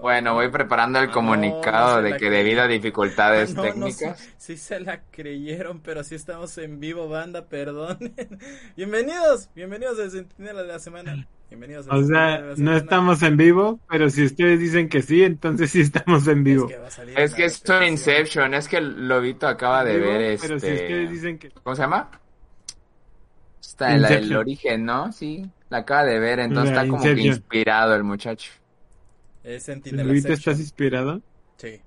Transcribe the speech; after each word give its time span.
Bueno, 0.00 0.34
voy 0.34 0.48
preparando 0.50 0.98
el 0.98 1.10
comunicado 1.10 2.00
no 2.00 2.08
se 2.08 2.14
de 2.14 2.16
que 2.18 2.30
debido 2.30 2.62
a 2.62 2.68
dificultades 2.68 3.54
No, 3.54 3.62
no, 3.74 3.90
técnicas. 3.90 4.18
sí, 4.18 4.30
sí 4.38 4.56
se 4.56 4.80
la 4.80 5.02
creyeron, 5.10 5.80
pero 5.80 6.02
sí 6.04 6.14
estamos 6.14 6.56
en 6.58 6.80
vivo, 6.80 7.08
banda, 7.08 7.46
perdonen. 7.46 8.14
Bienvenidos, 8.76 9.50
bienvenidos 9.54 9.98
al 10.00 10.10
Centinela 10.10 10.62
de 10.62 10.68
la 10.68 10.78
Semana. 10.78 11.28
Bienvenidos 11.48 11.86
al 11.88 11.98
O 11.98 12.04
sea, 12.06 12.40
de 12.40 12.48
la 12.48 12.54
no 12.56 12.76
estamos 12.76 13.22
en 13.22 13.36
vivo, 13.36 13.80
pero 13.88 14.08
si 14.10 14.24
ustedes 14.24 14.58
dicen 14.58 14.88
que 14.88 15.02
sí, 15.02 15.22
entonces 15.22 15.70
sí 15.70 15.80
estamos 15.80 16.26
en 16.28 16.42
vivo. 16.44 16.66
Es 16.66 16.72
que 16.74 16.78
va 16.78 16.86
a 16.86 16.90
salir 16.90 17.18
Es 17.18 17.30
una 17.30 17.36
que 17.36 17.44
es 17.44 17.62
un. 17.68 17.82
Inception, 17.84 18.54
es 18.54 18.68
que 18.68 18.76
el 18.78 19.08
Lobito 19.08 19.46
acaba 19.46 19.84
de 19.84 19.98
Vivo, 19.98 20.06
ver 20.06 20.38
Pero 20.40 20.58
si 20.58 20.66
ustedes 20.66 20.80
este... 20.82 21.06
dicen 21.08 21.38
que... 21.38 21.50
¿Cómo 21.50 21.76
se 21.76 21.82
llama? 21.82 22.10
Está 23.60 23.94
en 23.94 24.02
la 24.02 24.08
del 24.08 24.36
origen, 24.36 24.84
¿no? 24.84 25.12
Sí, 25.12 25.48
la 25.68 25.78
acaba 25.78 26.04
de 26.04 26.18
ver, 26.18 26.40
entonces 26.40 26.74
La 26.74 26.82
está 26.82 26.90
como 26.90 27.02
que 27.02 27.20
inspirado 27.22 27.94
el 27.94 28.04
muchacho. 28.04 28.50
Es 29.44 29.64
Centinela 29.64 30.04
¿Ahorita 30.04 30.32
estás 30.32 30.60
inspirado? 30.60 31.20
Sí. 31.56 31.80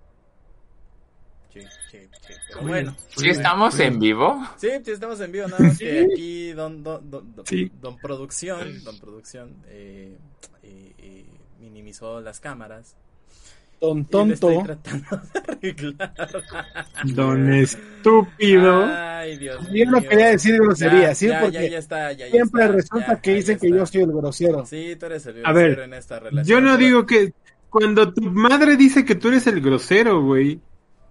Sí, 1.54 1.62
sí, 1.90 2.00
sí. 2.28 2.34
Pero 2.50 2.68
bueno. 2.68 2.96
¿Sí 3.16 3.30
estamos 3.30 3.80
en 3.80 3.98
vivo? 3.98 4.46
Sí, 4.58 4.70
sí, 4.84 4.92
estamos 4.92 5.22
en 5.22 5.32
vivo, 5.32 5.48
nada 5.48 5.64
más 5.64 5.80
que 5.80 6.06
aquí 6.12 6.52
don, 6.52 6.84
don, 6.84 7.10
don, 7.10 7.34
don, 7.34 7.46
Sí. 7.46 7.72
don 7.82 7.98
Producción, 7.98 8.84
Don 8.84 9.00
Producción, 9.00 9.56
eh, 9.68 10.18
eh, 10.64 10.94
eh, 10.98 11.26
minimizó 11.60 12.20
las 12.20 12.42
cámaras. 12.42 12.98
Don 13.88 14.06
tonto. 14.06 14.34
estoy 14.50 14.64
tratando 14.64 15.22
de 15.34 15.40
arreglar. 15.70 16.44
Don 17.14 17.54
estúpido. 17.54 18.86
Ay, 18.86 19.38
Dios 19.38 19.58
Yo 19.74 19.86
no 19.86 20.00
mío. 20.02 20.10
quería 20.10 20.28
decir 20.28 20.56
grosería, 20.62 21.02
Ya, 21.10 21.16
¿sí? 21.16 21.28
ya, 21.28 21.42
Porque 21.42 21.54
ya, 21.64 21.68
ya 21.68 21.78
está, 21.78 22.12
ya, 22.14 22.26
ya 22.26 22.32
siempre 22.32 22.64
está, 22.64 22.74
resulta 22.76 23.08
ya, 23.16 23.22
que 23.22 23.34
dicen 23.36 23.60
que 23.60 23.70
yo 23.70 23.86
soy 23.86 24.02
el 24.02 24.12
grosero. 24.12 24.66
Sí, 24.66 24.96
tú 25.00 25.06
eres 25.08 25.26
el 25.26 25.46
A 25.46 25.52
grosero 25.52 25.70
ver, 25.76 25.80
en 25.80 25.94
esta 25.94 26.20
relación. 26.20 26.46
Yo 26.46 26.62
no 26.62 26.76
pero- 26.76 26.86
digo 26.88 27.06
que... 27.06 27.34
Cuando 27.70 28.14
tu 28.14 28.22
madre 28.22 28.78
dice 28.78 29.04
que 29.04 29.16
tú 29.16 29.28
eres 29.28 29.48
el 29.48 29.60
grosero, 29.60 30.22
güey, 30.24 30.62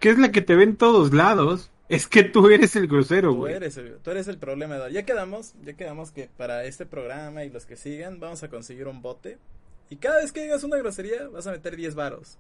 que 0.01 0.09
es 0.09 0.19
la 0.19 0.33
que 0.33 0.41
te 0.41 0.55
ve 0.55 0.63
en 0.63 0.77
todos 0.77 1.13
lados, 1.13 1.71
es 1.91 2.07
que 2.07 2.23
tú 2.23 2.49
eres 2.49 2.75
el 2.75 2.87
grosero, 2.89 3.33
Tú 3.33 3.37
güey. 3.37 3.53
eres, 3.55 3.77
el, 3.77 3.99
tú 4.03 4.11
eres 4.13 4.29
el 4.29 4.39
problema. 4.39 4.77
Eduardo. 4.77 4.95
Ya 4.95 5.03
quedamos, 5.05 5.53
ya 5.63 5.75
quedamos 5.75 6.11
que 6.11 6.31
para 6.39 6.65
este 6.65 6.87
programa 6.87 7.45
y 7.45 7.51
los 7.51 7.67
que 7.67 7.77
sigan 7.77 8.19
vamos 8.19 8.43
a 8.45 8.49
conseguir 8.49 8.87
un 8.89 9.03
bote. 9.03 9.37
Y 9.91 9.97
cada 9.97 10.23
vez 10.23 10.33
que 10.33 10.43
digas 10.43 10.65
una 10.65 10.79
grosería 10.79 11.29
vas 11.29 11.47
a 11.47 11.53
meter 11.53 11.77
10 11.77 11.95
varos. 11.97 12.39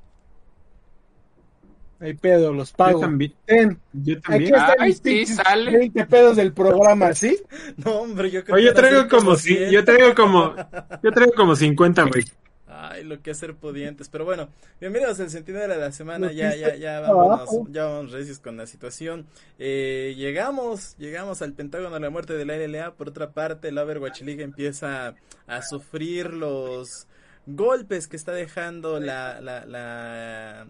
Hay 2.01 2.15
pedo, 2.15 2.53
los 2.53 2.75
Yo 2.77 2.77
pago. 2.77 3.01
también. 3.01 3.33
Ten, 3.47 3.79
Yo 3.93 4.15
aquí 4.29 4.51
también. 4.51 4.55
están 4.55 4.77
Ay, 4.79 4.93
sí, 4.93 5.27
sale. 5.27 5.71
20 5.79 6.07
pedos 6.07 6.37
del 6.37 6.53
programa, 6.53 7.15
¿sí? 7.15 7.39
No, 7.85 8.01
hombre, 8.01 8.31
yo 8.31 8.45
creo 8.45 8.57
Oye, 8.57 8.65
que 8.65 8.65
yo 8.65 8.71
a 8.71 8.75
traigo 8.75 9.09
como, 9.09 9.37
si, 9.37 9.55
100. 9.57 9.71
yo 9.71 9.85
traigo 9.85 10.15
como, 10.15 10.55
yo 11.03 11.13
traigo 11.13 11.33
como 11.35 11.57
50, 11.57 12.03
güey. 12.05 12.25
Ay, 12.67 13.05
lo 13.05 13.23
que 13.23 13.35
ser 13.35 13.55
pudientes. 13.55 14.09
Pero 14.09 14.25
bueno, 14.25 14.49
bienvenidos 14.81 15.21
al 15.21 15.31
sentido 15.31 15.61
de 15.61 15.69
la 15.69 15.93
semana. 15.93 16.33
Ya, 16.33 16.55
ya, 16.57 16.75
ya 16.75 17.01
vámonos, 17.01 17.41
abajo. 17.41 17.67
ya 17.71 17.85
vamos 17.85 18.13
recios 18.13 18.41
con 18.41 18.57
la 18.57 18.67
situación. 18.67 19.27
Eh, 19.59 20.15
llegamos, 20.17 20.97
llegamos 20.99 21.41
al 21.43 21.53
Pentágono 21.55 21.95
de 21.95 22.01
la 22.01 22.11
muerte 22.11 22.35
de 22.35 22.45
la 22.45 22.57
LLA. 22.57 22.95
Por 22.95 23.09
otra 23.11 23.31
parte, 23.33 23.71
la 23.73 23.85
Overwatch 23.85 24.23
League 24.23 24.43
empieza 24.43 25.15
a 25.47 25.63
sufrir 25.63 26.33
los 26.33 27.07
golpes 27.47 28.09
que 28.09 28.17
está 28.17 28.33
dejando 28.33 28.99
la, 29.01 29.41
la, 29.41 29.65
la 29.67 30.67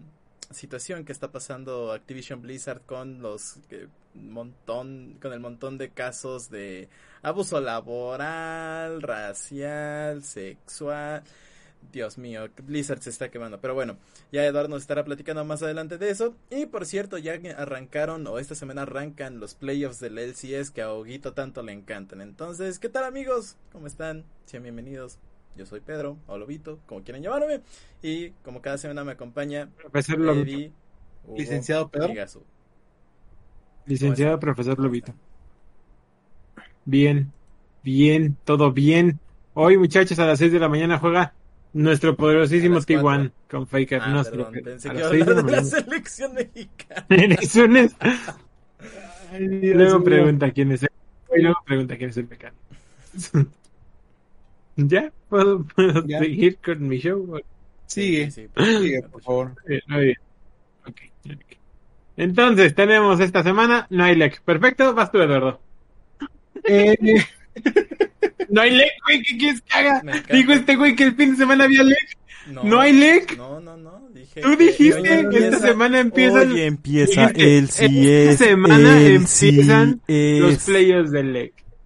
situación 0.55 1.05
que 1.05 1.11
está 1.11 1.31
pasando 1.31 1.91
Activision 1.91 2.41
Blizzard 2.41 2.81
con 2.81 3.21
los 3.21 3.59
que, 3.69 3.87
montón, 4.15 5.17
con 5.21 5.33
el 5.33 5.39
montón 5.39 5.77
de 5.77 5.89
casos 5.91 6.49
de 6.49 6.89
abuso 7.21 7.61
laboral, 7.61 9.01
racial, 9.01 10.23
sexual. 10.23 11.23
Dios 11.91 12.17
mío, 12.17 12.49
Blizzard 12.63 13.01
se 13.01 13.11
está 13.11 13.29
quemando. 13.29 13.59
Pero 13.61 13.73
bueno, 13.75 13.97
ya 14.31 14.43
Eduardo 14.45 14.69
nos 14.69 14.81
estará 14.81 15.03
platicando 15.03 15.45
más 15.45 15.61
adelante 15.61 15.97
de 15.97 16.09
eso. 16.09 16.35
Y 16.49 16.65
por 16.65 16.85
cierto, 16.85 17.17
ya 17.17 17.39
arrancaron, 17.57 18.25
o 18.27 18.39
esta 18.39 18.55
semana 18.55 18.83
arrancan 18.83 19.39
los 19.39 19.53
playoffs 19.53 19.99
del 19.99 20.17
LCS 20.17 20.71
que 20.71 20.81
a 20.81 20.93
Huguito 20.93 21.33
tanto 21.33 21.61
le 21.61 21.73
encantan. 21.73 22.21
Entonces, 22.21 22.79
¿qué 22.79 22.89
tal 22.89 23.03
amigos? 23.03 23.57
¿Cómo 23.71 23.87
están? 23.87 24.25
Sean 24.45 24.63
bienvenidos. 24.63 25.19
Yo 25.57 25.65
soy 25.65 25.79
Pedro, 25.79 26.17
o 26.27 26.37
Lobito, 26.37 26.79
como 26.85 27.01
quieran 27.03 27.23
llamarme. 27.23 27.61
Y 28.01 28.31
como 28.43 28.61
cada 28.61 28.77
semana 28.77 29.03
me 29.03 29.13
acompaña 29.13 29.69
Profesor 29.77 30.19
Lobito. 30.19 30.73
Hugo 31.25 31.37
Licenciado 31.37 31.89
Pedro. 31.89 32.13
Gasu. 32.13 32.43
Licenciado 33.85 34.39
profesor 34.39 34.77
Lobito. 34.79 35.13
Bien, 36.83 37.31
bien, 37.83 38.37
todo 38.43 38.71
bien. 38.71 39.19
Hoy, 39.53 39.77
muchachos, 39.77 40.19
a 40.19 40.25
las 40.25 40.39
6 40.39 40.51
de 40.51 40.59
la 40.59 40.69
mañana 40.69 40.99
juega 40.99 41.33
nuestro 41.73 42.15
poderosísimo. 42.15 42.79
T1 42.79 43.31
con 43.49 43.67
Faker. 43.67 44.01
Ah, 44.01 44.09
nuestro, 44.09 44.51
perdón, 44.51 44.63
pensé 44.63 44.89
a 44.89 44.93
que 44.93 44.97
iba 44.99 45.07
a 45.07 45.11
6 45.11 45.25
de 45.25 45.35
la 45.35 45.41
de 45.43 45.63
selección 45.63 46.33
mexicana. 46.33 47.05
Ay, 49.31 49.47
Luego 49.73 50.03
pregunta 50.03 50.51
quién 50.51 50.71
es 50.71 50.83
el... 50.83 50.89
y 51.35 51.41
luego 51.41 51.57
pregunta 51.65 51.97
quién 51.97 52.09
es 52.09 52.17
el 52.17 52.25
pecado. 52.25 52.55
¿Ya? 54.91 55.11
¿Puedo, 55.29 55.63
puedo 55.63 56.05
Ya. 56.07 56.19
seguir 56.19 56.57
con 56.63 56.87
mi 56.87 56.99
show? 56.99 57.39
Sigue, 57.87 58.31
Sí, 58.31 58.47
sí, 58.55 58.63
sigue, 58.79 59.01
por 59.03 59.21
favor. 59.21 59.55
Eh, 59.69 59.79
muy 59.87 60.03
bien. 60.05 60.17
Ok, 60.87 61.01
ok. 61.27 61.57
Entonces, 62.17 62.73
tenemos 62.75 63.19
esta 63.19 63.43
semana, 63.43 63.87
no 63.89 64.03
hay 64.05 64.15
lec. 64.15 64.41
Perfecto, 64.41 64.93
vas 64.93 65.11
tú, 65.11 65.19
Eduardo. 65.21 65.59
Eh, 66.63 66.95
No 68.49 68.61
hay 68.61 68.71
lec, 68.71 68.91
güey, 69.05 69.21
¿qué 69.23 69.37
quieres 69.37 69.61
que 69.61 69.77
haga? 69.77 70.01
Dijo 70.31 70.51
este 70.51 70.75
güey 70.75 70.95
que 70.95 71.05
el 71.05 71.15
fin 71.15 71.31
de 71.31 71.37
semana 71.37 71.63
había 71.65 71.83
lec. 71.83 72.17
No, 72.47 72.63
¿No 72.63 72.79
hay 72.79 72.93
lec? 72.93 73.35
No, 73.37 73.59
no, 73.59 73.75
no. 73.75 74.07
Dije 74.13 74.41
Tú 74.41 74.55
que 74.57 74.63
dijiste 74.65 75.27
que 75.31 75.37
esta 75.37 75.59
semana 75.59 75.99
empiezan... 75.99 76.51
Hoy 76.51 76.61
empieza 76.61 77.27
dijiste, 77.27 77.57
el 77.57 77.69
sí 77.69 78.07
esta 78.11 78.31
es, 78.31 78.37
semana 78.37 78.99
el 79.01 79.15
empiezan 79.15 80.01
sí 80.07 80.39
los 80.39 80.63
players 80.63 81.11
del 81.11 81.33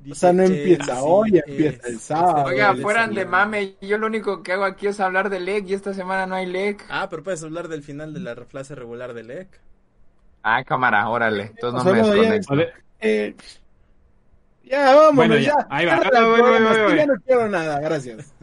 lec. 0.09 0.12
o 0.12 0.16
sea, 0.20 0.34
no 0.34 0.44
empieza 0.44 0.94
eh, 1.00 1.02
hoy, 1.02 1.30
sí, 1.31 1.38
empieza 1.46 1.88
el 1.88 2.00
sábado. 2.00 2.46
Oiga, 2.46 2.75
fueran 2.75 3.14
de 3.14 3.25
mame, 3.25 3.75
yo 3.81 3.97
lo 3.97 4.08
único 4.08 4.44
que 4.44 4.53
hago 4.53 4.66
aquí 4.66 4.88
es 4.88 5.00
hablar 5.00 5.30
de 5.30 5.40
LEC 5.40 5.68
y 5.70 5.74
esta 5.74 5.94
semana 5.94 6.25
no 6.25 6.36
hay 6.36 6.46
LEC. 6.46 6.86
Ah, 6.90 7.08
pero 7.09 7.24
puedes 7.24 7.44
hablar 7.44 7.68
del 7.68 7.84
final 7.84 8.14
de 8.14 8.19
la 8.19 8.36
fase 8.46 8.75
regular 8.75 9.14
del 9.14 9.31
EC. 9.31 9.59
Ah, 10.44 10.64
cámara, 10.64 11.08
órale. 11.09 11.44
Entonces 11.56 11.84
no 11.84 11.92
me 11.94 11.98
ya- 12.02 12.31
desconecto. 12.31 12.53
A 12.53 12.56
ver, 12.58 12.74
Eh, 13.02 13.36
ya, 14.64 14.86
vámonos, 14.96 15.16
Bueno, 15.16 15.36
ya, 15.38 15.42
ya. 15.42 15.68
ahí 15.69 15.86
va. 15.86 15.96
Bueno, 15.98 16.50
bueno. 16.52 16.96
Ya 16.96 17.06
no 17.06 17.14
quiero 17.25 17.48
nada, 17.50 17.80
gracias. 17.80 18.34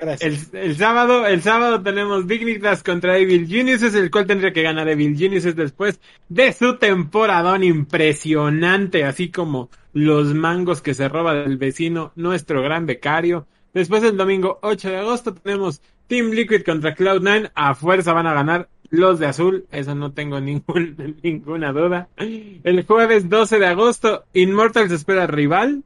El, 0.00 0.38
el 0.52 0.76
sábado, 0.76 1.26
el 1.26 1.42
sábado 1.42 1.82
tenemos 1.82 2.26
Dignitas 2.26 2.82
contra 2.82 3.18
Evil 3.18 3.46
Geniuses, 3.46 3.94
el 3.94 4.10
cual 4.10 4.26
tendría 4.26 4.52
que 4.52 4.62
ganar 4.62 4.88
Evil 4.88 5.16
Geniuses 5.16 5.54
después 5.54 6.00
de 6.28 6.52
su 6.52 6.78
temporadón 6.78 7.64
impresionante, 7.64 9.04
así 9.04 9.30
como 9.30 9.68
los 9.92 10.34
mangos 10.34 10.80
que 10.80 10.94
se 10.94 11.08
roba 11.08 11.34
del 11.34 11.58
vecino, 11.58 12.12
nuestro 12.16 12.62
gran 12.62 12.86
becario. 12.86 13.46
Después 13.74 14.02
el 14.02 14.16
domingo 14.16 14.58
8 14.62 14.88
de 14.88 14.96
agosto 14.96 15.34
tenemos 15.34 15.82
Team 16.06 16.30
Liquid 16.30 16.62
contra 16.62 16.96
Cloud9, 16.96 17.52
a 17.54 17.74
fuerza 17.74 18.12
van 18.12 18.26
a 18.26 18.34
ganar 18.34 18.68
los 18.90 19.20
de 19.20 19.26
azul, 19.26 19.66
eso 19.70 19.94
no 19.94 20.12
tengo 20.12 20.40
ninguna 21.22 21.72
duda. 21.72 22.08
El 22.16 22.84
jueves 22.84 23.28
12 23.28 23.58
de 23.58 23.66
agosto, 23.66 24.24
Immortals 24.32 24.90
espera 24.90 25.26
rival, 25.26 25.84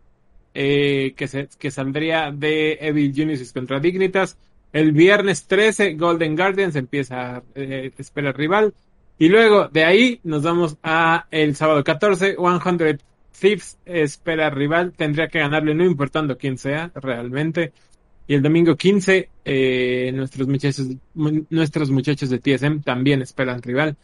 eh, 0.54 1.14
que, 1.16 1.28
se, 1.28 1.48
que 1.58 1.70
saldría 1.70 2.30
de 2.30 2.78
Evil 2.80 3.12
Genesis 3.14 3.52
contra 3.52 3.80
Dignitas. 3.80 4.38
El 4.72 4.92
viernes 4.92 5.46
13, 5.46 5.94
Golden 5.94 6.34
Guardians 6.36 6.76
empieza, 6.76 7.42
eh, 7.54 7.92
espera 7.98 8.32
rival. 8.32 8.74
Y 9.18 9.28
luego 9.28 9.68
de 9.68 9.84
ahí 9.84 10.20
nos 10.24 10.42
vamos 10.42 10.76
a 10.82 11.26
el 11.30 11.54
sábado 11.54 11.84
14, 11.84 12.36
100 12.36 12.98
Thieves 13.38 13.78
espera 13.84 14.50
rival. 14.50 14.92
Tendría 14.96 15.28
que 15.28 15.38
ganarle 15.40 15.74
no 15.74 15.84
importando 15.84 16.36
quién 16.38 16.58
sea 16.58 16.90
realmente. 16.94 17.72
Y 18.26 18.34
el 18.34 18.42
domingo 18.42 18.74
15, 18.74 19.28
eh, 19.44 20.10
nuestros 20.14 20.48
muchachos, 20.48 20.88
mu- 21.14 21.44
nuestros 21.50 21.90
muchachos 21.90 22.30
de 22.30 22.38
TSM 22.38 22.80
también 22.82 23.22
esperan 23.22 23.60
rival. 23.62 23.96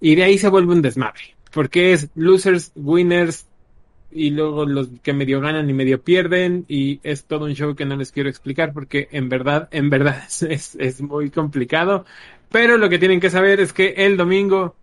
Y 0.00 0.14
de 0.14 0.24
ahí 0.24 0.38
se 0.38 0.48
vuelve 0.48 0.72
un 0.74 0.82
desmadre. 0.82 1.36
Porque 1.52 1.92
es 1.92 2.08
losers, 2.14 2.72
winners, 2.74 3.46
y 4.14 4.30
luego 4.30 4.66
los 4.66 4.88
que 5.02 5.12
medio 5.12 5.40
ganan 5.40 5.68
y 5.68 5.72
medio 5.72 6.02
pierden 6.02 6.64
y 6.68 7.00
es 7.02 7.24
todo 7.24 7.46
un 7.46 7.54
show 7.54 7.74
que 7.74 7.84
no 7.84 7.96
les 7.96 8.12
quiero 8.12 8.28
explicar 8.28 8.72
porque 8.72 9.08
en 9.12 9.28
verdad, 9.28 9.68
en 9.72 9.90
verdad 9.90 10.22
es, 10.48 10.74
es, 10.74 11.00
muy 11.00 11.30
complicado. 11.30 12.04
Pero 12.50 12.76
lo 12.76 12.88
que 12.88 12.98
tienen 12.98 13.20
que 13.20 13.30
saber 13.30 13.60
es 13.60 13.72
que 13.72 13.94
el 13.96 14.16
domingo, 14.16 14.76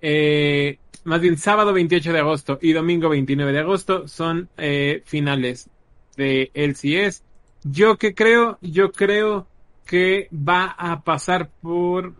eh, 0.00 0.78
más 1.04 1.20
bien 1.20 1.36
sábado 1.36 1.72
28 1.72 2.12
de 2.12 2.18
agosto 2.18 2.58
y 2.62 2.72
domingo 2.72 3.08
29 3.08 3.52
de 3.52 3.58
agosto 3.58 4.06
son 4.08 4.48
eh, 4.56 5.02
finales 5.04 5.68
de 6.16 6.50
LCS. 6.54 7.22
Yo 7.64 7.96
que 7.96 8.14
creo, 8.14 8.58
yo 8.60 8.92
creo 8.92 9.46
que 9.84 10.28
va 10.32 10.66
a 10.78 11.02
pasar 11.02 11.50
por 11.60 12.14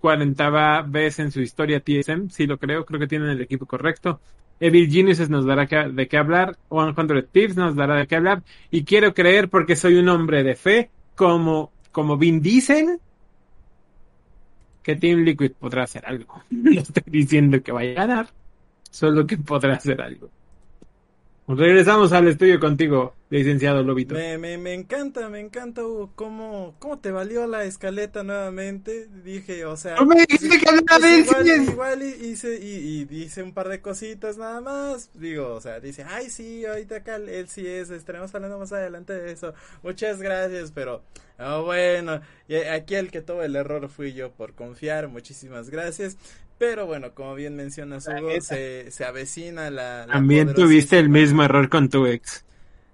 40 0.00 0.82
veces 0.82 1.18
en 1.18 1.32
su 1.32 1.40
historia 1.40 1.80
TSM, 1.80 2.28
sí 2.30 2.46
lo 2.46 2.58
creo, 2.58 2.84
creo 2.84 3.00
que 3.00 3.06
tienen 3.06 3.30
el 3.30 3.40
equipo 3.40 3.66
correcto. 3.66 4.20
Evil 4.60 4.90
Geniuses 4.90 5.30
nos 5.30 5.44
dará 5.44 5.66
de 5.66 6.08
qué 6.08 6.16
hablar, 6.16 6.56
100 6.70 7.28
Thieves 7.30 7.56
nos 7.56 7.76
dará 7.76 7.96
de 7.96 8.06
qué 8.06 8.16
hablar, 8.16 8.42
y 8.70 8.84
quiero 8.84 9.14
creer 9.14 9.48
porque 9.48 9.76
soy 9.76 9.96
un 9.96 10.08
hombre 10.08 10.42
de 10.42 10.56
fe, 10.56 10.90
como, 11.14 11.72
como 11.92 12.16
Vin 12.16 12.40
Diesel, 12.40 12.98
que 14.82 14.96
Team 14.96 15.20
Liquid 15.20 15.52
podrá 15.58 15.84
hacer 15.84 16.04
algo. 16.06 16.42
No 16.50 16.80
estoy 16.80 17.04
diciendo 17.06 17.62
que 17.62 17.72
vaya 17.72 17.92
a 17.92 18.06
ganar, 18.06 18.28
solo 18.90 19.26
que 19.26 19.36
podrá 19.36 19.74
hacer 19.74 20.00
algo. 20.00 20.30
Regresamos 21.48 22.12
al 22.12 22.28
estudio 22.28 22.60
contigo, 22.60 23.14
licenciado 23.30 23.82
Lobito. 23.82 24.14
Me, 24.14 24.36
me, 24.36 24.58
me 24.58 24.74
encanta, 24.74 25.30
me 25.30 25.40
encanta, 25.40 25.82
Hugo, 25.82 26.12
cómo, 26.14 26.74
cómo 26.78 26.98
te 26.98 27.10
valió 27.10 27.46
la 27.46 27.64
escaleta 27.64 28.22
nuevamente. 28.22 29.08
Dije, 29.24 29.64
o 29.64 29.74
sea, 29.78 29.96
No 29.96 30.04
me 30.04 30.16
dijiste 30.16 30.58
que 30.58 30.70
de 31.00 31.18
igual, 31.20 31.46
igual 31.62 32.02
y- 32.02 32.26
hice, 32.26 32.58
y, 32.62 33.06
y 33.10 33.22
hice 33.22 33.42
un 33.42 33.54
par 33.54 33.68
de 33.68 33.80
cositas 33.80 34.36
nada 34.36 34.60
más. 34.60 35.08
Digo, 35.14 35.54
o 35.54 35.60
sea, 35.62 35.80
dice, 35.80 36.04
ay, 36.06 36.28
sí, 36.28 36.66
ahorita 36.66 36.96
acá 36.96 37.16
el 37.16 37.30
LCS, 37.30 37.92
estaremos 37.92 38.34
hablando 38.34 38.58
más 38.58 38.72
adelante 38.74 39.14
de 39.14 39.32
eso. 39.32 39.54
Muchas 39.82 40.20
gracias, 40.20 40.70
pero 40.72 41.02
ah, 41.38 41.62
bueno, 41.64 42.20
y 42.46 42.56
aquí 42.56 42.94
el 42.94 43.10
que 43.10 43.22
tuvo 43.22 43.42
el 43.42 43.56
error 43.56 43.88
fui 43.88 44.12
yo 44.12 44.30
por 44.32 44.52
confiar. 44.52 45.08
Muchísimas 45.08 45.70
gracias. 45.70 46.18
Pero 46.58 46.86
bueno, 46.86 47.14
como 47.14 47.34
bien 47.34 47.54
mencionas, 47.56 48.08
Hugo, 48.08 48.40
se, 48.40 48.90
se 48.90 49.04
avecina 49.04 49.70
la. 49.70 50.06
la 50.06 50.12
También 50.14 50.54
tuviste 50.54 50.98
el 50.98 51.08
mismo 51.08 51.42
error 51.44 51.68
con 51.68 51.88
tu 51.88 52.06
ex. 52.06 52.44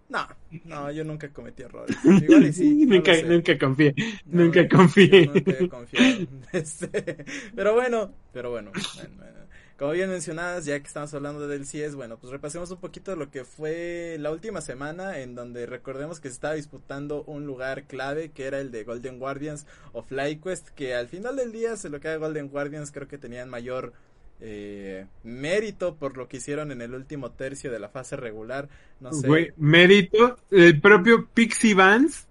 No, 0.08 0.28
no, 0.64 0.90
yo 0.92 1.04
nunca 1.04 1.32
cometí 1.32 1.62
errores. 1.62 1.96
Igual 2.20 2.46
y 2.46 2.52
sí. 2.52 2.78
no 2.86 2.96
nunca, 2.96 3.12
nunca 3.22 3.58
confié, 3.58 3.94
No, 4.26 4.44
nunca 4.44 4.68
confié. 4.68 5.30
nunca 5.32 5.58
he 5.58 5.66
confiado. 5.66 6.20
Este, 6.52 7.24
pero 7.54 7.74
bueno, 7.74 8.14
pero 8.32 8.50
bueno, 8.50 8.70
bueno, 8.94 9.10
bueno. 9.16 9.33
Como 9.78 9.90
bien 9.90 10.08
mencionadas, 10.08 10.66
ya 10.66 10.78
que 10.78 10.86
estamos 10.86 11.12
hablando 11.14 11.48
del 11.48 11.66
CIES, 11.66 11.96
bueno, 11.96 12.16
pues 12.16 12.32
repasemos 12.32 12.70
un 12.70 12.78
poquito 12.78 13.16
lo 13.16 13.32
que 13.32 13.44
fue 13.44 14.16
la 14.20 14.30
última 14.30 14.60
semana, 14.60 15.18
en 15.18 15.34
donde 15.34 15.66
recordemos 15.66 16.20
que 16.20 16.28
se 16.28 16.34
estaba 16.34 16.54
disputando 16.54 17.24
un 17.24 17.44
lugar 17.44 17.84
clave, 17.84 18.30
que 18.30 18.44
era 18.44 18.60
el 18.60 18.70
de 18.70 18.84
Golden 18.84 19.18
Guardians 19.18 19.66
of 19.92 20.06
FlyQuest, 20.06 20.68
que 20.70 20.94
al 20.94 21.08
final 21.08 21.34
del 21.34 21.50
día 21.50 21.76
se 21.76 21.88
lo 21.88 21.98
que 21.98 22.16
Golden 22.16 22.48
Guardians 22.48 22.92
creo 22.92 23.08
que 23.08 23.18
tenían 23.18 23.50
mayor 23.50 23.92
eh, 24.40 25.06
mérito 25.24 25.96
por 25.96 26.16
lo 26.16 26.28
que 26.28 26.36
hicieron 26.36 26.70
en 26.70 26.80
el 26.80 26.94
último 26.94 27.32
tercio 27.32 27.72
de 27.72 27.80
la 27.80 27.88
fase 27.88 28.14
regular. 28.14 28.68
No 29.00 29.12
sé. 29.12 29.54
Mérito, 29.56 30.38
el 30.52 30.80
propio 30.80 31.26
Pixie 31.34 31.74
Vance 31.74 32.26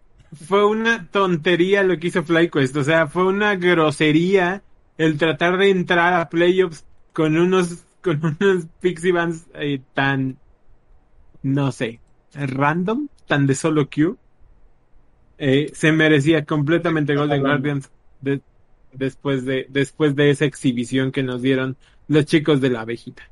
fue 0.48 0.66
una 0.66 1.10
tontería 1.12 1.84
lo 1.84 2.00
que 2.00 2.07
hizo 2.07 2.24
FlyQuest, 2.24 2.78
o 2.78 2.84
sea, 2.86 3.07
fue 3.07 3.25
una 3.25 3.57
grosería 3.57 4.63
el 4.98 5.18
tratar 5.18 5.57
de 5.57 5.72
entrar 5.72 6.13
a 6.13 6.30
playoffs 6.30 6.86
con 7.13 7.38
unos 7.38 7.86
con 8.01 8.21
unos 8.24 8.68
Pixie 8.81 9.13
eh, 9.56 9.81
tan 9.94 10.38
no 11.44 11.71
sé, 11.71 12.01
random, 12.33 13.07
tan 13.27 13.48
de 13.48 13.56
solo 13.56 13.89
queue. 13.89 14.15
Eh, 15.38 15.71
se 15.74 15.92
merecía 15.92 16.45
completamente 16.45 17.15
Golden? 17.15 17.42
Guardians 17.42 17.92
de- 18.21 18.42
después 18.92 19.45
de 19.45 19.65
después 19.69 20.15
de 20.15 20.30
esa 20.30 20.45
exhibición 20.45 21.12
que 21.12 21.24
nos 21.24 21.42
dieron 21.42 21.77
los 22.07 22.25
chicos 22.25 22.62
de 22.62 22.69
la 22.69 22.81
abejita. 22.81 23.24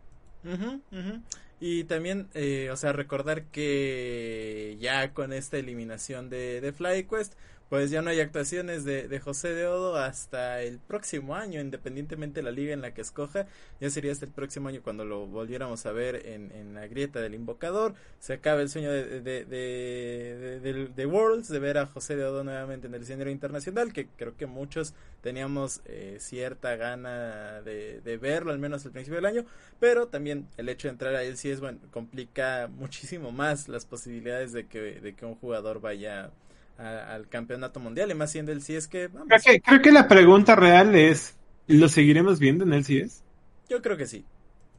Y 1.60 1.84
también, 1.84 2.28
eh, 2.34 2.70
o 2.72 2.76
sea, 2.76 2.92
recordar 2.92 3.46
que 3.46 4.78
ya 4.80 5.14
con 5.14 5.32
esta 5.32 5.58
eliminación 5.58 6.30
de, 6.30 6.60
de 6.60 6.74
FlyQuest, 6.74 7.34
pues 7.72 7.90
ya 7.90 8.02
no 8.02 8.10
hay 8.10 8.20
actuaciones 8.20 8.84
de, 8.84 9.08
de 9.08 9.20
José 9.22 9.54
de 9.54 9.66
Odo 9.66 9.96
hasta 9.96 10.62
el 10.62 10.78
próximo 10.78 11.38
año, 11.38 11.62
independientemente 11.62 12.42
de 12.42 12.44
la 12.44 12.52
liga 12.52 12.74
en 12.74 12.82
la 12.82 12.94
que 12.94 13.00
escoja. 13.00 13.48
Ya 13.80 13.90
sería 13.90 14.12
hasta 14.12 14.26
el 14.26 14.32
próximo 14.34 14.68
año 14.68 14.82
cuando 14.84 15.06
lo 15.06 15.26
volviéramos 15.26 15.86
a 15.86 15.94
ver 15.94 16.28
en, 16.28 16.52
en 16.52 16.74
la 16.74 16.88
grieta 16.88 17.22
del 17.22 17.34
invocador. 17.34 17.94
Se 18.20 18.34
acaba 18.34 18.62
el 18.62 18.68
sueño 18.68 18.92
de, 18.92 19.22
de, 19.22 19.46
de, 19.46 20.90
de, 20.94 21.06
Worlds, 21.06 21.48
de 21.48 21.60
ver 21.60 21.78
a 21.78 21.86
José 21.86 22.18
de 22.18 22.26
Odo 22.26 22.44
nuevamente 22.44 22.88
en 22.88 22.94
el 22.94 23.04
escenario 23.04 23.32
internacional, 23.32 23.94
que 23.94 24.10
creo 24.18 24.36
que 24.36 24.48
muchos 24.48 24.94
teníamos 25.22 25.80
eh, 25.86 26.18
cierta 26.20 26.76
gana 26.76 27.62
de, 27.62 28.02
de 28.02 28.18
verlo, 28.18 28.52
al 28.52 28.60
menos 28.60 28.86
al 28.86 28.92
principio 28.92 29.16
del 29.16 29.28
año. 29.28 29.46
Pero 29.80 30.10
también 30.10 30.46
el 30.58 30.68
hecho 30.68 30.90
de 30.90 30.92
entrar 30.92 31.16
a 31.16 31.24
él 31.24 31.38
sí 31.38 31.50
es 31.50 31.62
bueno, 31.62 31.80
complica 31.92 32.68
muchísimo 32.70 33.32
más 33.32 33.70
las 33.70 33.86
posibilidades 33.86 34.52
de 34.52 34.68
que, 34.68 35.00
de 35.00 35.16
que 35.16 35.26
un 35.26 35.36
jugador 35.36 35.80
vaya 35.80 36.32
a- 36.78 37.14
al 37.14 37.28
campeonato 37.30 37.80
mundial. 37.80 38.12
Y 38.12 38.16
más 38.16 38.32
siendo 38.32 38.52
el 38.52 38.60
es 38.68 38.88
que, 38.88 39.08
vamos, 39.08 39.28
Creo 39.30 39.42
que, 39.44 39.62
creo 39.62 39.82
que 39.82 39.92
la 39.92 40.08
pregunta 40.08 40.56
real 40.56 40.96
es, 40.96 41.38
¿lo 41.68 41.88
seguiremos 41.90 42.40
viendo 42.40 42.64
en 42.64 42.74
el 42.74 42.84
CS? 42.86 43.24
yo 43.70 43.82
creo 43.82 43.96
que 43.98 44.06
sí. 44.08 44.26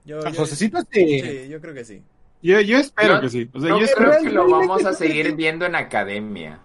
Yo, 0.04 0.18
A 0.26 0.30
yo- 0.30 0.40
Josecito 0.40 0.78
sí. 0.90 1.20
sí, 1.20 1.48
yo 1.48 1.60
creo 1.60 1.74
que 1.74 1.84
sí. 1.84 2.02
Yo, 2.42 2.60
yo 2.60 2.78
espero 2.78 3.14
Yo- 3.14 3.20
que 3.20 3.28
sí. 3.30 3.48
O 3.54 3.60
sea, 3.60 3.70
Yo 3.70 3.78
yo 3.80 3.86
creo 3.94 4.12
espero, 4.12 4.22
que 4.22 4.30
lo 4.34 4.50
vamos 4.50 4.80
a 4.80 4.88
creo 4.88 4.92
seguir 4.94 5.34
viendo 5.36 5.64
en 5.64 5.76
academia. 5.76 6.58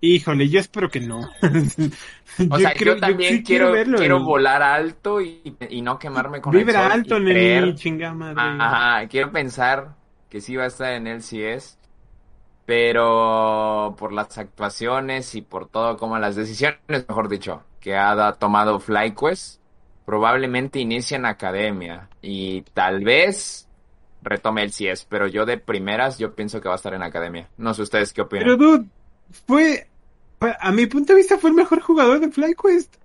híjole, 0.00 0.48
yo 0.48 0.60
espero 0.60 0.88
que 0.90 1.00
no. 1.00 1.28
O 2.50 2.58
sea, 2.58 2.74
yo 2.74 2.96
también 2.98 3.34
sí 3.38 3.42
quiero, 3.42 3.72
quiero 3.72 4.16
en- 4.18 4.24
volar 4.24 4.62
alto 4.62 5.20
y, 5.20 5.42
y 5.68 5.82
no 5.82 5.98
quemarme 5.98 6.40
con 6.40 6.54
el 6.56 6.64
Vibra 6.64 6.84
sol 6.84 6.92
alto, 6.92 7.18
y 7.18 7.24
neni, 7.24 7.34
creer- 7.40 7.74
chinga 7.74 8.14
madre. 8.14 8.36
Ajá, 8.38 9.06
quiero 9.08 9.30
pensar 9.32 9.94
que 10.30 10.40
sí 10.40 10.56
va 10.56 10.64
a 10.64 10.68
estar 10.68 10.92
en 10.94 11.06
LCS, 11.08 11.76
pero 12.72 13.94
por 13.98 14.12
las 14.12 14.38
actuaciones 14.38 15.34
y 15.34 15.42
por 15.42 15.68
todo 15.68 15.96
como 15.98 16.18
las 16.18 16.36
decisiones, 16.36 16.78
mejor 16.88 17.28
dicho, 17.28 17.62
que 17.80 17.96
ha 17.96 18.32
tomado 18.34 18.80
FlyQuest, 18.80 19.60
probablemente 20.06 20.78
inicie 20.80 21.16
en 21.16 21.26
academia 21.26 22.08
y 22.22 22.62
tal 22.74 23.04
vez 23.04 23.68
retome 24.22 24.62
el 24.62 24.70
CS, 24.72 25.06
pero 25.08 25.26
yo 25.26 25.44
de 25.44 25.58
primeras 25.58 26.18
yo 26.18 26.34
pienso 26.34 26.60
que 26.60 26.68
va 26.68 26.74
a 26.74 26.76
estar 26.76 26.94
en 26.94 27.02
academia. 27.02 27.48
No 27.56 27.74
sé 27.74 27.82
ustedes 27.82 28.12
qué 28.12 28.22
opinan. 28.22 28.44
Pero, 28.44 28.56
dude, 28.56 28.84
fue, 29.46 29.86
a 30.60 30.72
mi 30.72 30.86
punto 30.86 31.12
de 31.12 31.18
vista, 31.18 31.38
fue 31.38 31.50
el 31.50 31.56
mejor 31.56 31.80
jugador 31.80 32.20
de 32.20 32.30
FlyQuest. 32.30 32.96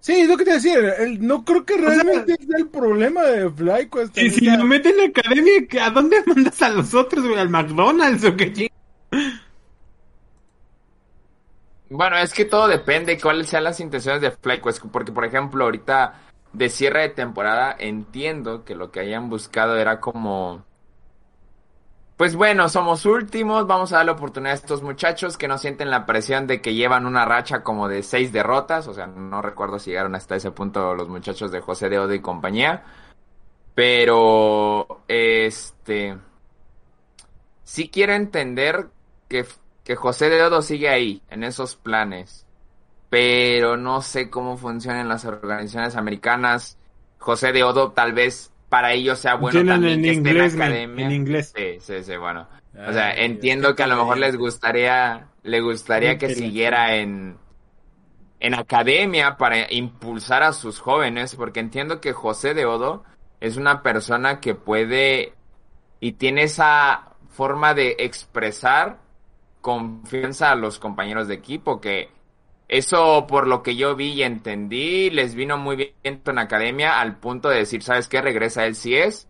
Sí, 0.00 0.12
es 0.20 0.28
lo 0.28 0.36
que 0.36 0.44
te 0.44 0.52
decía. 0.52 0.74
el- 0.98 1.26
no 1.26 1.44
creo 1.44 1.64
que 1.64 1.76
realmente 1.76 2.36
sea 2.36 2.58
el 2.58 2.68
problema 2.68 3.22
de 3.24 3.50
FlyQuest. 3.50 4.16
Y 4.18 4.30
si 4.30 4.44
lo 4.46 4.64
meten 4.64 4.94
en 5.00 5.10
academia, 5.10 5.66
¿a 5.84 5.90
dónde 5.90 6.22
mandas 6.26 6.60
a 6.62 6.68
los 6.68 6.94
otros, 6.94 7.24
güey? 7.26 7.38
¿Al 7.38 7.48
McDonald's 7.48 8.24
o 8.24 8.36
qué 8.36 8.52
ching- 8.52 8.70
Bueno, 11.88 12.16
es 12.16 12.34
que 12.34 12.44
todo 12.44 12.66
depende 12.66 13.20
cuáles 13.20 13.48
sean 13.48 13.64
las 13.64 13.78
intenciones 13.80 14.20
de 14.20 14.32
FlyQuest, 14.32 14.84
porque 14.90 15.12
por 15.12 15.24
ejemplo 15.24 15.64
ahorita 15.64 16.14
de 16.52 16.68
cierre 16.68 17.02
de 17.02 17.08
temporada 17.10 17.76
entiendo 17.78 18.64
que 18.64 18.74
lo 18.74 18.90
que 18.90 19.00
hayan 19.00 19.28
buscado 19.30 19.76
era 19.76 20.00
como, 20.00 20.64
pues 22.16 22.34
bueno, 22.34 22.68
somos 22.68 23.06
últimos, 23.06 23.66
vamos 23.66 23.92
a 23.92 23.98
darle 23.98 24.12
oportunidad 24.12 24.52
a 24.52 24.56
estos 24.56 24.82
muchachos 24.82 25.36
que 25.36 25.48
no 25.48 25.58
sienten 25.58 25.90
la 25.90 26.06
presión 26.06 26.46
de 26.48 26.60
que 26.60 26.74
llevan 26.74 27.06
una 27.06 27.24
racha 27.24 27.62
como 27.62 27.88
de 27.88 28.02
seis 28.02 28.32
derrotas, 28.32 28.88
o 28.88 28.94
sea, 28.94 29.06
no 29.06 29.40
recuerdo 29.42 29.78
si 29.78 29.90
llegaron 29.90 30.14
hasta 30.16 30.34
ese 30.36 30.50
punto 30.50 30.94
los 30.94 31.08
muchachos 31.08 31.52
de 31.52 31.60
José 31.60 31.88
de 31.88 31.98
Odo 32.00 32.14
y 32.14 32.20
compañía, 32.20 32.84
pero 33.74 35.02
este, 35.08 36.16
sí 37.64 37.88
quiero 37.90 38.14
entender 38.14 38.88
que 39.28 39.44
que 39.86 39.94
José 39.94 40.28
de 40.28 40.42
Odo 40.42 40.62
sigue 40.62 40.88
ahí, 40.88 41.22
en 41.30 41.44
esos 41.44 41.76
planes. 41.76 42.44
Pero 43.08 43.76
no 43.76 44.02
sé 44.02 44.30
cómo 44.30 44.56
funcionan 44.56 45.08
las 45.08 45.24
organizaciones 45.24 45.94
americanas. 45.94 46.76
José 47.18 47.52
de 47.52 47.62
Odo 47.62 47.92
tal 47.92 48.12
vez 48.12 48.52
para 48.68 48.92
ellos 48.92 49.20
sea 49.20 49.36
bueno 49.36 49.52
Tienen 49.52 49.74
también 49.74 49.98
en 50.00 50.02
que 50.02 50.10
esté 50.10 50.30
inglés, 50.30 50.52
en 50.54 50.58
men, 50.58 50.68
academia. 50.68 51.06
en 51.06 51.12
inglés. 51.12 51.52
Sí, 51.56 51.78
sí, 51.80 52.02
sí, 52.02 52.16
bueno. 52.16 52.48
O 52.88 52.92
sea, 52.92 53.14
entiendo 53.14 53.76
que 53.76 53.84
a 53.84 53.86
lo 53.86 53.96
mejor 53.96 54.18
les 54.18 54.36
gustaría, 54.36 55.28
le 55.44 55.60
gustaría 55.60 56.18
que 56.18 56.34
siguiera 56.34 56.96
en, 56.96 57.38
en 58.40 58.54
academia 58.54 59.36
para 59.36 59.72
impulsar 59.72 60.42
a 60.42 60.52
sus 60.52 60.80
jóvenes, 60.80 61.36
porque 61.36 61.60
entiendo 61.60 62.00
que 62.00 62.12
José 62.12 62.54
de 62.54 62.66
Odo 62.66 63.04
es 63.38 63.56
una 63.56 63.84
persona 63.84 64.40
que 64.40 64.56
puede 64.56 65.32
y 66.00 66.12
tiene 66.12 66.42
esa 66.42 67.12
forma 67.28 67.72
de 67.72 67.96
expresar 68.00 69.05
confianza 69.66 70.52
a 70.52 70.54
los 70.54 70.78
compañeros 70.78 71.26
de 71.26 71.34
equipo, 71.34 71.80
que 71.80 72.08
eso 72.68 73.26
por 73.26 73.48
lo 73.48 73.64
que 73.64 73.74
yo 73.74 73.96
vi 73.96 74.12
y 74.12 74.22
entendí, 74.22 75.10
les 75.10 75.34
vino 75.34 75.58
muy 75.58 75.74
bien 75.74 75.90
en 76.04 76.38
academia 76.38 77.00
al 77.00 77.16
punto 77.16 77.48
de 77.48 77.58
decir, 77.58 77.82
¿sabes 77.82 78.06
qué? 78.06 78.22
Regresa 78.22 78.64
él 78.64 78.76
si 78.76 78.94
es 78.94 79.26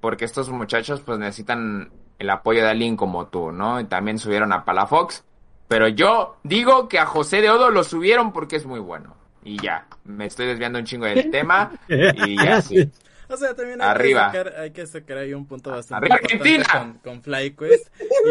porque 0.00 0.24
estos 0.24 0.50
muchachos 0.50 1.00
pues 1.00 1.18
necesitan 1.18 1.90
el 2.20 2.30
apoyo 2.30 2.62
de 2.62 2.70
alguien 2.70 2.96
como 2.96 3.26
tú, 3.26 3.50
¿no? 3.50 3.80
Y 3.80 3.84
también 3.86 4.20
subieron 4.20 4.52
a 4.52 4.64
Palafox, 4.64 5.24
pero 5.66 5.88
yo 5.88 6.36
digo 6.44 6.88
que 6.88 7.00
a 7.00 7.06
José 7.06 7.40
de 7.40 7.50
Odo 7.50 7.70
lo 7.70 7.82
subieron 7.82 8.32
porque 8.32 8.54
es 8.54 8.64
muy 8.64 8.78
bueno. 8.78 9.16
Y 9.42 9.60
ya, 9.60 9.88
me 10.04 10.26
estoy 10.26 10.46
desviando 10.46 10.78
un 10.78 10.84
chingo 10.84 11.06
del 11.06 11.28
tema 11.32 11.72
y 11.88 12.36
ya 12.36 12.62
sí. 12.62 12.88
O 13.32 13.36
sea, 13.38 13.54
también 13.54 13.80
hay, 13.80 13.88
Arriba. 13.88 14.30
Que 14.30 14.38
sacar, 14.38 14.60
hay 14.60 14.70
que 14.72 14.86
sacar 14.86 15.18
ahí 15.18 15.32
un 15.32 15.46
punto 15.46 15.70
bastante 15.70 16.04
Arriba, 16.06 16.16
importante 16.20 16.54
Argentina. 16.54 17.00
con, 17.02 17.14
con 17.14 17.22
FlyQuest. 17.22 17.86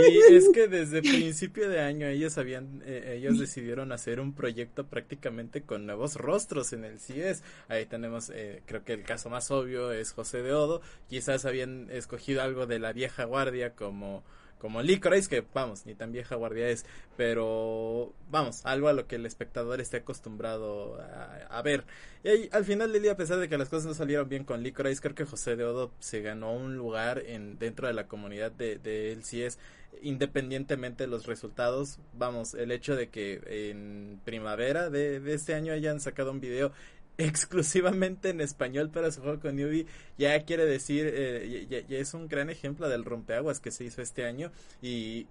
Y 0.07 0.33
es 0.35 0.49
que 0.53 0.67
desde 0.67 1.01
principio 1.01 1.69
de 1.69 1.81
año 1.81 2.05
ellos 2.05 2.37
habían, 2.37 2.83
eh, 2.85 3.15
ellos 3.17 3.39
decidieron 3.39 3.91
hacer 3.91 4.19
un 4.19 4.33
proyecto 4.33 4.85
prácticamente 4.85 5.63
con 5.63 5.87
nuevos 5.87 6.15
rostros 6.15 6.71
en 6.73 6.85
el 6.85 6.99
CS. 6.99 7.43
Ahí 7.67 7.87
tenemos, 7.87 8.29
eh, 8.29 8.61
creo 8.67 8.83
que 8.83 8.93
el 8.93 9.03
caso 9.03 9.29
más 9.29 9.49
obvio 9.49 9.91
es 9.91 10.11
José 10.11 10.43
de 10.43 10.53
Odo. 10.53 10.81
Quizás 11.09 11.45
habían 11.45 11.89
escogido 11.89 12.43
algo 12.43 12.67
de 12.67 12.77
la 12.77 12.93
vieja 12.93 13.23
guardia 13.23 13.73
como 13.73 14.23
como 14.61 14.83
Licorice, 14.83 15.27
que 15.27 15.43
vamos, 15.55 15.87
ni 15.87 15.95
tan 15.95 16.11
vieja 16.11 16.35
guardia 16.35 16.69
es, 16.69 16.85
pero 17.17 18.13
vamos, 18.29 18.63
algo 18.63 18.89
a 18.89 18.93
lo 18.93 19.07
que 19.07 19.15
el 19.15 19.25
espectador 19.25 19.81
esté 19.81 19.97
acostumbrado 19.97 21.01
a, 21.49 21.61
ver. 21.63 21.83
Y 22.23 22.29
ahí, 22.29 22.49
al 22.51 22.63
final 22.63 22.93
del 22.93 23.01
día, 23.01 23.13
a 23.13 23.17
pesar 23.17 23.39
de 23.39 23.49
que 23.49 23.57
las 23.57 23.69
cosas 23.69 23.87
no 23.87 23.93
salieron 23.95 24.29
bien 24.29 24.43
con 24.43 24.61
Licorice, 24.61 25.01
creo 25.01 25.15
que 25.15 25.25
José 25.25 25.55
de 25.55 25.63
Odo 25.63 25.91
se 25.97 26.21
ganó 26.21 26.53
un 26.53 26.77
lugar 26.77 27.23
en 27.25 27.57
dentro 27.57 27.87
de 27.87 27.93
la 27.93 28.07
comunidad 28.07 28.51
de, 28.51 28.77
de 28.77 29.13
LCS, 29.13 29.57
independientemente 30.03 31.05
de 31.05 31.07
los 31.09 31.25
resultados. 31.25 31.97
Vamos, 32.13 32.53
el 32.53 32.71
hecho 32.71 32.95
de 32.95 33.09
que 33.09 33.41
en 33.71 34.21
primavera 34.23 34.91
de, 34.91 35.19
de 35.19 35.33
este 35.33 35.55
año 35.55 35.73
hayan 35.73 35.99
sacado 35.99 36.29
un 36.29 36.39
video 36.39 36.71
exclusivamente 37.17 38.29
en 38.29 38.41
español 38.41 38.89
para 38.89 39.11
su 39.11 39.21
juego 39.21 39.39
con 39.39 39.55
Newbie 39.55 39.85
ya 40.17 40.43
quiere 40.43 40.65
decir 40.65 41.11
eh, 41.13 41.85
ya, 41.87 41.97
es 41.97 42.13
un 42.13 42.27
gran 42.27 42.49
ejemplo 42.49 42.89
del 42.89 43.05
rompeaguas 43.05 43.59
que 43.59 43.71
se 43.71 43.83
hizo 43.83 44.01
este 44.01 44.25
año 44.25 44.51
y 44.81 45.27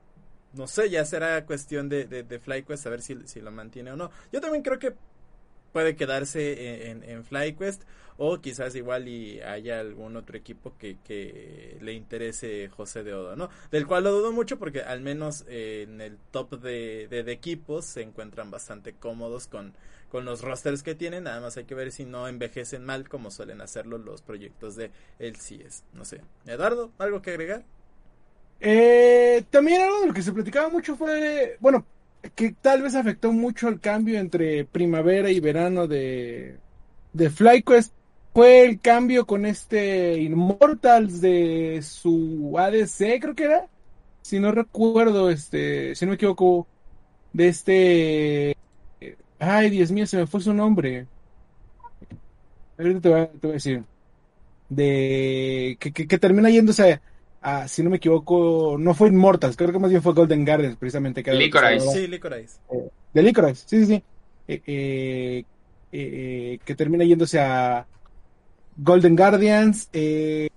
no 0.53 0.67
sé 0.67 0.91
ya 0.91 1.05
será 1.05 1.45
cuestión 1.47 1.89
de, 1.89 2.05
de, 2.05 2.23
de 2.23 2.39
FlyQuest 2.39 2.87
a 2.87 2.91
ver 2.91 3.03
si, 3.03 3.17
si 3.27 3.41
lo 3.41 3.51
mantiene 3.51 3.93
o 3.93 3.97
no. 3.97 4.11
Yo 4.33 4.41
también 4.41 4.63
creo 4.63 4.79
que 4.79 4.95
puede 5.73 5.97
quedarse 5.97 6.91
en, 6.91 7.25
FlyQuest 7.25 7.83
o 8.17 8.41
quizás 8.41 8.75
igual 8.75 9.09
y 9.09 9.41
haya 9.41 9.81
algún 9.81 10.17
otro 10.17 10.37
equipo 10.37 10.75
que, 10.79 11.79
le 11.81 11.93
interese 11.95 12.69
José 12.69 13.03
de 13.03 13.15
Odo, 13.15 13.37
¿no? 13.37 13.49
Del 13.71 13.87
cual 13.87 14.05
lo 14.05 14.13
dudo 14.13 14.33
mucho 14.33 14.59
porque 14.59 14.83
al 14.83 15.01
menos 15.01 15.45
en 15.49 16.01
el 16.01 16.19
top 16.31 16.61
de, 16.61 17.09
de, 17.09 17.23
de, 17.23 17.33
equipos 17.33 17.87
se 17.87 18.03
encuentran 18.03 18.51
bastante 18.51 18.93
cómodos 18.93 19.47
con, 19.47 19.73
con 20.11 20.25
los 20.25 20.43
rosters 20.43 20.83
que 20.83 20.95
tienen, 20.95 21.25
nada 21.25 21.41
más 21.41 21.57
hay 21.57 21.65
que 21.65 21.75
ver 21.75 21.93
si 21.93 22.05
no 22.05 22.29
envejecen 22.29 22.85
mal 22.85 23.09
como 23.09 23.31
suelen 23.31 23.61
hacerlo 23.61 23.97
los 23.97 24.23
proyectos 24.23 24.77
de 24.77 24.91
LCS, 25.19 25.85
no 25.95 26.05
sé. 26.05 26.21
Eduardo, 26.47 26.91
¿algo 26.99 27.23
que 27.23 27.31
agregar? 27.31 27.65
Eh, 28.61 29.45
también 29.51 29.83
algo 29.83 30.01
de 30.01 30.09
lo 30.09 30.13
que 30.13 30.23
se 30.23 30.33
platicaba 30.33 30.69
mucho 30.69 30.97
fue, 30.97 31.57
bueno, 31.61 31.87
que 32.35 32.55
tal 32.61 32.83
vez 32.83 32.95
afectó 32.95 33.33
mucho 33.33 33.69
el 33.69 33.81
cambio 33.81 34.19
entre 34.19 34.65
primavera 34.65 35.31
y 35.31 35.41
verano 35.41 35.87
de, 35.87 36.57
de 37.13 37.31
FlyQuest 37.31 37.93
fue 38.33 38.65
el 38.65 38.81
cambio 38.81 39.27
con 39.27 39.45
este 39.45 40.21
Immortals 40.21 41.21
de 41.21 41.81
su 41.83 42.55
ADC, 42.57 43.21
creo 43.21 43.35
que 43.35 43.45
era. 43.45 43.67
Si 44.23 44.39
no 44.39 44.53
recuerdo, 44.53 45.31
este, 45.31 45.95
si 45.95 46.05
no 46.05 46.11
me 46.11 46.15
equivoco, 46.15 46.67
de 47.33 47.49
este. 47.49 48.57
Ay, 49.39 49.71
Dios 49.71 49.91
mío, 49.91 50.07
se 50.07 50.19
me 50.19 50.27
fue 50.27 50.41
su 50.41 50.55
nombre. 50.55 51.07
Ahorita 52.79 53.01
te 53.01 53.09
voy 53.09 53.21
a, 53.21 53.53
decir. 53.53 53.85
De. 54.69 55.77
Que, 55.81 55.93
que, 55.93 56.07
que 56.07 56.19
termina 56.19 56.51
yéndose 56.51 57.01
a, 57.43 57.69
si 57.69 57.83
no 57.83 57.91
me 57.91 57.97
equivoco, 57.97 58.77
no 58.79 58.95
fue 58.95 59.09
Immortals, 59.09 59.57
creo 59.57 59.73
que 59.73 59.79
más 59.79 59.91
bien 59.91 60.03
fue 60.03 60.13
Golden 60.13 60.45
Gardens, 60.45 60.77
precisamente. 60.77 61.23
Que 61.23 61.33
Licorice. 61.33 61.91
Sí, 61.91 62.07
Licorice. 62.07 62.59
Eh, 62.71 62.91
de 63.15 63.23
Licorice, 63.23 63.65
sí, 63.67 63.81
sí, 63.81 63.87
sí. 63.87 64.05
Eh, 64.49 64.63
eh, 64.67 65.45
eh, 65.93 66.59
que 66.65 66.75
termina 66.75 67.05
yéndose 67.05 67.41
a 67.41 67.87
Golden 68.77 69.17
Guardians. 69.17 69.89
Eh, 69.93 70.49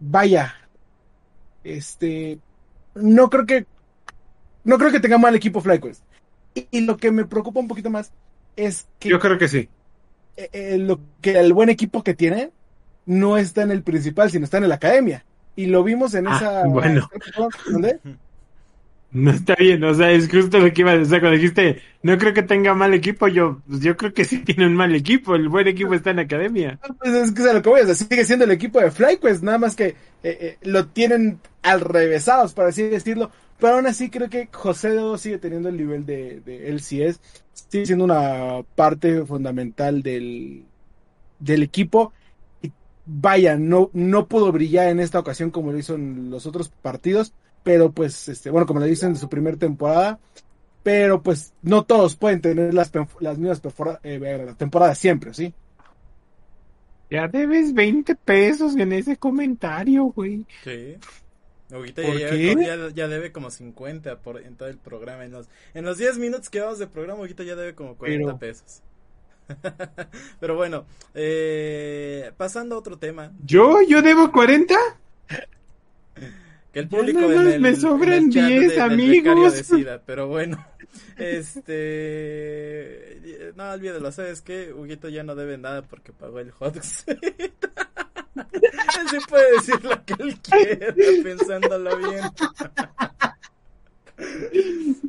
vaya, 0.00 0.54
este, 1.64 2.38
no 2.94 3.30
creo 3.30 3.46
que, 3.46 3.66
no 4.64 4.78
creo 4.78 4.90
que 4.90 5.00
tenga 5.00 5.18
mal 5.18 5.34
equipo 5.34 5.60
FlyQuest. 5.60 6.02
Y, 6.54 6.68
y, 6.70 6.80
lo 6.82 6.98
que 6.98 7.10
me 7.10 7.24
preocupa 7.24 7.60
un 7.60 7.68
poquito 7.68 7.88
más 7.88 8.12
es 8.56 8.86
que. 8.98 9.08
Yo 9.08 9.18
creo 9.18 9.38
que 9.38 9.48
sí. 9.48 9.68
Eh, 10.36 10.78
lo 10.78 11.00
que 11.20 11.38
el 11.38 11.52
buen 11.52 11.68
equipo 11.68 12.02
que 12.02 12.14
tiene 12.14 12.50
no 13.06 13.36
está 13.36 13.62
en 13.62 13.70
el 13.70 13.82
principal, 13.82 14.30
sino 14.30 14.44
está 14.44 14.58
en 14.58 14.68
la 14.68 14.76
academia. 14.76 15.24
Y 15.56 15.66
lo 15.66 15.84
vimos 15.84 16.14
en 16.14 16.28
ah, 16.28 16.36
esa. 16.36 16.66
Bueno. 16.66 17.08
¿Dónde? 17.70 18.00
No 19.12 19.30
está 19.30 19.54
bien, 19.56 19.84
o 19.84 19.92
sea, 19.92 20.10
es 20.10 20.30
justo 20.30 20.58
lo 20.58 20.72
que 20.72 20.80
iba 20.80 20.92
a 20.92 20.96
decir. 20.96 21.20
Cuando 21.20 21.36
dijiste, 21.36 21.82
no 22.02 22.16
creo 22.16 22.32
que 22.32 22.42
tenga 22.42 22.74
mal 22.74 22.94
equipo, 22.94 23.28
yo, 23.28 23.60
pues 23.68 23.80
yo 23.80 23.94
creo 23.94 24.14
que 24.14 24.24
sí 24.24 24.38
tiene 24.38 24.66
un 24.66 24.74
mal 24.74 24.94
equipo. 24.94 25.34
El 25.34 25.50
buen 25.50 25.68
equipo 25.68 25.92
está 25.92 26.10
en 26.10 26.20
academia. 26.20 26.78
Pues 26.98 27.12
es 27.12 27.32
que 27.32 27.42
es 27.42 27.48
a 27.48 27.52
lo 27.52 27.60
que 27.60 27.68
voy, 27.68 27.82
o 27.82 27.84
sea, 27.84 27.94
sigue 27.94 28.24
siendo 28.24 28.46
el 28.46 28.50
equipo 28.50 28.80
de 28.80 28.90
FlyQuest, 28.90 29.42
nada 29.42 29.58
más 29.58 29.76
que 29.76 29.88
eh, 29.88 29.96
eh, 30.22 30.58
lo 30.62 30.86
tienen 30.86 31.40
al 31.62 31.82
revésados, 31.82 32.54
por 32.54 32.64
así 32.64 32.84
decirlo. 32.84 33.30
Pero 33.58 33.74
aún 33.74 33.86
así 33.86 34.08
creo 34.08 34.30
que 34.30 34.48
José 34.50 34.94
Dodo 34.94 35.18
sigue 35.18 35.38
teniendo 35.38 35.68
el 35.68 35.76
nivel 35.76 36.06
de, 36.06 36.40
de 36.40 36.70
LCS, 36.70 37.20
sigue 37.52 37.84
siendo 37.84 38.04
una 38.04 38.62
parte 38.74 39.26
fundamental 39.26 40.02
del, 40.02 40.64
del 41.38 41.62
equipo. 41.62 42.14
Vaya, 43.14 43.56
no, 43.56 43.90
no 43.92 44.26
pudo 44.26 44.52
brillar 44.52 44.88
en 44.88 45.00
esta 45.00 45.18
ocasión 45.18 45.50
como 45.50 45.72
lo 45.72 45.78
hizo 45.78 45.94
en 45.94 46.30
los 46.30 46.46
otros 46.46 46.68
partidos 46.68 47.34
pero 47.62 47.92
pues, 47.92 48.28
este, 48.28 48.50
bueno, 48.50 48.66
como 48.66 48.80
le 48.80 48.86
dicen 48.86 49.12
de 49.12 49.18
su 49.18 49.28
primera 49.28 49.56
temporada, 49.56 50.18
pero 50.82 51.22
pues 51.22 51.54
no 51.62 51.84
todos 51.84 52.16
pueden 52.16 52.40
tener 52.40 52.74
las, 52.74 52.90
las 53.20 53.38
mismas 53.38 53.62
eh, 54.02 54.54
temporadas 54.58 54.98
siempre, 54.98 55.32
¿sí? 55.32 55.54
Ya 57.10 57.28
debes 57.28 57.74
20 57.74 58.14
pesos 58.16 58.74
en 58.76 58.92
ese 58.92 59.16
comentario, 59.16 60.04
güey. 60.04 60.46
Sí. 60.64 60.96
Ahorita 61.70 62.02
ya, 62.02 62.34
ya, 62.34 62.88
ya, 62.94 63.08
debe 63.08 63.32
como 63.32 63.50
50 63.50 64.18
por, 64.18 64.40
en 64.42 64.56
todo 64.56 64.68
el 64.68 64.78
programa. 64.78 65.24
En 65.24 65.32
los, 65.32 65.48
en 65.72 65.84
los 65.84 65.98
10 65.98 66.18
minutos 66.18 66.50
que 66.50 66.60
vamos 66.60 66.78
de 66.78 66.86
programa, 66.86 67.20
ahorita 67.20 67.44
ya 67.44 67.54
debe 67.54 67.74
como 67.74 67.96
40 67.96 68.26
pero... 68.26 68.38
pesos. 68.38 68.82
pero 70.40 70.56
bueno, 70.56 70.86
eh, 71.14 72.32
pasando 72.36 72.76
a 72.76 72.78
otro 72.78 72.98
tema. 72.98 73.32
¿Yo? 73.44 73.82
¿Yo 73.82 74.02
debo 74.02 74.32
40? 74.32 74.74
que 76.72 76.80
el 76.80 76.88
público 76.88 77.20
no, 77.20 77.28
no, 77.28 77.42
en 77.42 77.48
el, 77.48 77.60
me 77.60 77.76
sobran 77.76 78.14
en 78.14 78.24
el 78.24 78.30
chat 78.30 78.48
10 78.48 78.74
de, 78.74 78.80
amigos 78.80 79.54
decida, 79.54 80.00
pero 80.04 80.26
bueno 80.28 80.66
este 81.18 82.32
no 83.54 83.70
olvídalo 83.70 84.10
sabes 84.10 84.40
que 84.40 84.72
Huguito 84.72 85.10
ya 85.10 85.22
no 85.22 85.34
debe 85.34 85.58
nada 85.58 85.82
porque 85.82 86.12
pagó 86.12 86.40
el 86.40 86.50
hot 86.50 86.76
él 86.76 86.82
sí 89.10 89.18
puede 89.28 89.52
decir 89.52 89.84
lo 89.84 90.02
que 90.04 90.14
él 90.18 90.38
quiera 90.40 90.94
pensándolo 91.22 91.98
bien 91.98 92.22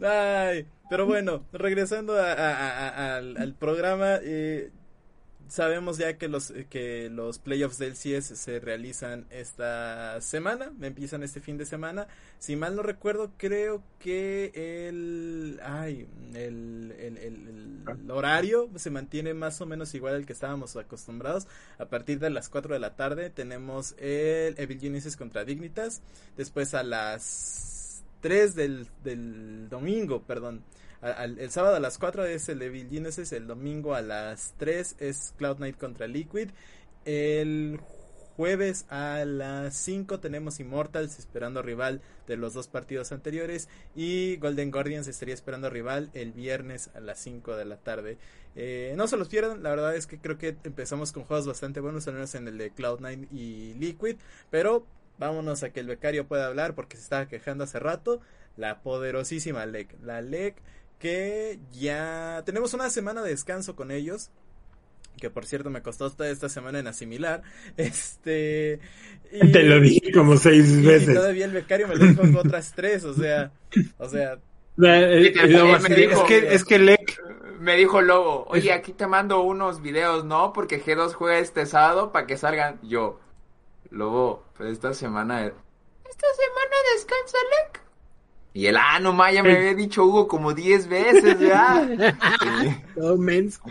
ay 0.04 0.68
pero 0.94 1.08
bueno 1.08 1.44
regresando 1.52 2.16
a, 2.16 2.34
a, 2.34 3.18
al, 3.18 3.56
programa 3.56 4.20
eh, 4.22 4.70
sabemos 5.48 5.98
ya 5.98 6.20
que 6.20 6.28
los 6.28 6.54
que 6.70 7.10
los 7.10 7.40
playoffs 7.40 7.80
del 7.80 7.94
CS 7.94 8.38
se 8.38 8.60
realizan 8.60 9.26
esta 9.32 10.22
semana, 10.22 10.72
empiezan 10.82 11.24
este 11.24 11.42
fin 11.42 11.58
de 11.58 11.66
semana. 11.66 12.08
Si 12.38 12.56
mal 12.56 12.76
no 12.76 12.84
recuerdo, 12.84 13.32
creo 13.38 13.82
que 13.98 14.52
el 14.88 15.60
ay, 15.64 16.08
el, 16.36 16.94
el, 17.00 17.18
el, 17.18 17.84
el 17.88 18.12
horario 18.12 18.70
se 18.76 18.92
mantiene 18.92 19.34
más 19.34 19.62
o 19.62 19.66
menos 19.66 19.96
igual 19.96 20.14
al 20.14 20.26
que 20.28 20.34
estábamos 20.34 20.76
acostumbrados. 20.76 21.48
A 21.80 21.86
partir 21.86 22.20
de 22.20 22.30
las 22.30 22.50
4 22.50 22.76
de 22.76 22.80
la 22.80 22.96
tarde 22.96 23.32
tenemos 23.32 23.96
el 23.98 24.54
Evil 24.60 24.80
Genesis 24.80 25.18
contra 25.18 25.44
Dignitas, 25.44 26.04
después 26.38 26.76
a 26.76 26.84
las 26.84 28.04
3 28.22 28.56
del, 28.56 28.88
del 29.04 29.70
domingo, 29.70 30.22
perdón 30.22 30.64
el 31.04 31.52
sábado 31.52 31.76
a 31.76 31.80
las 31.80 31.98
4 31.98 32.26
es 32.26 32.48
el 32.50 32.62
Evil 32.62 32.90
Genesis, 32.90 33.32
el 33.34 33.48
domingo 33.48 33.94
a 33.94 34.02
las 34.02 34.54
3 34.58 34.96
es 35.00 35.34
Cloud 35.38 35.58
Knight 35.58 35.78
contra 35.78 36.08
Liquid, 36.08 36.50
el 37.06 37.80
jueves 38.36 38.86
a 38.90 39.26
las 39.26 39.76
5 39.76 40.20
tenemos 40.20 40.60
Immortals 40.60 41.20
esperando 41.20 41.62
rival 41.62 42.02
de 42.28 42.38
los 42.38 42.54
dos 42.54 42.68
partidos 42.68 43.12
anteriores 43.12 43.70
y 43.96 44.38
Golden 44.38 44.72
Guardians 44.72 45.08
estaría 45.08 45.36
esperando 45.36 45.70
rival 45.70 46.10
el 46.14 46.32
viernes 46.32 46.90
a 46.96 47.00
las 47.00 47.20
5 47.20 47.56
de 47.56 47.66
la 47.66 47.78
tarde. 47.78 48.18
Eh, 48.56 48.94
no 48.96 49.08
se 49.08 49.18
los 49.18 49.30
pierdan, 49.30 49.62
la 49.64 49.70
verdad 49.72 49.96
es 49.96 50.08
que 50.08 50.20
creo 50.20 50.38
que 50.38 50.56
empezamos 50.64 51.12
con 51.12 51.24
juegos 51.24 51.48
bastante 51.48 51.80
buenos, 51.80 52.08
al 52.08 52.16
menos 52.16 52.34
en 52.36 52.48
el 52.48 52.58
de 52.58 52.74
Cloud9 52.74 53.28
y 53.32 53.74
Liquid, 53.74 54.16
pero 54.50 54.86
vámonos 55.18 55.64
a 55.64 55.72
que 55.72 55.80
el 55.80 55.88
becario 55.88 56.28
pueda 56.28 56.48
hablar 56.48 56.76
porque 56.76 56.98
se 56.98 57.04
estaba 57.04 57.28
quejando 57.28 57.64
hace 57.64 57.80
rato. 57.80 58.22
La 58.56 58.82
poderosísima 58.84 59.66
LEC. 59.66 59.96
La 60.04 60.22
LEC 60.22 60.56
que 61.00 61.60
ya 61.72 62.42
tenemos 62.46 62.74
una 62.74 62.90
semana 62.90 63.22
de 63.22 63.30
descanso 63.32 63.76
con 63.76 63.92
ellos. 63.92 64.30
que 65.20 65.30
por 65.30 65.46
cierto 65.46 65.70
me 65.70 65.82
costó 65.82 66.10
toda 66.10 66.30
esta 66.30 66.50
semana 66.50 66.80
en 66.80 66.88
asimilar. 66.88 67.44
Este. 67.78 68.80
y- 69.32 69.52
Te 69.52 69.64
lo 69.64 69.80
dije 69.80 70.12
como 70.12 70.38
seis 70.38 70.68
y 70.70 70.82
veces. 70.86 71.14
todavía 71.16 71.46
el 71.46 71.52
becario 71.52 71.88
me 71.88 71.96
lo 71.96 72.06
dijo 72.06 72.22
con 72.22 72.36
otras 72.36 72.74
tres, 72.76 73.04
o 73.04 73.14
sea, 73.14 73.52
o 73.98 74.10
sea, 74.10 74.34
Eh, 74.82 75.32
eh, 75.32 75.34
es 76.12 76.24
que 76.24 76.54
es 76.56 76.66
que 76.66 76.80
Lec 76.80 77.22
Me 77.60 77.76
dijo 77.78 78.02
Lobo, 78.02 78.46
oye, 78.50 78.74
aquí 78.74 78.92
te 78.92 79.06
mando 79.08 79.42
unos 79.44 79.82
videos, 79.82 80.26
¿no? 80.26 80.52
Porque 80.52 80.84
G2 80.84 81.14
juega 81.14 81.38
este 81.40 81.66
sábado 81.68 82.12
para 82.12 82.26
que 82.28 82.36
salgan. 82.38 82.80
Yo, 82.82 83.20
Lobo, 83.92 84.44
pues 84.58 84.72
esta 84.74 84.94
semana... 84.94 85.46
Esta 85.46 86.28
semana 86.36 86.76
descansa 86.96 87.38
Lec. 87.52 87.82
Y 88.54 88.68
él, 88.68 88.78
ah, 88.78 89.00
no, 89.00 89.16
ya 89.32 89.42
me 89.42 89.58
había 89.58 89.74
dicho 89.74 90.06
Hugo 90.06 90.28
como 90.28 90.54
10 90.54 90.88
veces, 90.88 91.40
ya. 91.40 91.88
Sí. 92.40 92.84
todo 92.96 93.18
menso. 93.18 93.62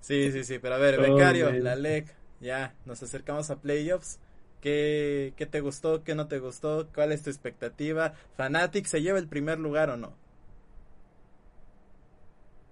sí, 0.00 0.30
sí, 0.30 0.44
sí, 0.44 0.58
pero 0.60 0.76
a 0.76 0.78
ver, 0.78 1.00
becario, 1.00 1.50
la 1.52 1.74
LEC, 1.74 2.14
ya, 2.40 2.74
nos 2.84 3.02
acercamos 3.02 3.50
a 3.50 3.60
playoffs. 3.60 4.20
¿Qué, 4.60 5.34
¿Qué 5.36 5.46
te 5.46 5.60
gustó? 5.60 6.02
¿Qué 6.04 6.14
no 6.14 6.26
te 6.28 6.38
gustó? 6.38 6.88
¿Cuál 6.94 7.12
es 7.12 7.22
tu 7.22 7.30
expectativa? 7.30 8.14
¿Fanatic 8.36 8.86
se 8.86 9.02
lleva 9.02 9.18
el 9.18 9.28
primer 9.28 9.58
lugar 9.58 9.90
o 9.90 9.96
no? 9.96 10.12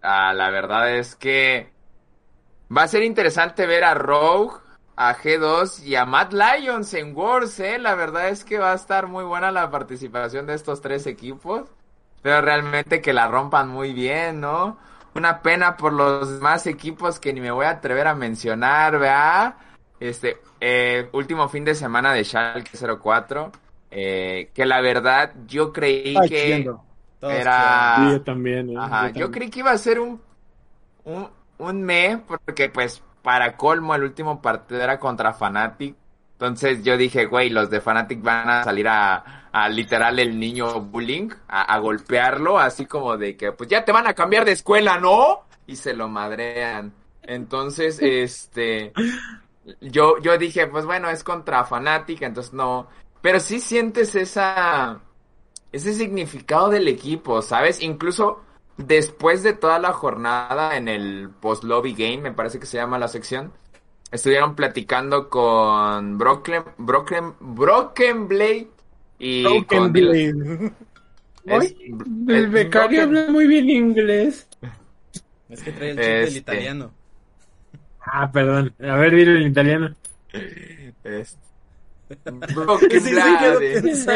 Ah, 0.03 0.33
la 0.35 0.51
verdad 0.51 0.97
es 0.97 1.17
que 1.17 1.73
va 2.77 2.83
a 2.85 2.89
ser 2.89 3.03
interesante 3.03 3.67
ver 3.67 3.85
a 3.85 3.95
Rogue, 3.95 4.61
a 4.97 5.15
G2 5.15 5.83
y 5.85 5.95
a 5.97 6.07
Matt 6.07 6.33
Lions 6.33 6.95
en 6.95 7.15
Wars, 7.17 7.61
¿eh? 7.61 7.79
La 7.79 7.95
verdad 7.95 8.29
es 8.31 8.45
que 8.45 8.59
va 8.59 8.73
a 8.73 8.75
estar 8.77 9.07
muy 9.09 9.25
buena 9.25 9.51
la 9.53 9.71
participación 9.71 10.47
de 10.47 10.55
estos 10.55 10.81
tres 10.81 11.07
equipos. 11.07 11.69
Pero 12.23 12.41
realmente 12.41 13.01
que 13.01 13.13
la 13.13 13.29
rompan 13.29 13.69
muy 13.69 13.93
bien, 13.93 14.41
¿no? 14.41 14.79
Una 15.15 15.43
pena 15.43 15.77
por 15.77 15.93
los 15.93 16.35
demás 16.35 16.67
equipos 16.67 17.21
que 17.21 17.33
ni 17.33 17.41
me 17.41 17.51
voy 17.51 17.67
a 17.67 17.71
atrever 17.71 18.07
a 18.09 18.15
mencionar, 18.15 18.99
¿verdad? 18.99 19.57
Este, 20.01 20.39
eh, 20.61 21.09
último 21.13 21.49
fin 21.49 21.65
de 21.65 21.75
semana 21.75 22.13
de 22.13 22.25
Schalke 22.25 22.71
04. 22.77 23.53
eh, 23.91 24.51
que 24.55 24.67
la 24.67 24.81
verdad 24.81 25.33
yo 25.47 25.73
creí 25.73 26.15
Ay, 26.15 26.29
que 26.29 26.71
Era- 27.29 27.95
Sí, 27.95 28.11
yo 28.11 28.23
también. 28.23 28.71
eh, 28.71 28.75
Ajá, 28.75 29.11
yo 29.11 29.31
también. 29.31 29.33
creí 29.33 29.51
que 29.51 29.61
iba 29.61 29.71
a 29.73 29.79
ser 29.79 30.01
un, 30.01 30.21
un, 31.05 31.31
un 31.59 31.83
me, 31.83 32.19
porque 32.27 32.69
pues 32.71 33.03
para 33.27 33.57
colmo 33.57 33.93
el 33.97 34.05
último 34.05 34.41
partido 34.41 34.81
era 34.81 35.01
contra 35.01 35.33
Fnatic. 35.33 35.97
Entonces 36.35 36.85
yo 36.85 36.97
dije, 36.97 37.27
güey, 37.27 37.51
los 37.51 37.69
de 37.71 37.81
Fnatic 37.81 38.23
van 38.23 38.49
a 38.49 38.63
salir 38.63 38.87
a, 38.87 39.49
a 39.51 39.69
literal 39.69 40.21
el 40.21 40.39
niño 40.39 40.81
bullying, 40.81 41.31
a, 41.49 41.63
a 41.63 41.79
golpearlo, 41.81 42.57
así 42.57 42.87
como 42.87 43.17
de 43.17 43.37
que 43.37 43.51
pues 43.51 43.69
ya 43.69 43.85
te 43.85 43.91
van 43.91 44.07
a 44.07 44.15
cambiar 44.15 44.45
de 44.45 44.53
escuela, 44.53 45.01
¿no? 45.01 45.41
Y 45.67 45.75
se 45.75 45.93
lo 45.93 46.07
madrean. 46.09 46.93
Entonces, 47.21 47.99
este, 48.01 48.93
yo, 49.81 50.19
yo 50.23 50.39
dije, 50.39 50.69
pues 50.69 50.85
bueno, 50.85 51.11
es 51.11 51.25
contra 51.25 51.65
Fnatic, 51.65 52.23
entonces 52.23 52.53
no. 52.53 52.87
Pero 53.23 53.41
sí 53.41 53.59
sientes 53.59 54.15
esa, 54.15 55.01
ese 55.73 55.95
significado 55.95 56.69
del 56.69 56.87
equipo, 56.87 57.43
¿sabes? 57.43 57.83
Incluso 57.83 58.45
después 58.77 59.43
de 59.43 59.53
toda 59.53 59.79
la 59.79 59.93
jornada 59.93 60.77
en 60.77 60.89
el 60.89 61.31
post-lobby 61.41 61.95
game, 61.95 62.19
me 62.19 62.33
parece 62.33 62.59
que 62.61 62.67
se 62.67 62.77
llama 62.77 62.99
la 62.99 63.09
sección, 63.09 63.53
estuvieron 64.11 64.55
platicando 64.55 65.29
con 65.29 66.19
Broken, 66.19 66.63
Broken, 66.79 67.35
Broken 67.41 68.29
Blade 68.29 68.69
y 69.19 69.43
Broken 69.45 69.79
con 69.79 69.93
Blade. 69.93 70.73
es- 71.47 71.75
El 72.29 72.49
becario 72.49 73.03
Broken- 73.03 73.19
habla 73.19 73.33
muy 73.33 73.47
bien 73.47 73.69
inglés. 73.71 74.49
Es 75.49 75.63
que 75.63 75.71
trae 75.71 75.91
el 75.91 75.97
chip 75.97 76.05
del 76.05 76.25
Este. 76.25 76.39
italiano. 76.41 76.91
Ah, 78.01 78.31
perdón. 78.33 78.75
A 78.81 78.97
ver, 78.97 79.15
dilo 79.15 79.33
en 79.37 79.43
italiano. 79.43 79.95
es- 81.05 81.39
Broken 82.55 83.01
Sí, 83.01 83.95
sí. 83.95 84.11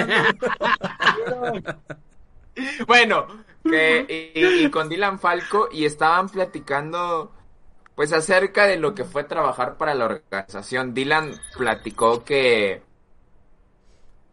Bueno, 2.87 3.27
que, 3.65 4.33
y, 4.35 4.65
y 4.65 4.71
con 4.71 4.89
Dylan 4.89 5.19
Falco 5.19 5.69
y 5.71 5.85
estaban 5.85 6.29
platicando 6.29 7.33
pues 7.95 8.13
acerca 8.13 8.67
de 8.67 8.79
lo 8.79 8.95
que 8.95 9.05
fue 9.05 9.25
trabajar 9.25 9.77
para 9.77 9.95
la 9.95 10.07
organización. 10.07 10.95
Dylan 10.95 11.39
platicó 11.57 12.25
que 12.25 12.83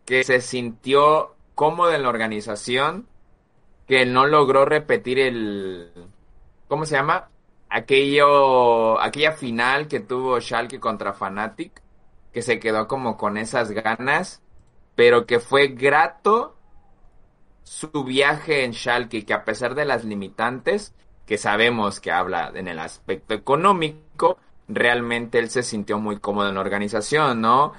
que 0.05 0.23
se 0.23 0.39
sintió 0.39 1.35
cómodo 1.53 1.91
en 1.91 2.03
la 2.03 2.09
organización, 2.09 3.07
que 3.87 4.05
no 4.05 4.25
logró 4.25 4.63
repetir 4.63 5.19
el 5.19 5.91
¿cómo 6.67 6.85
se 6.85 6.95
llama? 6.95 7.29
Aquello 7.69 9.01
aquella 9.01 9.33
final 9.33 9.87
que 9.87 9.99
tuvo 9.99 10.39
Schalke 10.39 10.79
contra 10.79 11.13
Fnatic, 11.13 11.81
que 12.31 12.41
se 12.41 12.59
quedó 12.59 12.87
como 12.87 13.17
con 13.17 13.37
esas 13.37 13.71
ganas, 13.71 14.41
pero 14.95 15.25
que 15.25 15.39
fue 15.39 15.67
grato 15.69 16.56
su 17.67 18.05
viaje 18.05 18.63
en 18.63 18.73
Schalke, 18.73 19.25
que 19.25 19.33
a 19.33 19.43
pesar 19.43 19.75
de 19.75 19.83
las 19.83 20.05
limitantes, 20.05 20.93
que 21.25 21.37
sabemos 21.37 21.99
que 21.99 22.11
habla 22.11 22.49
en 22.55 22.69
el 22.69 22.79
aspecto 22.79 23.33
económico, 23.33 24.37
realmente 24.69 25.37
él 25.37 25.49
se 25.49 25.63
sintió 25.63 25.99
muy 25.99 26.17
cómodo 26.17 26.47
en 26.47 26.55
la 26.55 26.61
organización, 26.61 27.41
¿no? 27.41 27.73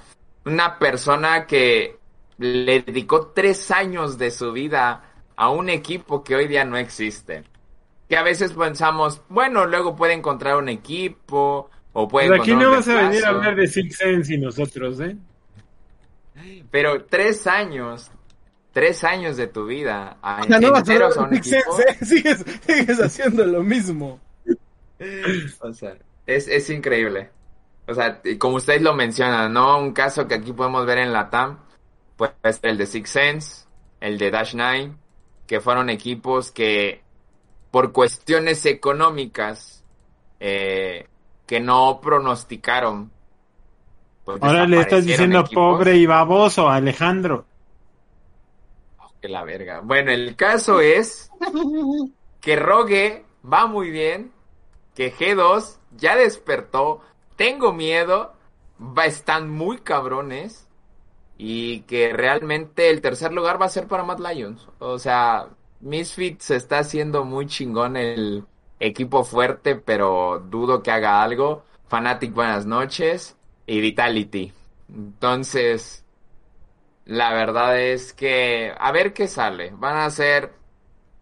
Una 0.45 0.77
persona 0.77 1.47
que 1.47 1.97
le 2.37 2.83
dedicó 2.83 3.31
tres 3.33 3.71
años 3.71 4.19
de 4.19 4.29
su 4.29 4.51
vida 4.51 5.03
a 5.35 5.49
un 5.49 5.69
equipo 5.69 6.23
que 6.23 6.35
hoy 6.35 6.47
día 6.47 6.63
no 6.65 6.77
existe. 6.77 7.43
Que 8.07 8.15
a 8.15 8.21
veces 8.21 8.53
pensamos, 8.53 9.23
bueno, 9.27 9.65
luego 9.65 9.95
puede 9.95 10.13
encontrar 10.13 10.57
un 10.57 10.69
equipo 10.69 11.71
o 11.93 12.07
puede 12.07 12.29
Pero 12.29 12.41
aquí 12.43 12.53
no 12.53 12.69
vas 12.69 12.87
a 12.87 13.09
venir 13.09 13.25
a 13.25 13.29
hablar 13.29 13.55
de 13.55 13.67
Six 13.67 13.97
Sense 13.97 14.35
y 14.35 14.37
nosotros, 14.37 14.99
¿eh? 14.99 15.17
Pero 16.69 17.05
tres 17.05 17.47
años, 17.47 18.11
tres 18.71 19.03
años 19.03 19.37
de 19.37 19.47
tu 19.47 19.65
vida 19.65 20.17
a, 20.21 20.45
no 20.45 20.71
vas 20.71 20.89
a 20.89 21.21
un 21.21 21.35
equipo. 21.35 21.79
¿eh? 21.79 22.05
sigues, 22.05 22.45
sigues 22.65 22.99
haciendo 23.01 23.45
lo 23.45 23.63
mismo. 23.63 24.19
O 25.61 25.73
sea, 25.73 25.95
es, 26.25 26.47
es 26.47 26.69
increíble. 26.69 27.29
O 27.87 27.93
sea, 27.93 28.21
y 28.23 28.37
como 28.37 28.57
ustedes 28.57 28.81
lo 28.81 28.93
mencionan, 28.93 29.51
¿no? 29.51 29.79
Un 29.79 29.93
caso 29.93 30.27
que 30.27 30.35
aquí 30.35 30.53
podemos 30.53 30.85
ver 30.85 30.99
en 30.99 31.11
la 31.11 31.29
TAM, 31.29 31.59
pues 32.15 32.31
el 32.61 32.77
de 32.77 32.85
Six 32.85 33.09
Sense, 33.09 33.65
el 33.99 34.17
de 34.17 34.29
Dash 34.29 34.53
Nine, 34.53 34.93
que 35.47 35.59
fueron 35.59 35.89
equipos 35.89 36.51
que 36.51 37.01
por 37.71 37.91
cuestiones 37.91 38.65
económicas 38.65 39.83
eh, 40.39 41.07
que 41.47 41.59
no 41.59 41.99
pronosticaron. 42.01 43.11
pues, 44.25 44.37
Ahora 44.41 44.67
le 44.67 44.81
estás 44.81 45.05
diciendo 45.05 45.39
equipos. 45.39 45.77
pobre 45.77 45.95
y 45.97 46.05
baboso 46.05 46.69
Alejandro. 46.69 47.45
Que 49.21 49.29
la 49.29 49.43
verga. 49.43 49.81
Bueno, 49.81 50.11
el 50.11 50.35
caso 50.35 50.79
es 50.79 51.29
que 52.41 52.55
Rogue 52.55 53.25
va 53.51 53.67
muy 53.67 53.89
bien, 53.91 54.31
que 54.95 55.13
G2 55.13 55.77
ya 55.97 56.15
despertó, 56.15 57.01
tengo 57.35 57.73
miedo, 57.73 58.33
va, 58.79 59.05
están 59.05 59.49
muy 59.49 59.79
cabrones 59.79 60.67
y 61.37 61.81
que 61.81 62.11
realmente 62.13 62.89
el 62.89 63.01
tercer 63.01 63.31
lugar 63.31 63.61
va 63.61 63.65
a 63.65 63.69
ser 63.69 63.87
para 63.87 64.03
Mad 64.03 64.19
Lions. 64.19 64.67
O 64.79 64.99
sea, 64.99 65.47
Misfit 65.79 66.41
se 66.41 66.57
está 66.57 66.79
haciendo 66.79 67.23
muy 67.23 67.47
chingón 67.47 67.95
el 67.95 68.45
equipo 68.79 69.23
fuerte, 69.23 69.75
pero 69.75 70.39
dudo 70.49 70.83
que 70.83 70.91
haga 70.91 71.21
algo. 71.23 71.63
Fanatic, 71.87 72.33
buenas 72.33 72.65
noches. 72.65 73.35
Y 73.65 73.79
Vitality. 73.81 74.51
Entonces, 74.89 76.03
la 77.09 77.33
verdad 77.33 77.79
es 77.79 78.13
que 78.13 78.71
a 78.77 78.91
ver 78.91 79.13
qué 79.13 79.27
sale. 79.27 79.71
Van 79.75 79.97
a 79.97 80.09
ser 80.09 80.53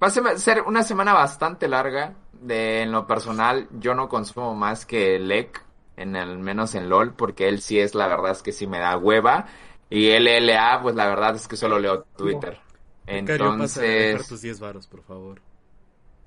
va 0.04 0.08
a 0.08 0.38
ser- 0.38 0.62
una 0.64 0.84
semana 0.84 1.14
bastante 1.14 1.68
larga. 1.68 2.16
De 2.34 2.84
en 2.84 2.92
lo 2.92 3.08
personal, 3.08 3.68
yo 3.80 3.96
no 3.96 4.08
consumo 4.10 4.54
más 4.54 4.86
que 4.86 5.18
LEC, 5.18 5.60
en 5.96 6.16
el 6.16 6.38
menos 6.38 6.76
en 6.76 6.88
LOL, 6.88 7.14
porque 7.16 7.48
él 7.48 7.62
sí 7.62 7.80
es 7.80 7.96
la 7.96 8.08
verdad 8.08 8.32
es 8.32 8.44
que 8.44 8.52
sí 8.52 8.68
me 8.68 8.78
da 8.80 8.96
hueva. 8.98 9.48
Y 9.90 10.10
LLA, 10.12 10.82
pues 10.84 10.94
la 10.96 11.08
verdad 11.08 11.36
es 11.36 11.48
que 11.48 11.56
solo 11.58 11.80
leo 11.80 12.04
Twitter. 12.16 12.60
Becario, 13.08 13.58
pasa 13.58 13.80
a 13.80 13.84
dejar 13.84 14.12
Entonces, 14.12 14.28
tus 14.28 14.42
10 14.42 14.60
varos, 14.60 14.86
por 14.88 15.02
favor. 15.02 15.42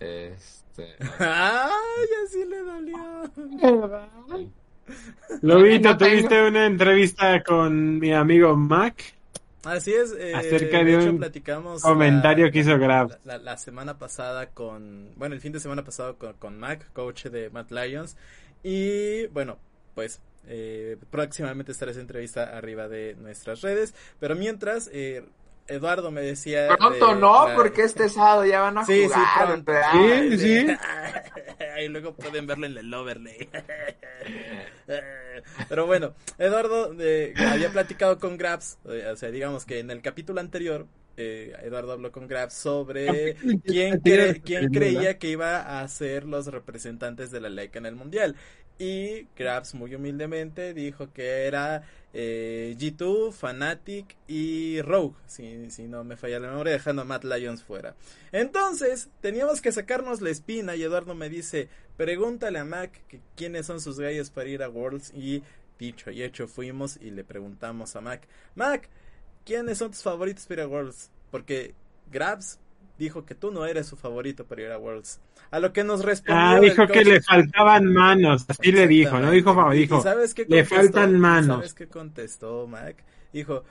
este, 0.01 0.97
¡Ay, 1.21 2.09
así 2.27 2.45
le 2.47 2.59
dolió! 2.59 3.31
Lobito, 5.43 5.97
tuviste 5.97 6.43
una 6.43 6.67
entrevista 6.67 7.43
con 7.45 7.99
mi 7.99 8.13
amigo 8.13 8.57
Mac. 8.57 8.97
Así 9.65 9.93
es, 9.93 10.13
eh, 10.19 10.35
Acerca 10.35 10.83
de, 10.83 10.95
hecho 10.95 11.11
un 11.11 11.19
platicamos 11.19 11.83
comentario 11.83 12.47
la- 12.47 12.51
que 12.53 12.59
hizo 12.61 12.79
Grab. 12.79 13.11
La, 13.25 13.37
la- 13.37 13.39
la 13.39 13.57
semana 13.59 13.99
pasada 13.99 14.47
con, 14.47 15.11
bueno, 15.17 15.35
el 15.35 15.41
fin 15.41 15.53
de 15.53 15.61
semana 15.61 15.85
pasado 15.85 16.17
con, 16.17 16.33
con 16.35 16.59
Mac, 16.59 16.91
coach 16.95 17.27
de 17.27 17.51
Matt 17.51 17.71
Lions. 17.71 18.17
Y 18.63 19.27
bueno, 19.29 19.59
pues 19.95 20.21
eh, 20.47 20.97
próximamente 21.11 21.73
estará 21.73 21.91
esa 21.91 22.01
entrevista 22.01 22.57
arriba 22.57 22.89
de 22.89 23.15
nuestras 23.21 23.61
redes. 23.61 23.95
Pero 24.19 24.35
mientras, 24.35 24.89
eh, 24.93 25.25
Eduardo 25.71 26.11
me 26.11 26.21
decía... 26.21 26.69
pronto 26.77 27.15
de 27.15 27.21
no, 27.21 27.49
la- 27.49 27.55
porque 27.55 27.83
este 27.83 28.09
sábado 28.09 28.45
ya 28.45 28.61
van 28.61 28.79
a 28.79 28.85
Sí, 28.85 29.03
sí, 29.03 29.09
jugar. 29.09 29.47
pronto. 29.47 29.73
¿verdad? 29.73 29.93
Sí, 30.31 30.39
sí. 30.39 30.67
y 31.85 31.89
luego 31.89 32.15
pueden 32.15 32.47
verlo 32.47 32.67
en 32.67 32.77
el 32.77 32.93
overlay. 32.93 33.49
Pero 35.69 35.87
bueno, 35.87 36.15
Eduardo 36.39 36.95
eh, 36.99 37.33
había 37.39 37.71
platicado 37.71 38.19
con 38.19 38.37
Grabs, 38.37 38.79
eh, 38.89 39.07
o 39.13 39.17
sea, 39.17 39.31
digamos 39.31 39.65
que 39.65 39.79
en 39.79 39.91
el 39.91 40.03
capítulo 40.03 40.41
anterior 40.41 40.87
eh, 41.17 41.55
Eduardo 41.63 41.93
habló 41.93 42.11
con 42.13 42.27
Grabs 42.29 42.55
sobre 42.55 43.37
quién, 43.65 44.01
quién 44.01 44.71
creía 44.73 45.19
que 45.19 45.29
iba 45.29 45.81
a 45.81 45.89
ser 45.89 46.25
los 46.25 46.47
representantes 46.47 47.31
de 47.31 47.41
la 47.41 47.49
LEC 47.49 47.77
en 47.77 47.87
el 47.87 47.95
Mundial. 47.95 48.37
Y 48.79 49.27
Grabs 49.37 49.75
muy 49.75 49.95
humildemente 49.95 50.73
dijo 50.73 51.13
que 51.13 51.47
era 51.47 51.83
eh, 52.13 52.75
G2, 52.79 53.33
Fnatic 53.33 54.17
y 54.27 54.83
Rogue, 54.83 55.15
si, 55.27 55.71
si, 55.71 55.85
no 55.85 56.05
me 56.05 56.17
falla 56.17 56.41
la 56.41 56.49
memoria, 56.49 56.73
dejando 56.73 57.03
a 57.03 57.05
Matt 57.05 57.25
Lyons 57.25 57.63
fuera. 57.63 57.95
Entonces, 58.33 59.09
teníamos 59.21 59.61
que 59.61 59.73
sacarnos 59.73 60.21
la 60.21 60.31
espina 60.31 60.77
y 60.77 60.83
Eduardo 60.83 61.15
me 61.15 61.29
dice, 61.29 61.69
pregúntale 61.97 62.59
a 62.59 62.65
Mac 62.65 63.03
que 63.09 63.21
quiénes 63.37 63.67
son 63.67 63.81
sus 63.81 63.99
gallos 63.99 64.31
para 64.31 64.49
ir 64.49 64.63
a 64.63 64.69
Worlds 64.69 65.13
y 65.15 65.43
dicho 65.79 66.11
y 66.11 66.23
hecho 66.23 66.47
fuimos 66.47 66.99
y 67.01 67.11
le 67.11 67.25
preguntamos 67.25 67.97
a 67.97 68.01
Mac, 68.01 68.27
Mac, 68.55 68.89
¿quiénes 69.45 69.79
son 69.79 69.91
tus 69.91 70.03
favoritos 70.03 70.47
para 70.47 70.63
ir 70.63 70.67
a 70.67 70.69
Worlds? 70.69 71.11
Porque 71.31 71.75
Grabs 72.11 72.59
dijo 73.01 73.25
que 73.25 73.35
tú 73.35 73.51
no 73.51 73.65
eres 73.65 73.87
su 73.87 73.97
favorito 73.97 74.45
para 74.45 74.61
ir 74.61 74.71
a 74.71 74.79
Worlds. 74.79 75.21
A 75.51 75.59
lo 75.59 75.73
que 75.73 75.83
nos 75.85 76.05
respondió. 76.05 76.45
Ah, 76.45 76.61
dijo 76.61 76.87
que 76.87 77.03
le 77.03 77.23
faltaban 77.23 77.87
manos. 77.87 78.45
Así 78.47 78.71
le 78.73 78.87
dijo, 78.87 79.19
no 79.19 79.31
dijo, 79.31 79.71
dijo. 79.71 80.03
sabes 80.03 80.35
qué 80.35 80.45
le 80.47 80.67
faltan 80.67 81.19
manos. 81.19 81.57
¿Sabes 81.57 81.75
qué 81.75 81.89
contestó, 81.89 82.67
Mac? 82.67 83.03
Dijo, 83.33 83.65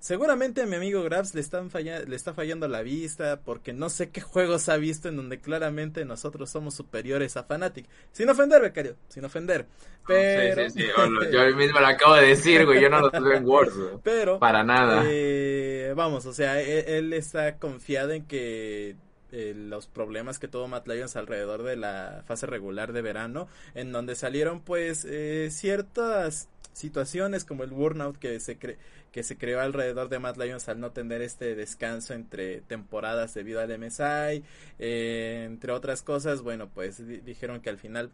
Seguramente 0.00 0.62
a 0.62 0.66
mi 0.66 0.76
amigo 0.76 1.02
Grabs 1.02 1.34
le, 1.34 1.40
están 1.40 1.70
le 1.74 2.14
está 2.14 2.32
fallando 2.32 2.68
la 2.68 2.82
vista 2.82 3.40
porque 3.40 3.72
no 3.72 3.90
sé 3.90 4.10
qué 4.10 4.20
juegos 4.20 4.68
ha 4.68 4.76
visto 4.76 5.08
en 5.08 5.16
donde 5.16 5.40
claramente 5.40 6.04
nosotros 6.04 6.50
somos 6.50 6.74
superiores 6.74 7.36
a 7.36 7.42
Fnatic. 7.42 7.86
Sin 8.12 8.28
ofender, 8.30 8.62
becario, 8.62 8.94
sin 9.08 9.24
ofender. 9.24 9.66
Pero... 10.06 10.64
Sí, 10.70 10.70
sí, 10.70 10.82
sí. 10.86 11.32
Yo 11.32 11.56
mismo 11.56 11.80
lo 11.80 11.86
acabo 11.86 12.14
de 12.14 12.28
decir, 12.28 12.64
güey. 12.64 12.80
Yo 12.80 12.88
no 12.88 13.00
lo 13.00 13.10
tuve 13.10 13.36
en 13.36 13.46
Word. 13.46 14.00
Pero... 14.04 14.38
Para 14.38 14.62
nada. 14.62 15.02
Eh, 15.06 15.92
vamos, 15.96 16.26
o 16.26 16.32
sea, 16.32 16.62
e-, 16.62 16.98
él, 16.98 17.12
está 17.12 17.56
confiado 17.58 18.12
en 18.12 18.24
que 18.24 18.94
eh, 19.32 19.52
los 19.56 19.88
problemas 19.88 20.38
que 20.38 20.46
tuvo 20.46 20.68
Matt 20.68 20.86
Lions 20.86 21.16
alrededor 21.16 21.64
de 21.64 21.76
la 21.76 22.22
fase 22.26 22.46
regular 22.46 22.92
de 22.92 23.02
verano, 23.02 23.48
en 23.74 23.90
donde 23.90 24.14
salieron 24.14 24.60
pues 24.60 25.04
eh, 25.04 25.48
ciertas 25.50 26.48
situaciones 26.78 27.44
como 27.44 27.64
el 27.64 27.70
burnout 27.70 28.16
que 28.16 28.40
se 28.40 28.58
cree 28.58 28.78
que 29.12 29.22
se 29.22 29.38
creó 29.38 29.60
alrededor 29.60 30.08
de 30.08 30.18
Matt 30.18 30.36
Lions 30.36 30.68
al 30.68 30.80
no 30.80 30.92
tener 30.92 31.22
este 31.22 31.54
descanso 31.54 32.14
entre 32.14 32.60
temporadas 32.60 33.34
debido 33.34 33.60
al 33.60 33.78
MSI, 33.78 34.44
eh, 34.78 35.44
entre 35.46 35.72
otras 35.72 36.02
cosas, 36.02 36.42
bueno, 36.42 36.68
pues 36.68 37.02
dijeron 37.24 37.60
que 37.60 37.70
al 37.70 37.78
final 37.78 38.10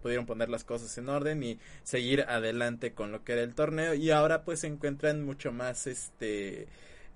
pudieron 0.00 0.26
poner 0.26 0.48
las 0.48 0.64
cosas 0.64 0.96
en 0.96 1.08
orden 1.08 1.42
y 1.42 1.58
seguir 1.82 2.22
adelante 2.22 2.92
con 2.92 3.12
lo 3.12 3.24
que 3.24 3.32
era 3.32 3.42
el 3.42 3.54
torneo 3.54 3.94
y 3.94 4.10
ahora 4.10 4.44
pues 4.44 4.60
se 4.60 4.68
encuentran 4.68 5.24
mucho 5.24 5.52
más 5.52 5.86
este 5.86 6.68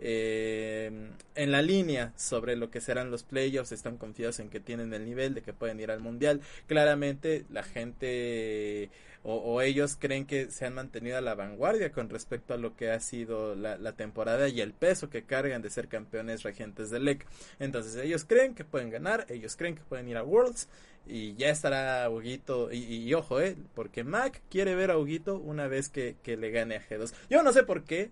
eh, 0.05 0.91
en 1.37 1.53
la 1.53 1.63
línea 1.63 2.13
sobre 2.17 2.57
lo 2.57 2.71
que 2.71 2.81
serán 2.81 3.13
los 3.13 3.23
playoffs, 3.23 3.71
están 3.71 3.99
confiados 3.99 4.41
en 4.41 4.49
que 4.51 4.59
tienen 4.59 4.93
el 4.95 5.05
nivel 5.05 5.33
de 5.35 5.43
que 5.43 5.53
pueden 5.53 5.79
ir 5.79 5.93
al 5.93 6.01
mundial. 6.01 6.41
Claramente 6.67 7.45
la 7.51 7.63
gente 7.63 8.91
o, 9.25 9.61
ellos 9.61 9.97
creen 9.99 10.27
que 10.27 10.51
se 10.51 10.67
han 10.67 10.75
mantenido 10.75 11.17
a 11.17 11.21
la 11.21 11.35
vanguardia 11.35 11.93
con 11.93 12.09
respecto 12.09 12.55
a 12.55 12.57
lo 12.57 12.75
que 12.77 12.91
ha 12.91 12.99
sido 12.99 13.55
la, 13.55 13.93
temporada 13.93 14.49
y 14.49 14.61
el 14.61 14.73
peso 14.73 15.11
que 15.11 15.23
cargan 15.23 15.63
de 15.63 15.71
ser 15.71 15.89
campeones 15.89 16.43
regentes 16.43 16.91
del 16.91 17.05
LEC. 17.05 17.27
Entonces 17.61 17.97
ellos 17.97 18.25
creen 18.25 18.55
que 18.55 18.65
pueden 18.65 18.91
ganar, 18.91 19.27
ellos 19.29 19.57
creen 19.57 19.77
que 19.77 19.83
pueden 19.83 20.09
ir 20.09 20.17
a 20.17 20.25
Worlds 20.25 20.69
y 21.07 21.35
ya 21.35 21.51
estará 21.51 22.09
Huguito, 22.11 22.73
y, 22.73 23.13
ojo, 23.15 23.41
eh, 23.41 23.57
porque 23.75 24.05
Mac 24.05 24.41
quiere 24.51 24.75
ver 24.75 24.91
a 24.91 24.99
Huguito 24.99 25.37
una 25.37 25.67
vez 25.67 25.89
que, 25.89 26.17
le 26.25 26.51
gane 26.51 26.77
a 26.77 26.89
G2. 26.89 27.13
Yo 27.29 27.43
no 27.43 27.53
sé 27.53 27.65
por 27.65 27.85
qué, 27.85 28.11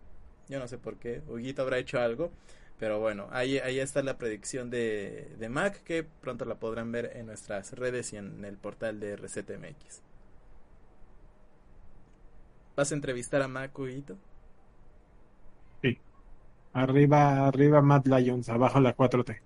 yo 0.49 0.59
no 0.59 0.69
sé 0.69 0.79
por 0.79 0.97
qué, 0.97 1.23
Huguito 1.29 1.63
habrá 1.63 1.79
hecho 1.79 2.01
algo, 2.01 2.33
pero 2.79 2.99
bueno, 2.99 3.29
ahí, 3.31 3.59
ahí 3.59 3.79
está 3.79 4.03
la 4.03 4.19
predicción 4.19 4.71
de, 4.71 5.29
de 5.39 5.49
Mac 5.49 5.83
que 5.85 6.05
pronto 6.05 6.45
la 6.45 6.57
podrán 6.57 6.91
ver 6.93 7.13
en 7.15 7.27
nuestras 7.27 7.73
redes 7.73 8.13
y 8.13 8.17
en 8.17 8.45
el 8.45 8.57
portal 8.57 8.99
de 9.01 9.13
RCTMX. 9.13 10.10
¿Vas 12.81 12.93
a 12.93 12.95
entrevistar 12.95 13.43
a 13.43 13.47
Mac, 13.47 13.79
Huguito? 13.79 14.17
Sí. 15.83 15.99
Arriba, 16.73 17.47
arriba 17.47 17.83
Matt 17.83 18.07
Lions, 18.07 18.49
abajo 18.49 18.81
la 18.81 18.97
4T. 18.97 19.43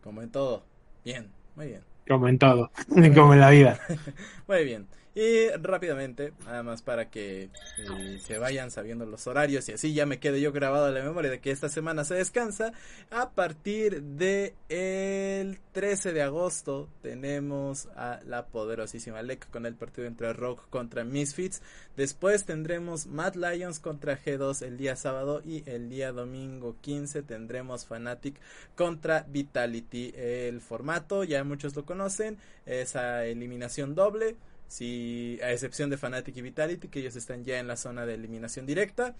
Como 0.00 0.22
en 0.22 0.30
todo. 0.30 0.64
Bien, 1.04 1.30
muy 1.54 1.66
bien. 1.66 1.84
Como 2.08 2.26
en 2.28 2.38
todo, 2.38 2.70
como 3.14 3.34
en 3.34 3.40
la 3.40 3.50
vida. 3.50 3.78
muy 4.48 4.64
bien. 4.64 4.88
Y 5.16 5.48
rápidamente, 5.50 6.32
nada 6.44 6.64
más 6.64 6.82
para 6.82 7.08
que 7.08 7.44
eh, 7.78 8.18
se 8.20 8.38
vayan 8.38 8.72
sabiendo 8.72 9.06
los 9.06 9.28
horarios 9.28 9.68
y 9.68 9.72
así 9.72 9.94
ya 9.94 10.06
me 10.06 10.18
quede 10.18 10.40
yo 10.40 10.50
grabado 10.50 10.88
en 10.88 10.94
la 10.94 11.04
memoria 11.04 11.30
de 11.30 11.38
que 11.38 11.52
esta 11.52 11.68
semana 11.68 12.02
se 12.02 12.16
descansa. 12.16 12.72
A 13.12 13.30
partir 13.30 14.02
de 14.02 14.56
el 14.68 15.60
13 15.70 16.12
de 16.12 16.22
agosto 16.22 16.88
tenemos 17.00 17.86
a 17.94 18.20
la 18.26 18.46
poderosísima 18.46 19.22
LEC 19.22 19.48
con 19.50 19.66
el 19.66 19.76
partido 19.76 20.08
entre 20.08 20.32
Rogue 20.32 20.62
contra 20.68 21.04
Misfits. 21.04 21.62
Después 21.96 22.44
tendremos 22.44 23.06
Mad 23.06 23.36
Lions 23.36 23.78
contra 23.78 24.18
G2 24.20 24.62
el 24.66 24.76
día 24.76 24.96
sábado 24.96 25.42
y 25.44 25.62
el 25.70 25.90
día 25.90 26.10
domingo 26.10 26.74
15 26.80 27.22
tendremos 27.22 27.86
Fnatic 27.86 28.40
contra 28.74 29.24
Vitality. 29.28 30.12
El 30.16 30.60
formato 30.60 31.22
ya 31.22 31.44
muchos 31.44 31.76
lo 31.76 31.84
conocen, 31.84 32.36
esa 32.66 33.24
eliminación 33.26 33.94
doble 33.94 34.34
si, 34.74 35.38
a 35.40 35.52
excepción 35.52 35.88
de 35.88 35.96
Fnatic 35.96 36.36
y 36.36 36.42
Vitality, 36.42 36.88
que 36.88 36.98
ellos 36.98 37.14
están 37.14 37.44
ya 37.44 37.60
en 37.60 37.68
la 37.68 37.76
zona 37.76 38.04
de 38.06 38.14
eliminación 38.14 38.66
directa. 38.66 39.14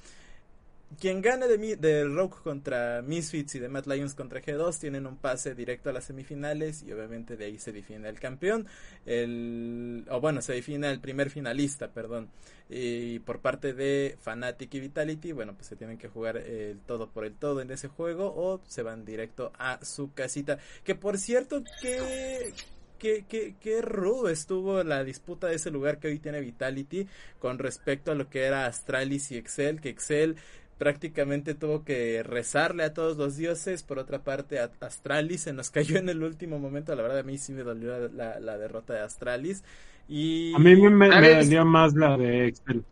Quien 1.00 1.22
gane 1.22 1.46
de, 1.46 1.76
de 1.76 2.04
Rogue 2.04 2.36
contra 2.42 3.02
Misfits 3.02 3.54
y 3.54 3.58
de 3.60 3.68
Mad 3.68 3.86
Lions 3.86 4.14
contra 4.14 4.42
G2 4.42 4.78
tienen 4.78 5.06
un 5.06 5.16
pase 5.16 5.54
directo 5.54 5.90
a 5.90 5.92
las 5.92 6.04
semifinales 6.04 6.82
y 6.82 6.92
obviamente 6.92 7.36
de 7.36 7.46
ahí 7.46 7.58
se 7.58 7.72
define 7.72 8.08
el 8.08 8.18
campeón. 8.18 8.66
El, 9.06 10.04
o 10.10 10.20
bueno, 10.20 10.42
se 10.42 10.54
define 10.54 10.90
el 10.90 11.00
primer 11.00 11.30
finalista, 11.30 11.88
perdón. 11.88 12.30
Y 12.68 13.20
por 13.20 13.40
parte 13.40 13.74
de 13.74 14.16
Fnatic 14.22 14.74
y 14.74 14.80
Vitality, 14.80 15.32
bueno, 15.32 15.54
pues 15.54 15.68
se 15.68 15.76
tienen 15.76 15.98
que 15.98 16.08
jugar 16.08 16.36
el 16.36 16.80
todo 16.80 17.08
por 17.08 17.24
el 17.24 17.34
todo 17.34 17.60
en 17.60 17.70
ese 17.70 17.86
juego 17.86 18.32
o 18.36 18.60
se 18.66 18.82
van 18.82 19.04
directo 19.04 19.52
a 19.56 19.84
su 19.84 20.12
casita. 20.14 20.58
Que 20.82 20.96
por 20.96 21.18
cierto, 21.18 21.62
que 21.80 22.52
qué, 22.98 23.24
qué, 23.60 23.82
rudo 23.82 24.28
estuvo 24.28 24.82
la 24.82 25.04
disputa 25.04 25.48
de 25.48 25.56
ese 25.56 25.70
lugar 25.70 25.98
que 25.98 26.08
hoy 26.08 26.18
tiene 26.18 26.40
Vitality 26.40 27.06
con 27.38 27.58
respecto 27.58 28.12
a 28.12 28.14
lo 28.14 28.28
que 28.28 28.42
era 28.42 28.66
Astralis 28.66 29.30
y 29.30 29.36
Excel, 29.36 29.80
que 29.80 29.90
Excel 29.90 30.36
prácticamente 30.78 31.54
tuvo 31.54 31.84
que 31.84 32.22
rezarle 32.22 32.84
a 32.84 32.94
todos 32.94 33.16
los 33.16 33.36
dioses. 33.36 33.82
Por 33.82 33.98
otra 33.98 34.20
parte, 34.20 34.58
Astralis 34.58 35.42
se 35.42 35.52
nos 35.52 35.70
cayó 35.72 35.96
en 35.98 36.08
el 36.08 36.22
último 36.22 36.58
momento. 36.58 36.94
La 36.94 37.02
verdad, 37.02 37.18
a 37.18 37.22
mí 37.22 37.38
sí 37.38 37.52
me 37.52 37.62
dolió 37.62 38.08
la, 38.08 38.58
derrota 38.58 38.94
de 38.94 39.00
Astralis. 39.00 39.64
Y... 40.08 40.54
A 40.54 40.58
mí 40.58 40.76
me, 40.76 41.08
dolió 41.08 41.64
más 41.64 41.94
la 41.94 42.16
de 42.16 42.48
Excel. 42.48 42.84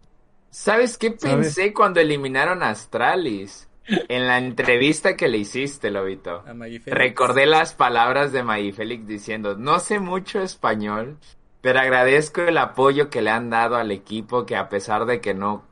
¿Sabes 0.51 0.99
qué 0.99 1.13
pensé 1.13 1.73
cuando 1.73 2.01
eliminaron 2.01 2.63
a 2.63 2.71
Astralis? 2.71 3.69
En 4.09 4.27
la 4.27 4.39
entrevista 4.39 5.17
que 5.17 5.29
le 5.29 5.39
hiciste, 5.39 5.91
Lobito, 5.91 6.45
recordé 6.87 7.47
las 7.47 7.75
palabras 7.75 8.33
de 8.33 8.43
Maggie 8.43 8.73
Félix 8.73 9.07
diciendo, 9.07 9.57
no 9.57 9.79
sé 9.79 10.01
mucho 10.01 10.41
español, 10.41 11.19
pero 11.61 11.81
agradezco 11.81 12.43
el 12.43 12.59
apoyo 12.59 13.11
que 13.11 13.23
le 13.23 13.31
han 13.31 13.51
dado 13.51 13.77
al 13.77 13.91
equipo 13.91 14.47
que 14.47 14.57
a 14.57 14.69
pesar 14.69 15.07
de 15.07 15.21
que 15.21 15.35
no, 15.35 15.65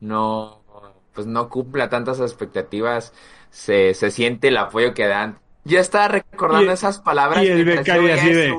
no, 0.00 0.62
pues 1.12 1.26
no 1.26 1.48
cumpla 1.48 1.88
tantas 1.88 2.20
expectativas, 2.20 3.12
se, 3.50 3.94
se 3.94 4.10
siente 4.10 4.48
el 4.48 4.56
apoyo 4.56 4.94
que 4.94 5.06
dan. 5.06 5.38
Yo 5.64 5.78
estaba 5.78 6.08
recordando 6.08 6.72
esas 6.72 6.98
palabras. 6.98 7.44
Y 7.44 7.48
el 7.48 7.64
becario 7.64 8.12
así 8.12 8.32
de, 8.32 8.52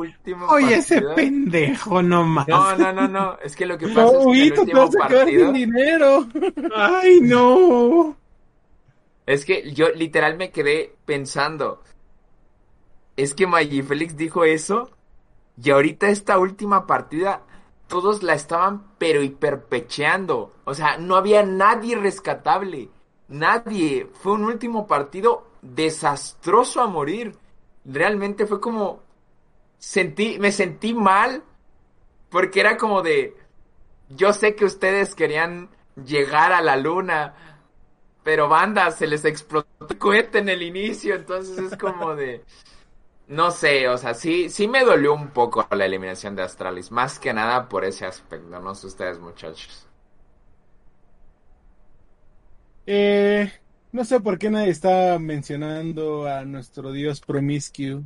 oye, 0.47 0.75
ese 0.75 1.01
pendejo 1.01 2.01
no 2.01 2.23
más. 2.23 2.47
No, 2.47 2.77
no, 2.77 2.93
no, 2.93 3.07
no, 3.09 3.37
es 3.43 3.55
que 3.55 3.65
lo 3.65 3.77
que 3.77 3.87
pasa 3.89 4.07
es 4.19 4.25
que 4.25 4.43
el 4.47 4.59
último 4.59 4.89
partido... 4.91 5.51
dinero. 5.51 6.27
Ay, 6.75 7.19
no. 7.21 8.15
Es 9.25 9.45
que 9.45 9.71
yo 9.71 9.89
literal 9.89 10.37
me 10.37 10.51
quedé 10.51 10.95
pensando. 11.05 11.81
Es 13.15 13.33
que 13.33 13.47
Maggie 13.47 13.83
Félix 13.83 14.17
dijo 14.17 14.43
eso. 14.43 14.89
Y 15.61 15.71
ahorita 15.71 16.09
esta 16.09 16.37
última 16.39 16.85
partida. 16.85 17.43
Todos 17.87 18.23
la 18.23 18.33
estaban 18.33 18.95
pero 18.97 19.21
hiperpecheando. 19.21 20.53
O 20.65 20.73
sea, 20.73 20.97
no 20.97 21.15
había 21.15 21.43
nadie 21.43 21.95
rescatable. 21.95 22.89
Nadie. 23.27 24.09
Fue 24.13 24.33
un 24.33 24.45
último 24.45 24.87
partido 24.87 25.47
desastroso 25.61 26.81
a 26.81 26.87
morir. 26.87 27.37
Realmente 27.85 28.45
fue 28.45 28.59
como. 28.59 29.01
Sentí, 29.77 30.37
me 30.39 30.51
sentí 30.51 30.93
mal. 30.93 31.43
Porque 32.29 32.59
era 32.59 32.77
como 32.77 33.01
de. 33.01 33.37
Yo 34.09 34.33
sé 34.33 34.55
que 34.55 34.65
ustedes 34.65 35.15
querían 35.15 35.69
llegar 35.95 36.51
a 36.51 36.61
la 36.61 36.75
luna 36.75 37.52
pero 38.23 38.47
banda, 38.49 38.91
se 38.91 39.07
les 39.07 39.25
explotó 39.25 39.87
el 39.89 39.97
cohete 39.97 40.39
en 40.39 40.49
el 40.49 40.61
inicio, 40.63 41.15
entonces 41.15 41.57
es 41.59 41.77
como 41.77 42.15
de... 42.15 42.43
no 43.27 43.51
sé, 43.51 43.87
o 43.89 43.97
sea, 43.97 44.13
sí, 44.13 44.49
sí 44.49 44.67
me 44.67 44.83
dolió 44.85 45.13
un 45.13 45.29
poco 45.31 45.67
la 45.71 45.85
eliminación 45.85 46.35
de 46.35 46.43
Astralis, 46.43 46.91
más 46.91 47.19
que 47.19 47.33
nada 47.33 47.69
por 47.69 47.85
ese 47.85 48.05
aspecto, 48.05 48.59
no 48.59 48.75
sé 48.75 48.87
ustedes 48.87 49.19
muchachos. 49.19 49.87
Eh, 52.85 53.51
no 53.91 54.03
sé 54.05 54.19
por 54.19 54.37
qué 54.37 54.49
nadie 54.49 54.69
está 54.69 55.17
mencionando 55.19 56.27
a 56.27 56.43
nuestro 56.45 56.91
dios 56.91 57.21
Promiscue. 57.21 58.03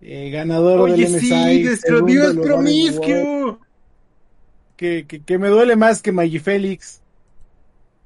Eh, 0.00 0.30
ganador 0.30 0.80
Oye, 0.80 1.06
del 1.06 1.08
sí, 1.08 1.30
MSI. 1.30 1.62
nuestro 1.64 2.02
Dios 2.02 2.36
promiscuo. 2.36 3.60
Que, 4.76 5.06
que, 5.06 5.22
que 5.24 5.38
me 5.38 5.48
duele 5.48 5.76
más 5.76 6.02
que 6.02 6.12
Maggie 6.12 6.40
Félix. 6.40 7.02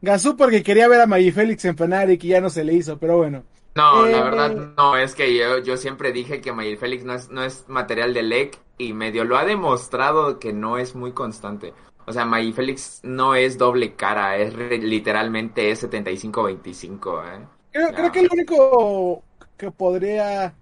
Gazú 0.02 0.36
porque 0.36 0.62
quería 0.62 0.88
ver 0.88 1.00
a 1.00 1.06
Maggie 1.06 1.32
Félix 1.32 1.64
en 1.64 1.76
Fnatic 1.76 2.22
y 2.24 2.28
ya 2.28 2.40
no 2.40 2.50
se 2.50 2.64
le 2.64 2.74
hizo, 2.74 2.98
pero 2.98 3.16
bueno. 3.18 3.44
No, 3.74 4.04
Eh, 4.06 4.12
la 4.12 4.22
verdad 4.22 4.54
no, 4.76 4.96
es 4.98 5.14
que 5.14 5.34
yo, 5.36 5.58
yo 5.58 5.76
siempre 5.78 6.12
dije 6.12 6.40
que 6.42 6.52
Mayel 6.52 6.76
Félix 6.76 7.04
no 7.04 7.14
es, 7.14 7.30
no 7.30 7.42
es 7.42 7.64
material 7.68 8.12
de 8.12 8.22
LEC 8.22 8.58
y 8.76 8.92
medio 8.92 9.24
lo 9.24 9.38
ha 9.38 9.44
demostrado 9.46 10.38
que 10.38 10.52
no 10.52 10.76
es 10.76 10.94
muy 10.94 11.12
constante. 11.12 11.72
O 12.06 12.12
sea, 12.12 12.24
Mayel 12.26 12.52
Félix 12.52 13.00
no 13.04 13.34
es 13.34 13.56
doble 13.56 13.94
cara, 13.94 14.36
es 14.36 14.52
re- 14.52 14.76
literalmente 14.78 15.70
es 15.70 15.78
75-25, 15.80 17.22
¿eh? 17.24 17.46
Creo, 17.70 17.94
creo 17.94 18.12
que 18.12 18.22
lo 18.22 18.28
único 18.32 19.24
que 19.56 19.70
podría 19.70 20.54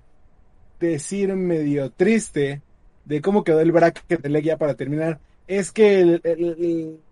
decir 0.79 1.35
medio 1.37 1.91
triste 1.93 2.63
de 3.05 3.21
cómo 3.23 3.45
quedó 3.45 3.61
el 3.61 3.73
bracket 3.73 4.21
de 4.23 4.29
Leg 4.29 4.45
ya 4.45 4.59
para 4.59 4.75
terminar 4.77 5.21
es 5.47 5.73
que 5.73 6.01
el, 6.01 6.21
el- 6.25 6.45
el- 6.59 7.05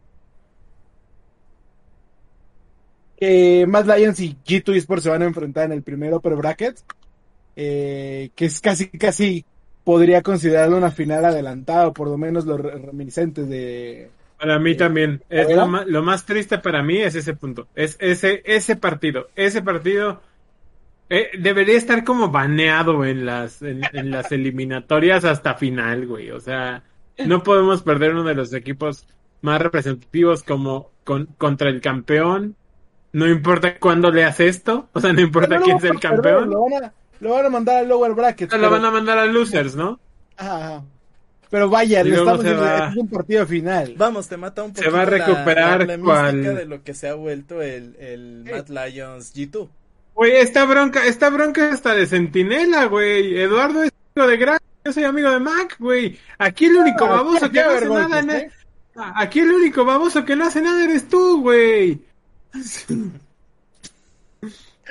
que 3.19 3.67
Mad 3.69 3.87
Lions 3.87 4.21
y 4.21 4.37
G2 4.47 4.77
Esports 4.77 5.05
se 5.05 5.11
van 5.11 5.23
a 5.23 5.27
enfrentar 5.27 5.67
en 5.67 5.73
el 5.73 5.83
primer 5.83 6.15
upper 6.15 6.37
bracket 6.37 6.79
eh, 7.57 8.31
que 8.35 8.45
es 8.47 8.61
casi 8.61 8.89
casi 8.89 9.45
podría 9.85 10.23
considerarlo 10.23 10.77
una 10.77 10.91
final 10.91 11.25
adelantada 11.25 11.93
por 11.93 12.09
lo 12.09 12.19
menos 12.19 12.45
los 12.47 12.61
re- 12.61 12.79
reminiscentes 12.79 13.49
de 13.49 14.11
Para 14.39 14.59
mí 14.59 14.73
Eh, 14.73 14.75
también. 14.77 15.23
Es 15.29 15.49
lo, 15.51 15.67
ma- 15.67 15.85
lo 15.87 16.03
más 16.03 16.25
triste 16.27 16.59
para 16.59 16.83
mí 16.83 16.99
es 16.99 17.15
ese 17.17 17.35
punto. 17.35 17.67
Es 17.75 17.97
ese, 17.99 18.43
ese 18.45 18.77
partido. 18.77 19.29
Ese 19.35 19.63
partido 19.63 20.21
eh, 21.11 21.31
debería 21.41 21.77
estar 21.77 22.05
como 22.05 22.31
baneado 22.31 23.05
en 23.05 23.25
las, 23.27 23.63
en, 23.63 23.81
en 23.93 24.11
las 24.11 24.31
eliminatorias 24.31 25.25
hasta 25.25 25.55
final, 25.55 26.07
güey. 26.07 26.31
O 26.31 26.41
sea, 26.41 26.85
no 27.25 27.43
podemos 27.43 27.83
perder 27.83 28.13
uno 28.13 28.25
de 28.25 28.35
los 28.35 28.53
equipos 28.53 29.07
más 29.41 29.61
representativos 29.61 30.43
como 30.43 30.91
con, 31.05 31.27
contra 31.39 31.71
el 31.71 31.81
campeón. 31.81 32.57
No 33.19 33.27
importa 33.27 33.79
cuándo 33.79 34.11
leas 34.11 34.39
esto. 34.41 34.89
O 34.93 35.01
sea, 35.01 35.13
no 35.13 35.21
importa 35.21 35.59
quién 35.61 35.77
no 35.77 35.85
es 35.85 35.91
el 35.91 36.01
campeón. 36.01 36.51
lo 36.51 36.65
van 36.71 36.85
a, 36.85 36.93
lo 37.21 37.31
van 37.31 37.47
a 37.47 37.49
mandar 37.49 37.77
al 37.79 37.89
lower 37.89 38.13
bracket 38.15 38.53
Lo 38.53 38.59
pero- 38.59 38.71
van 38.71 38.85
a 38.85 38.91
mandar 38.91 39.19
a 39.19 39.27
losers, 39.27 39.75
¿no? 39.75 39.99
Ajá. 40.37 40.83
Pero 41.51 41.71
vaya, 41.71 42.03
le 42.05 42.11
estamos 42.11 42.43
se 42.43 42.49
diciendo, 42.49 42.63
va- 42.63 42.89
es 42.91 42.97
un 42.97 43.09
partido 43.09 43.47
final. 43.47 43.95
Vamos, 43.97 44.29
te 44.29 44.37
mata 44.37 44.63
un 44.63 44.69
Se 44.77 44.83
poquito 44.83 44.95
va 44.97 45.03
a 45.03 45.07
recuperar 45.07 45.87
la, 45.87 45.97
la 45.97 46.03
cual- 46.03 46.43
de 46.43 46.65
lo 46.67 46.83
que 46.83 46.93
se 46.95 47.09
ha 47.09 47.15
vuelto 47.15 47.63
el, 47.63 47.97
el 47.99 48.45
Mad 48.51 48.69
Lions 48.69 49.35
G2. 49.35 49.69
Güey, 50.15 50.33
esta 50.37 50.65
bronca, 50.67 51.07
esta 51.07 51.31
bronca 51.31 51.73
hasta 51.73 51.95
de 51.95 52.07
Centinela, 52.07 52.85
güey. 52.85 53.39
Eduardo 53.41 53.83
es 53.83 53.93
amigo 54.15 54.29
de 54.31 54.37
Gran, 54.37 54.59
yo 54.85 54.93
soy 54.93 55.05
amigo 55.05 55.31
de 55.31 55.39
Mac, 55.41 55.77
güey. 55.79 56.19
Aquí 56.39 56.67
el 56.67 56.77
único 56.77 57.05
Ah, 57.07 57.11
baboso 57.23 57.51
que 57.51 57.63
no 57.63 57.71
hace 57.71 57.89
nada, 57.89 58.19
en 58.21 58.31
¿eh? 58.31 58.51
aquí 59.15 59.41
el 59.41 59.51
único 59.53 59.85
baboso 59.87 60.25
que 60.27 60.37
no 60.37 60.45
hace 60.45 60.61
nada 60.61 60.85
eres 60.85 61.09
tú, 61.09 61.41
güey. 61.41 62.01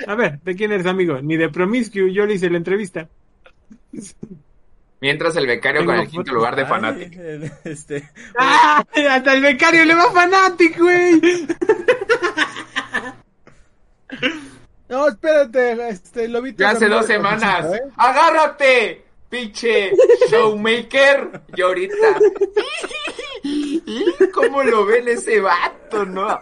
A 0.06 0.14
ver, 0.14 0.40
¿de 0.40 0.54
quién 0.54 0.72
eres 0.72 0.86
amigo? 0.86 1.20
Ni 1.20 1.36
de 1.36 1.48
Promiscue, 1.48 2.12
yo 2.12 2.24
le 2.26 2.34
hice 2.34 2.48
la 2.50 2.56
entrevista. 2.58 3.08
Mientras 5.00 5.36
el 5.36 5.46
becario 5.46 5.80
Tengo 5.80 5.92
con 5.92 6.00
el 6.00 6.06
fotos. 6.06 6.12
quinto 6.24 6.34
lugar 6.34 6.56
de 6.56 6.62
Ay, 6.62 6.68
el- 7.18 7.52
este, 7.64 8.08
¡Ah! 8.38 8.84
Hasta 9.10 9.32
el 9.34 9.42
becario 9.42 9.84
le 9.84 9.94
va 9.94 10.10
Fanatic, 10.12 10.78
güey. 10.78 11.20
No, 14.88 15.06
espérate, 15.08 15.90
este, 15.90 16.28
Lobito. 16.28 16.62
Ya 16.62 16.70
hace 16.70 16.88
dos 16.88 17.04
semanas. 17.04 17.66
¿eh? 17.74 17.80
¡Agárrate! 17.96 19.04
Pinche 19.28 19.92
showmaker. 20.30 21.42
Y 21.54 21.60
ahorita. 21.60 21.94
¿Cómo 24.32 24.62
lo 24.62 24.86
ven 24.86 25.08
ese 25.08 25.40
vato, 25.40 26.04
no? 26.04 26.38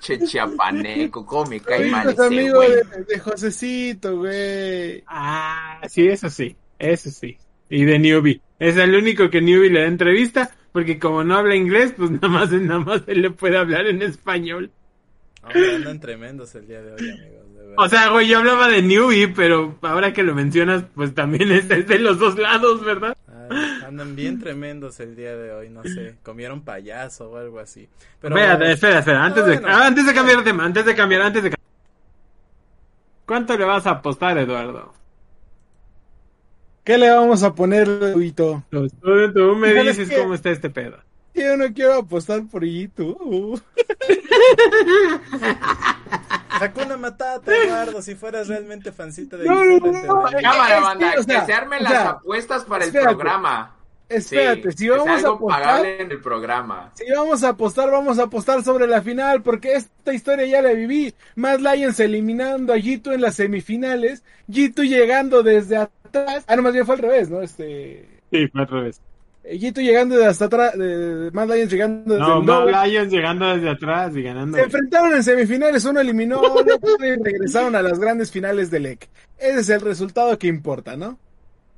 Che 0.00 0.18
chiapaneco, 0.18 1.24
cómo 1.24 1.50
me 1.50 1.60
cae 1.60 1.90
mal 1.90 2.08
es 2.08 2.14
ese 2.14 2.26
amigo 2.26 2.56
güey. 2.56 2.70
de, 2.70 3.04
de 3.04 3.18
Josecito, 3.18 4.18
güey. 4.18 5.02
Ah, 5.06 5.80
sí, 5.88 6.06
eso 6.08 6.28
sí, 6.30 6.56
eso 6.78 7.10
sí. 7.10 7.36
Y 7.68 7.84
de 7.84 7.98
Newbie. 7.98 8.40
Es 8.58 8.76
el 8.76 8.94
único 8.94 9.30
que 9.30 9.40
Newbie 9.40 9.70
le 9.70 9.82
da 9.82 9.86
entrevista, 9.86 10.50
porque 10.72 10.98
como 10.98 11.24
no 11.24 11.36
habla 11.36 11.54
inglés, 11.54 11.94
pues 11.96 12.10
nada 12.10 12.28
más, 12.28 12.52
nada 12.52 12.80
más 12.80 13.02
él 13.06 13.22
le 13.22 13.30
puede 13.30 13.56
hablar 13.56 13.86
en 13.86 14.02
español. 14.02 14.70
hombre, 15.42 15.76
andan 15.76 16.00
tremendos 16.00 16.54
el 16.54 16.66
día 16.66 16.82
de 16.82 16.92
hoy, 16.92 17.10
amigos. 17.10 17.49
O 17.76 17.88
sea, 17.88 18.08
güey, 18.10 18.28
yo 18.28 18.38
hablaba 18.38 18.68
de 18.68 18.82
Newbie, 18.82 19.28
pero 19.28 19.76
ahora 19.82 20.12
que 20.12 20.22
lo 20.22 20.34
mencionas, 20.34 20.84
pues 20.94 21.14
también 21.14 21.50
es, 21.52 21.68
de 21.68 21.98
los 21.98 22.18
dos 22.18 22.38
lados, 22.38 22.84
¿verdad? 22.84 23.16
Ay, 23.50 23.82
andan 23.86 24.14
bien 24.16 24.38
tremendos 24.38 25.00
el 25.00 25.16
día 25.16 25.36
de 25.36 25.52
hoy, 25.52 25.70
no 25.70 25.82
sé, 25.82 26.16
comieron 26.22 26.62
payaso 26.62 27.30
o 27.30 27.36
algo 27.36 27.58
así. 27.58 27.88
Pero 28.20 28.36
Espera, 28.36 28.70
espera, 28.72 28.98
espera, 29.00 29.24
antes, 29.24 29.44
de, 29.46 29.52
Bueno. 29.54 29.68
ah, 29.68 29.86
antes 29.86 30.06
de 30.06 30.14
cambiar 30.14 30.38
de 30.38 30.44
tema, 30.44 30.64
antes 30.64 30.84
de 30.84 30.94
cambiar, 30.94 31.22
antes 31.22 31.42
de 31.42 31.50
cambiar. 31.50 31.60
¿Cuánto 33.26 33.56
le 33.56 33.64
vas 33.64 33.86
a 33.86 33.90
apostar, 33.90 34.36
Eduardo? 34.38 34.92
¿Qué 36.84 36.98
le 36.98 37.10
vamos 37.10 37.42
a 37.42 37.54
poner? 37.54 37.86
Pues 38.14 38.34
Tú, 38.34 38.60
tú 39.34 39.54
me 39.56 39.68
¿Sabes 39.74 39.96
dices 39.96 40.08
qué? 40.08 40.16
cómo 40.18 40.34
está 40.34 40.50
este 40.50 40.70
pedo. 40.70 40.98
Yo 41.34 41.56
no 41.56 41.72
quiero 41.72 41.94
apostar 41.94 42.42
por 42.50 42.64
Gitu. 42.64 43.60
Hakuna 46.50 46.96
Matata, 46.96 47.52
Eduardo, 47.54 48.02
si 48.02 48.14
fueras 48.14 48.48
realmente 48.48 48.92
fancita 48.92 49.36
de 49.36 49.46
No, 49.46 49.64
no, 49.64 49.78
no. 49.78 50.22
Cámara, 50.42 50.74
Es 50.74 50.74
que, 50.76 50.80
banda, 50.80 51.14
o 51.18 51.22
sea, 51.22 51.40
que 51.40 51.46
se 51.46 51.52
armen 51.52 51.80
o 51.80 51.82
las 51.84 51.92
sea, 51.92 52.08
apuestas 52.10 52.64
para 52.64 52.84
el 52.84 52.92
programa. 52.92 53.76
Espérate, 54.08 54.72
Sí, 54.72 54.78
si 54.78 54.88
vamos 54.88 55.24
a 55.24 55.28
apostar, 55.28 55.62
pagable 55.62 56.02
en 56.02 56.10
el 56.10 56.20
programa. 56.20 56.90
si 56.94 57.04
vamos 57.12 57.44
a 57.44 57.50
apostar, 57.50 57.90
vamos 57.92 58.18
a 58.18 58.24
apostar 58.24 58.64
sobre 58.64 58.88
la 58.88 59.02
final, 59.02 59.40
porque 59.42 59.74
esta 59.74 60.12
historia 60.12 60.46
ya 60.46 60.60
la 60.62 60.72
viví. 60.72 61.14
Mad 61.36 61.60
Lions 61.60 62.00
eliminando 62.00 62.72
a 62.72 62.76
G2 62.76 63.14
en 63.14 63.20
las 63.20 63.36
semifinales, 63.36 64.24
G2 64.48 64.82
llegando 64.88 65.44
desde 65.44 65.76
atrás. 65.76 66.44
Ah, 66.48 66.56
no, 66.56 66.62
más 66.62 66.72
bien 66.72 66.84
fue 66.86 66.96
al 66.96 67.02
revés, 67.02 67.30
¿no? 67.30 67.40
Este. 67.40 68.08
Sí, 68.32 68.48
fue 68.48 68.62
al 68.62 68.66
revés. 68.68 69.00
G2 69.44 69.82
llegando 69.82 70.16
de 70.16 70.26
hasta 70.26 70.44
atrás, 70.46 70.76
de, 70.78 71.30
Mad 71.32 71.48
Lions 71.48 71.72
llegando 71.72 72.14
desde 72.14 72.26
No. 72.28 72.42
Mad 72.42 72.86
Lions 72.86 73.12
llegando 73.12 73.46
desde 73.54 73.70
atrás 73.70 74.14
y 74.16 74.22
ganando. 74.22 74.56
Se 74.58 74.64
enfrentaron 74.64 75.14
en 75.14 75.24
semifinales, 75.24 75.84
uno 75.84 76.00
eliminó 76.00 76.40
otro 76.40 76.76
y 77.00 77.22
regresaron 77.22 77.74
a 77.74 77.82
las 77.82 77.98
grandes 77.98 78.30
finales 78.30 78.70
del 78.70 78.86
EC. 78.86 79.08
Ese 79.38 79.60
es 79.60 79.68
el 79.70 79.80
resultado 79.80 80.38
que 80.38 80.46
importa, 80.46 80.96
¿no? 80.96 81.18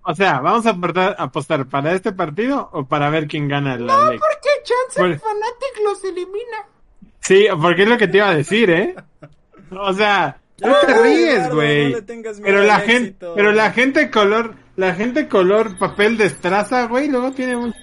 O 0.04 0.14
sea, 0.14 0.40
¿vamos 0.40 0.66
a 0.66 0.70
aportar- 0.70 1.14
apostar 1.16 1.64
para 1.66 1.92
este 1.92 2.10
partido 2.12 2.68
o 2.72 2.84
para 2.84 3.08
ver 3.10 3.28
quién 3.28 3.46
gana 3.46 3.76
la 3.76 4.10
LEC? 4.10 4.20
¿Qué 4.42 4.48
chance 4.64 4.98
Bueno. 5.00 5.14
el 5.14 5.20
Fnatic 5.20 5.84
los 5.84 6.04
elimina? 6.04 6.66
Sí, 7.20 7.46
porque 7.60 7.84
es 7.84 7.88
lo 7.88 7.96
que 7.98 8.08
te 8.08 8.16
iba 8.16 8.28
a 8.30 8.34
decir, 8.34 8.68
¿eh? 8.70 8.96
O 9.70 9.92
sea, 9.92 10.38
tú 10.56 10.68
Ya, 10.68 10.80
te 10.86 11.02
ríes, 11.02 11.48
güey. 11.54 11.90
no 11.92 11.96
le 11.98 12.02
tengas 12.02 12.40
miedo 12.40 12.44
pero 12.52 12.66
la 12.66 12.80
gente, 12.80 13.26
pero 13.36 13.52
la 13.52 13.70
gente 13.70 14.10
color, 14.10 14.54
la 14.76 14.94
gente 14.94 15.28
color 15.28 15.76
papel 15.78 16.16
de 16.16 16.26
estraza, 16.26 16.86
güey, 16.86 17.08
luego 17.08 17.32
tiene 17.32 17.56
un... 17.56 17.74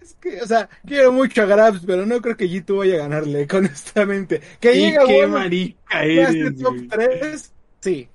Es 0.00 0.14
que, 0.14 0.40
o 0.42 0.46
sea, 0.46 0.68
quiero 0.86 1.12
mucho 1.12 1.42
a 1.42 1.46
Grabs, 1.46 1.80
pero 1.86 2.04
no 2.06 2.20
creo 2.20 2.36
que 2.36 2.46
G2 2.48 2.78
vaya 2.78 2.94
a 2.94 2.98
ganarle, 2.98 3.46
honestamente. 3.54 4.40
Que 4.60 4.74
Y 4.74 4.80
llegue 4.80 4.98
qué 5.06 5.16
bueno, 5.18 5.38
marica 5.38 6.04
este 6.04 6.40
eres, 6.40 6.58
top 6.62 6.74
güey. 6.74 6.88
3, 6.88 7.52
sí. 7.80 8.08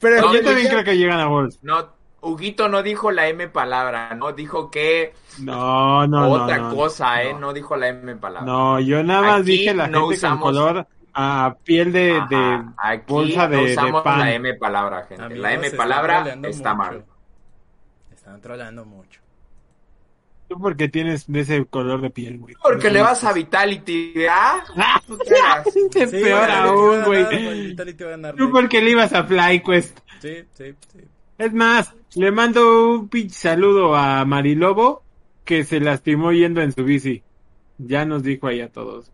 Pero 0.00 0.20
No, 0.22 0.34
Yo 0.34 0.42
también 0.42 0.68
creo 0.68 0.84
que 0.84 0.96
llegan 0.96 1.20
a 1.20 1.28
Wolves. 1.28 1.58
No, 1.62 1.88
Huguito 2.22 2.68
no 2.68 2.82
dijo 2.82 3.10
la 3.10 3.28
M 3.28 3.48
palabra, 3.48 4.14
no 4.14 4.32
dijo 4.32 4.70
que 4.70 5.12
No, 5.38 6.06
no, 6.06 6.20
no. 6.26 6.30
otra 6.44 6.58
no, 6.58 6.74
cosa, 6.74 7.22
¿eh? 7.22 7.32
no. 7.32 7.40
No 7.40 7.52
dijo 7.52 7.76
la 7.76 7.88
M 7.88 8.16
palabra. 8.16 8.46
No, 8.50 8.80
yo 8.80 9.02
nada 9.02 9.22
más 9.22 9.40
Aquí 9.42 9.52
dije 9.52 9.74
la 9.74 9.86
no 9.88 10.00
gente 10.08 10.16
usamos- 10.16 10.42
con 10.42 10.54
color 10.54 10.86
a 11.20 11.54
piel 11.64 11.92
de, 11.92 12.12
Ajá, 12.12 12.26
de 12.28 12.64
Aquí 12.78 13.04
bolsa 13.12 13.48
de, 13.48 13.76
no 13.76 14.02
pan. 14.02 14.18
la 14.20 14.34
M 14.34 14.54
palabra, 14.54 15.04
gente. 15.04 15.22
Amigos, 15.24 15.42
la 15.42 15.52
M 15.54 15.70
palabra 15.72 16.16
troleando 16.18 16.48
está 16.48 16.74
mucho. 16.74 16.90
mal. 16.90 17.04
Están 18.12 18.40
trolando 18.40 18.84
mucho. 18.84 19.20
Tú 20.48 20.58
porque 20.60 20.88
tienes 20.88 21.30
de 21.30 21.40
ese 21.40 21.64
color 21.64 22.00
de 22.00 22.10
piel, 22.10 22.38
güey. 22.38 22.56
Porque 22.60 22.90
le 22.90 23.00
vas 23.02 23.22
a 23.22 23.32
Vitality, 23.32 24.14
¿ah? 24.30 24.64
No 24.74 25.16
es 26.02 26.10
Sí, 26.10 26.20
peor 26.22 26.50
aún, 26.50 27.02
güey. 27.04 27.76
Tú 28.36 28.50
porque 28.50 28.80
le 28.82 28.90
ibas 28.90 29.12
a 29.12 29.24
FlyQuest. 29.24 29.98
Sí, 30.20 30.44
sí, 30.54 30.74
sí. 30.92 31.00
Es 31.38 31.52
más, 31.54 31.94
le 32.16 32.32
mando 32.32 32.90
un 32.90 33.08
pinche 33.08 33.34
saludo 33.34 33.94
a 33.94 34.24
Marilobo 34.24 35.02
que 35.44 35.64
se 35.64 35.80
lastimó 35.80 36.32
yendo 36.32 36.60
en 36.62 36.72
su 36.72 36.84
bici. 36.84 37.22
Ya 37.78 38.04
nos 38.04 38.22
dijo 38.24 38.46
ahí 38.48 38.60
a 38.60 38.70
todos. 38.70 39.10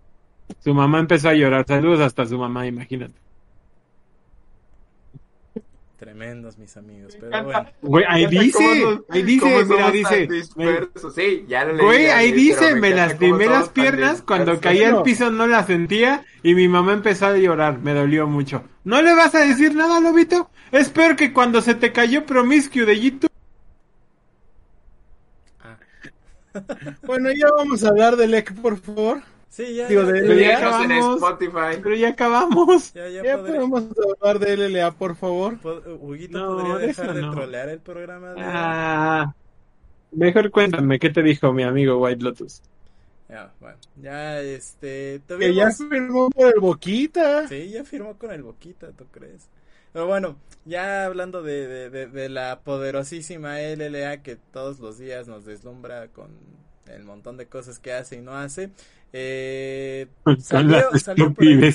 Su 0.60 0.74
mamá 0.74 1.00
empezó 1.00 1.28
a 1.28 1.34
llorar. 1.34 1.64
Saludos 1.66 2.00
hasta 2.00 2.26
su 2.26 2.38
mamá, 2.38 2.66
imagínate. 2.66 3.14
Tremendos 5.96 6.58
mis 6.58 6.76
amigos, 6.76 7.16
pero 7.18 7.42
bueno. 7.42 7.66
Güey, 7.80 8.04
ahí 8.06 8.26
dice, 8.26 8.58
ahí 9.08 9.22
dice, 9.22 9.64
mira, 9.64 9.90
dice. 9.90 10.28
Sí, 11.14 11.46
ya 11.48 11.64
lo 11.64 11.72
leí, 11.72 11.86
Güey, 11.86 12.04
ya 12.04 12.18
ahí 12.18 12.32
dice, 12.32 12.74
me 12.74 12.90
las 12.90 13.14
primeras 13.14 13.70
piernas, 13.70 14.20
cuando 14.20 14.60
caía 14.60 14.90
al 14.90 15.02
piso 15.02 15.30
no 15.30 15.46
las 15.46 15.66
sentía 15.66 16.22
y 16.42 16.54
mi 16.54 16.68
mamá 16.68 16.92
empezó 16.92 17.26
a 17.26 17.38
llorar, 17.38 17.78
me 17.78 17.94
dolió 17.94 18.26
mucho. 18.26 18.62
¿No 18.84 19.00
le 19.00 19.14
vas 19.14 19.34
a 19.34 19.46
decir 19.46 19.74
nada, 19.74 19.98
Lobito? 20.00 20.50
Es 20.70 20.90
peor 20.90 21.16
que 21.16 21.32
cuando 21.32 21.62
se 21.62 21.74
te 21.74 21.92
cayó 21.92 22.26
Promiscue 22.26 22.84
de 22.84 23.00
YouTube. 23.00 23.30
Bueno, 27.02 27.30
ya 27.32 27.48
vamos 27.56 27.84
a 27.84 27.88
hablar 27.88 28.16
del 28.16 28.32
EC, 28.34 28.54
por 28.60 28.78
favor. 28.78 29.20
Sí, 29.56 29.74
ya, 29.74 29.88
Digo, 29.88 30.02
ya, 30.02 30.12
de- 30.12 30.20
Lo 30.28 30.34
ya 30.34 30.58
acabamos. 30.58 31.16
Spotify. 31.16 31.80
Pero 31.82 31.94
ya 31.96 32.08
acabamos. 32.10 32.92
ya, 32.92 33.08
ya 33.08 33.22
Ya 33.24 33.36
podré- 33.38 33.46
podemos 33.56 33.84
hablar 34.20 34.38
del 34.38 34.60
LLA, 34.72 34.90
por 34.92 35.16
favor. 35.16 35.58
Huguito 36.00 36.38
No, 36.38 36.56
podría 36.58 36.74
de 36.76 36.86
dejar 36.88 37.14
de 37.14 37.22
no. 37.22 37.30
trolear 37.30 37.68
el 37.70 37.80
programa 37.80 38.34
de... 38.34 38.40
Ah, 38.44 39.34
mejor 40.12 40.50
cuéntame, 40.50 40.98
¿qué 40.98 41.08
te 41.08 41.22
dijo 41.22 41.54
mi 41.54 41.62
amigo 41.62 41.96
White 41.98 42.22
Lotus? 42.22 42.60
Ya, 43.30 43.50
bueno, 43.58 43.78
ya 43.96 44.40
este... 44.42 45.22
Que 45.26 45.54
ya 45.54 45.70
firmó 45.70 46.28
por 46.28 46.52
el 46.54 46.60
Boquita. 46.60 47.48
Sí, 47.48 47.70
ya 47.70 47.82
firmó 47.82 48.18
con 48.18 48.32
el 48.32 48.42
Boquita, 48.42 48.92
¿tú 48.92 49.06
crees? 49.10 49.48
Pero 49.94 50.06
bueno, 50.06 50.36
ya 50.66 51.06
hablando 51.06 51.42
de, 51.42 51.66
de, 51.66 51.88
de, 51.90 52.06
de 52.08 52.28
la 52.28 52.60
poderosísima 52.60 53.58
LLA 53.60 54.18
que 54.22 54.36
todos 54.36 54.80
los 54.80 54.98
días 54.98 55.26
nos 55.28 55.46
deslumbra 55.46 56.08
con 56.08 56.28
el 56.86 57.02
montón 57.04 57.38
de 57.38 57.46
cosas 57.46 57.78
que 57.78 57.92
hace 57.94 58.16
y 58.16 58.20
no 58.20 58.34
hace, 58.36 58.70
eh, 59.18 60.06
salió, 60.40 60.90
las 60.92 61.02
salió 61.02 61.32
por 61.32 61.44
ahí-. 61.44 61.72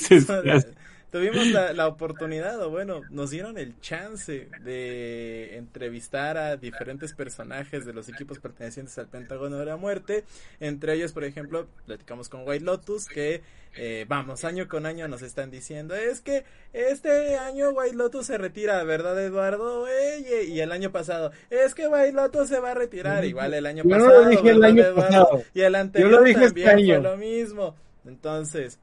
Tuvimos 1.12 1.46
la, 1.48 1.74
la 1.74 1.88
oportunidad, 1.88 2.62
o 2.62 2.70
bueno, 2.70 3.02
nos 3.10 3.32
dieron 3.32 3.58
el 3.58 3.78
chance 3.82 4.48
de 4.64 5.58
entrevistar 5.58 6.38
a 6.38 6.56
diferentes 6.56 7.14
personajes 7.14 7.86
de 7.86 7.92
los 7.94 8.08
equipos 8.08 8.40
pertenecientes 8.40 8.98
al 8.98 9.08
Pentágono 9.08 9.58
de 9.58 9.66
la 9.66 9.76
Muerte. 9.76 10.24
Entre 10.62 10.94
ellos, 10.94 11.12
por 11.12 11.26
ejemplo, 11.26 11.68
platicamos 11.86 12.30
con 12.30 12.48
White 12.48 12.64
Lotus, 12.64 13.08
que 13.08 13.42
eh, 13.76 14.06
vamos, 14.08 14.46
año 14.46 14.68
con 14.70 14.86
año 14.86 15.08
nos 15.10 15.22
están 15.22 15.52
diciendo, 15.52 15.96
es 15.96 16.22
que 16.22 16.46
este 16.72 17.36
año 17.38 17.72
White 17.72 17.96
Lotus 17.96 18.28
se 18.28 18.38
retira, 18.38 18.82
¿verdad, 18.86 19.22
Eduardo? 19.22 19.88
Ey, 19.90 20.50
y 20.54 20.60
el 20.62 20.72
año 20.72 20.92
pasado, 20.94 21.32
es 21.50 21.76
que 21.76 21.88
White 21.90 22.14
Lotus 22.14 22.48
se 22.48 22.60
va 22.60 22.72
a 22.72 22.76
retirar, 22.76 23.26
igual 23.26 23.54
el 23.54 23.66
año 23.66 23.84
Yo 23.84 23.98
no 23.98 24.06
pasado. 24.06 24.24
lo 24.24 24.30
dije 24.30 24.50
el 24.50 24.60
¿verdad, 24.60 24.70
año 24.70 24.84
Eduardo? 24.84 25.02
pasado. 25.02 25.44
Y 25.54 25.62
el 25.62 25.76
anterior 25.76 26.10
Yo 26.12 26.18
lo 26.20 26.24
dije 26.24 26.46
este 26.46 26.64
también 26.64 26.88
fue 26.88 26.96
año. 26.96 27.10
lo 27.12 27.18
mismo. 27.18 27.76
Entonces, 28.06 28.80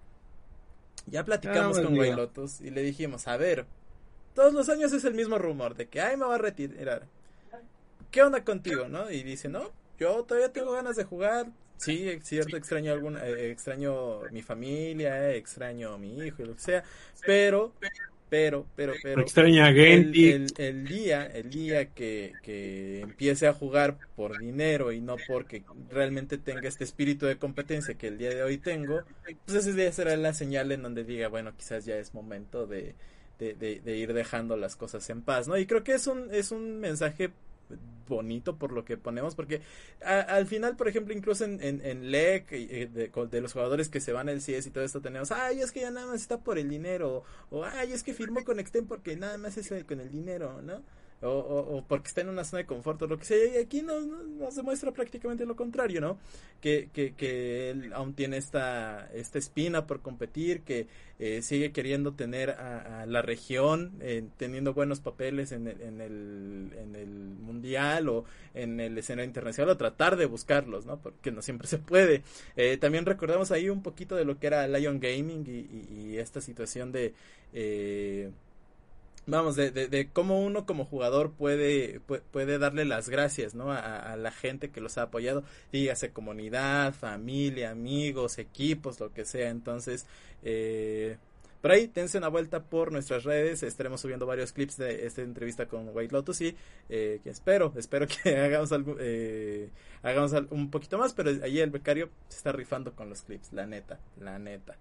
ya 1.11 1.25
platicamos 1.25 1.79
Ah, 1.79 1.83
con. 1.83 1.95
Lotus 2.17 2.61
y 2.61 2.71
le 2.71 2.83
dijimos, 2.83 3.29
a 3.29 3.37
ver, 3.37 3.67
todos 4.35 4.53
los 4.53 4.69
años 4.69 4.93
es 4.93 5.05
el 5.05 5.15
mismo 5.15 5.39
rumor 5.39 5.75
de 5.75 5.89
que, 5.89 6.01
ay, 6.01 6.17
me 6.17 6.25
va 6.25 6.37
a 6.37 6.39
retirar. 6.39 7.07
¿Qué 8.11 8.23
onda 8.23 8.45
contigo, 8.45 8.89
no? 8.89 9.11
Y 9.11 9.23
dice, 9.23 9.49
no, 9.49 9.71
yo 9.99 10.25
todavía 10.25 10.53
tengo 10.53 10.73
ganas 10.73 10.97
de 10.97 11.05
jugar. 11.05 11.47
Sí, 11.77 12.09
es 12.09 12.25
cierto, 12.25 12.57
extraño 12.57 12.93
algún, 12.93 13.17
eh, 13.17 13.51
extraño 13.51 14.23
mi 14.33 14.43
familia, 14.43 15.31
eh, 15.31 15.37
extraño 15.37 15.97
mi 15.99 16.19
hijo 16.19 16.43
y 16.43 16.47
lo 16.47 16.55
que 16.55 16.61
sea, 16.61 16.85
pero, 17.25 17.73
pero, 18.29 18.67
pero, 18.77 18.99
pero, 19.01 19.23
Extraña 19.23 19.71
el- 19.85 20.55
el 20.59 20.87
día, 20.89 21.27
el 21.27 21.53
día 21.53 21.93
que, 21.95 22.37
que 22.43 23.01
empiece 23.03 23.47
a 23.47 23.53
jugar 23.55 23.99
por 24.17 24.37
dinero 24.39 24.93
y 24.93 25.01
no 25.01 25.21
porque 25.23 25.65
realmente 25.91 26.39
tenga 26.39 26.69
este 26.69 26.85
espíritu 26.85 27.27
de 27.27 27.39
competencia 27.39 27.97
que 27.97 28.09
el 28.09 28.19
día 28.19 28.31
de 28.35 28.43
hoy 28.43 28.59
tengo, 28.59 29.07
pues 29.47 29.59
ese 29.59 29.73
día 29.75 29.93
será 29.93 30.17
la 30.17 30.35
señal 30.35 30.73
en 30.73 30.83
donde 30.83 31.05
diga, 31.05 31.29
bueno, 31.29 31.55
quizás 31.57 31.85
ya 31.87 31.97
es 31.97 32.15
momento 32.15 32.67
de, 32.67 32.95
de, 33.39 33.55
de- 33.55 33.81
de 33.81 33.97
ir 33.97 34.13
dejando 34.13 34.57
las 34.57 34.77
cosas 34.77 35.09
en 35.11 35.23
paz, 35.23 35.49
¿no? 35.49 35.57
Y 35.59 35.67
creo 35.67 35.85
que 35.85 35.95
es 35.95 36.07
un, 36.07 36.29
es 36.35 36.51
un 36.53 36.79
mensaje 36.81 37.31
bonito 38.09 38.57
por 38.57 38.73
lo 38.73 38.85
que 38.85 38.97
ponemos, 38.97 39.35
porque 39.35 39.61
al 40.01 40.47
final, 40.47 40.77
por 40.77 40.89
ejemplo, 40.89 41.15
incluso 41.15 41.45
en, 41.45 41.63
en, 41.63 41.85
en 41.85 42.11
LEC, 42.11 42.53
eh, 42.53 42.87
de, 42.87 43.41
los 43.41 43.53
jugadores 43.53 43.89
que 43.89 44.01
se 44.01 44.13
van 44.13 44.29
al 44.29 44.41
CS 44.41 44.67
y 44.67 44.71
todo 44.71 44.85
esto, 44.85 45.01
tenemos, 45.01 45.31
ay, 45.31 45.61
es 45.61 45.73
que 45.73 45.81
ya 45.81 45.91
nada 45.91 46.07
más 46.07 46.21
está 46.21 46.41
por 46.41 46.59
el 46.59 46.69
dinero, 46.69 47.25
o 47.51 47.65
ay, 47.65 47.93
es 47.93 48.03
que 48.03 48.15
firmó 48.15 48.45
con 48.45 48.59
Extend 48.59 48.89
porque 48.89 49.17
nada 49.17 49.39
más 49.39 49.57
es 49.59 49.71
eh, 49.71 49.85
con 49.85 50.01
el 50.01 50.11
dinero, 50.11 50.63
¿no? 50.63 50.83
O, 51.21 51.31
o, 51.31 51.85
porque 51.89 52.07
está 52.07 52.21
en 52.21 52.29
una 52.29 52.45
zona 52.45 52.59
de 52.63 52.67
confort 52.67 53.03
o 53.03 53.09
lo 53.09 53.19
que 53.19 53.25
sea, 53.25 53.37
y 53.55 53.57
aquí 53.61 53.83
no, 53.83 54.01
no, 54.01 54.23
nos 54.23 54.55
demuestra 54.55 54.93
prácticamente 54.93 55.45
lo 55.47 55.57
contrario, 55.57 56.01
¿no? 56.01 56.17
Que, 56.61 56.91
que, 56.93 57.15
que 57.15 57.71
él 57.71 57.93
aún 57.93 58.15
tiene 58.15 58.37
esta, 58.37 59.11
esta 59.13 59.37
espina 59.39 59.85
por 59.85 60.01
competir, 60.01 60.61
que 60.61 60.87
eh, 61.19 61.43
sigue 61.43 61.73
queriendo 61.73 62.13
tener 62.15 62.51
a, 62.51 63.03
a 63.03 63.07
la 63.07 63.21
región 63.23 63.95
eh, 64.01 64.23
teniendo 64.37 64.75
buenos 64.75 65.01
papeles 65.01 65.51
en 65.51 65.67
el, 65.67 65.81
en, 65.81 66.01
el, 66.01 66.71
en 66.79 66.95
el 66.95 67.09
mundial 67.09 68.09
o 68.09 68.25
en 68.55 68.79
el 68.79 68.97
escenario 68.97 69.27
internacional 69.27 69.71
o 69.71 69.77
tratar 69.77 70.17
de 70.17 70.27
buscarlos, 70.27 70.87
¿no? 70.87 71.01
Porque 71.01 71.33
no 71.33 71.43
siempre 71.43 71.67
se 71.67 71.79
puede. 71.79 72.23
Eh, 72.55 72.77
también 72.77 73.05
recordamos 73.07 73.51
ahí 73.51 73.69
un 73.71 73.83
poquito 73.83 74.15
de 74.15 74.25
lo 74.25 74.39
que 74.39 74.47
era 74.47 74.69
Lion 74.69 75.01
Gaming 75.01 75.45
y, 75.49 75.51
y- 75.51 76.11
y 76.13 76.19
esta 76.19 76.41
situación 76.41 76.93
de... 76.93 77.13
eh, 77.53 78.31
Vamos, 79.29 79.57
de, 79.57 79.71
de, 79.71 79.89
de 79.89 80.09
cómo 80.09 80.43
uno 80.43 80.65
como 80.65 80.87
jugador 80.87 81.33
puede, 81.33 82.01
puede, 82.01 82.59
darle 82.59 82.87
las 82.87 83.11
gracias, 83.11 83.55
¿no? 83.55 83.71
A, 83.71 84.17
la 84.17 84.33
gente 84.33 84.71
que 84.71 84.81
los 84.81 84.97
ha 84.97 85.03
apoyado, 85.03 85.45
dígase 85.71 86.13
comunidad, 86.13 86.95
familia, 86.95 87.71
amigos, 87.71 88.39
equipos, 88.39 88.99
lo 89.01 89.13
que 89.13 89.27
sea. 89.27 89.51
Entonces, 89.51 90.07
eh, 90.43 91.19
por 91.61 91.73
ahí, 91.73 91.89
dense 91.89 92.17
una 92.17 92.29
vuelta 92.29 92.63
por 92.63 92.91
nuestras 92.91 93.25
redes. 93.25 93.63
Estaremos 93.63 94.01
subiendo 94.01 94.25
varios 94.25 94.53
clips 94.53 94.79
de 94.79 95.07
esta 95.07 95.21
entrevista 95.21 95.67
con 95.67 95.91
White 95.95 96.15
Lotus 96.15 96.41
y 96.41 96.57
eh, 96.89 97.21
que 97.23 97.29
espero, 97.29 97.75
espero 97.77 98.07
que 98.07 98.35
hagamos 98.41 98.73
algo, 98.73 98.97
eh, 98.99 99.69
hagamos 100.03 100.33
un 100.49 100.71
poquito 100.71 100.97
más, 100.97 101.13
pero 101.13 101.31
ahí 101.45 101.61
el 101.61 101.71
becario 101.71 102.09
se 102.29 102.39
está 102.39 102.53
rifando 102.53 102.93
con 102.95 103.11
los 103.11 103.21
clips, 103.21 103.53
la 103.53 103.67
neta, 103.67 104.01
la 104.19 104.39
neta. 104.39 104.79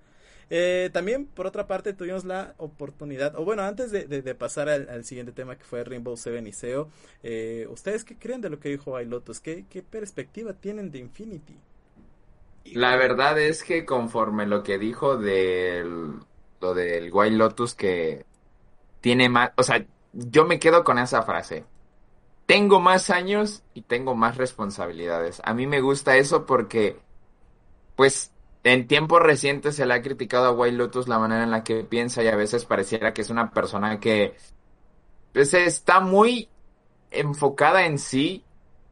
Eh, 0.50 0.90
también, 0.94 1.26
por 1.26 1.46
otra 1.46 1.68
parte, 1.68 1.94
tuvimos 1.94 2.24
la 2.24 2.54
oportunidad, 2.58 3.36
o 3.36 3.44
bueno, 3.44 3.64
antes 3.64 3.92
de, 3.92 4.36
pasar 4.36 4.70
al, 4.70 5.04
siguiente 5.04 5.32
tema 5.34 5.58
que 5.58 5.64
fue 5.64 5.84
Rainbow 5.84 6.16
Seven 6.16 6.48
y 6.48 6.54
SEO, 6.54 6.90
eh, 7.24 7.68
¿ustedes 7.70 8.06
qué 8.06 8.18
creen 8.18 8.42
de 8.42 8.50
lo 8.50 8.60
que 8.60 8.70
dijo 8.70 8.94
White 8.94 9.10
Lotus? 9.10 9.40
¿Qué, 9.40 9.66
¿Qué 9.70 9.84
perspectiva 9.84 10.54
tienen 10.54 10.92
de 10.92 11.00
Infinity? 11.00 11.56
La 12.74 12.96
verdad 12.96 13.40
es 13.40 13.64
que 13.64 13.86
conforme 13.86 14.46
lo 14.46 14.64
que 14.64 14.78
dijo 14.78 15.18
del 15.18 16.20
lo 16.60 16.74
del 16.74 17.10
White 17.12 17.36
Lotus 17.36 17.76
que 17.76 18.26
tiene 19.02 19.30
más, 19.30 19.52
o 19.56 19.64
sea, 19.64 19.86
yo 20.14 20.46
me 20.46 20.60
quedo 20.60 20.84
con 20.84 20.98
esa 20.98 21.24
frase. 21.24 21.66
Tengo 22.46 22.80
más 22.80 23.10
años 23.10 23.64
y 23.74 23.82
tengo 23.82 24.16
más 24.16 24.38
responsabilidades. 24.38 25.42
A 25.44 25.54
mí 25.54 25.68
me 25.68 25.82
gusta 25.82 26.18
eso 26.18 26.46
porque, 26.46 26.98
pues, 27.96 28.32
en 28.68 28.88
tiempos 28.88 29.22
recientes 29.22 29.76
se 29.76 29.86
le 29.86 29.94
ha 29.94 30.02
criticado 30.02 30.46
a 30.46 30.52
White 30.52 30.76
Lotus 30.76 31.08
la 31.08 31.20
manera 31.20 31.44
en 31.44 31.52
la 31.52 31.64
que 31.64 31.84
piensa 31.84 32.24
y 32.24 32.28
a 32.28 32.36
veces 32.36 32.66
pareciera 32.66 33.14
que 33.14 33.22
es 33.22 33.30
una 33.30 33.52
persona 33.52 34.00
que, 34.00 34.36
pues, 35.34 35.54
está 35.54 36.00
muy 36.00 36.50
enfocada 37.12 37.86
en 37.86 38.00
sí, 38.00 38.44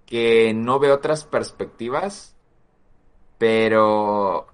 que 0.06 0.54
no 0.54 0.80
ve 0.80 0.92
otras 0.92 1.24
perspectivas 1.26 2.36
pero 3.38 4.48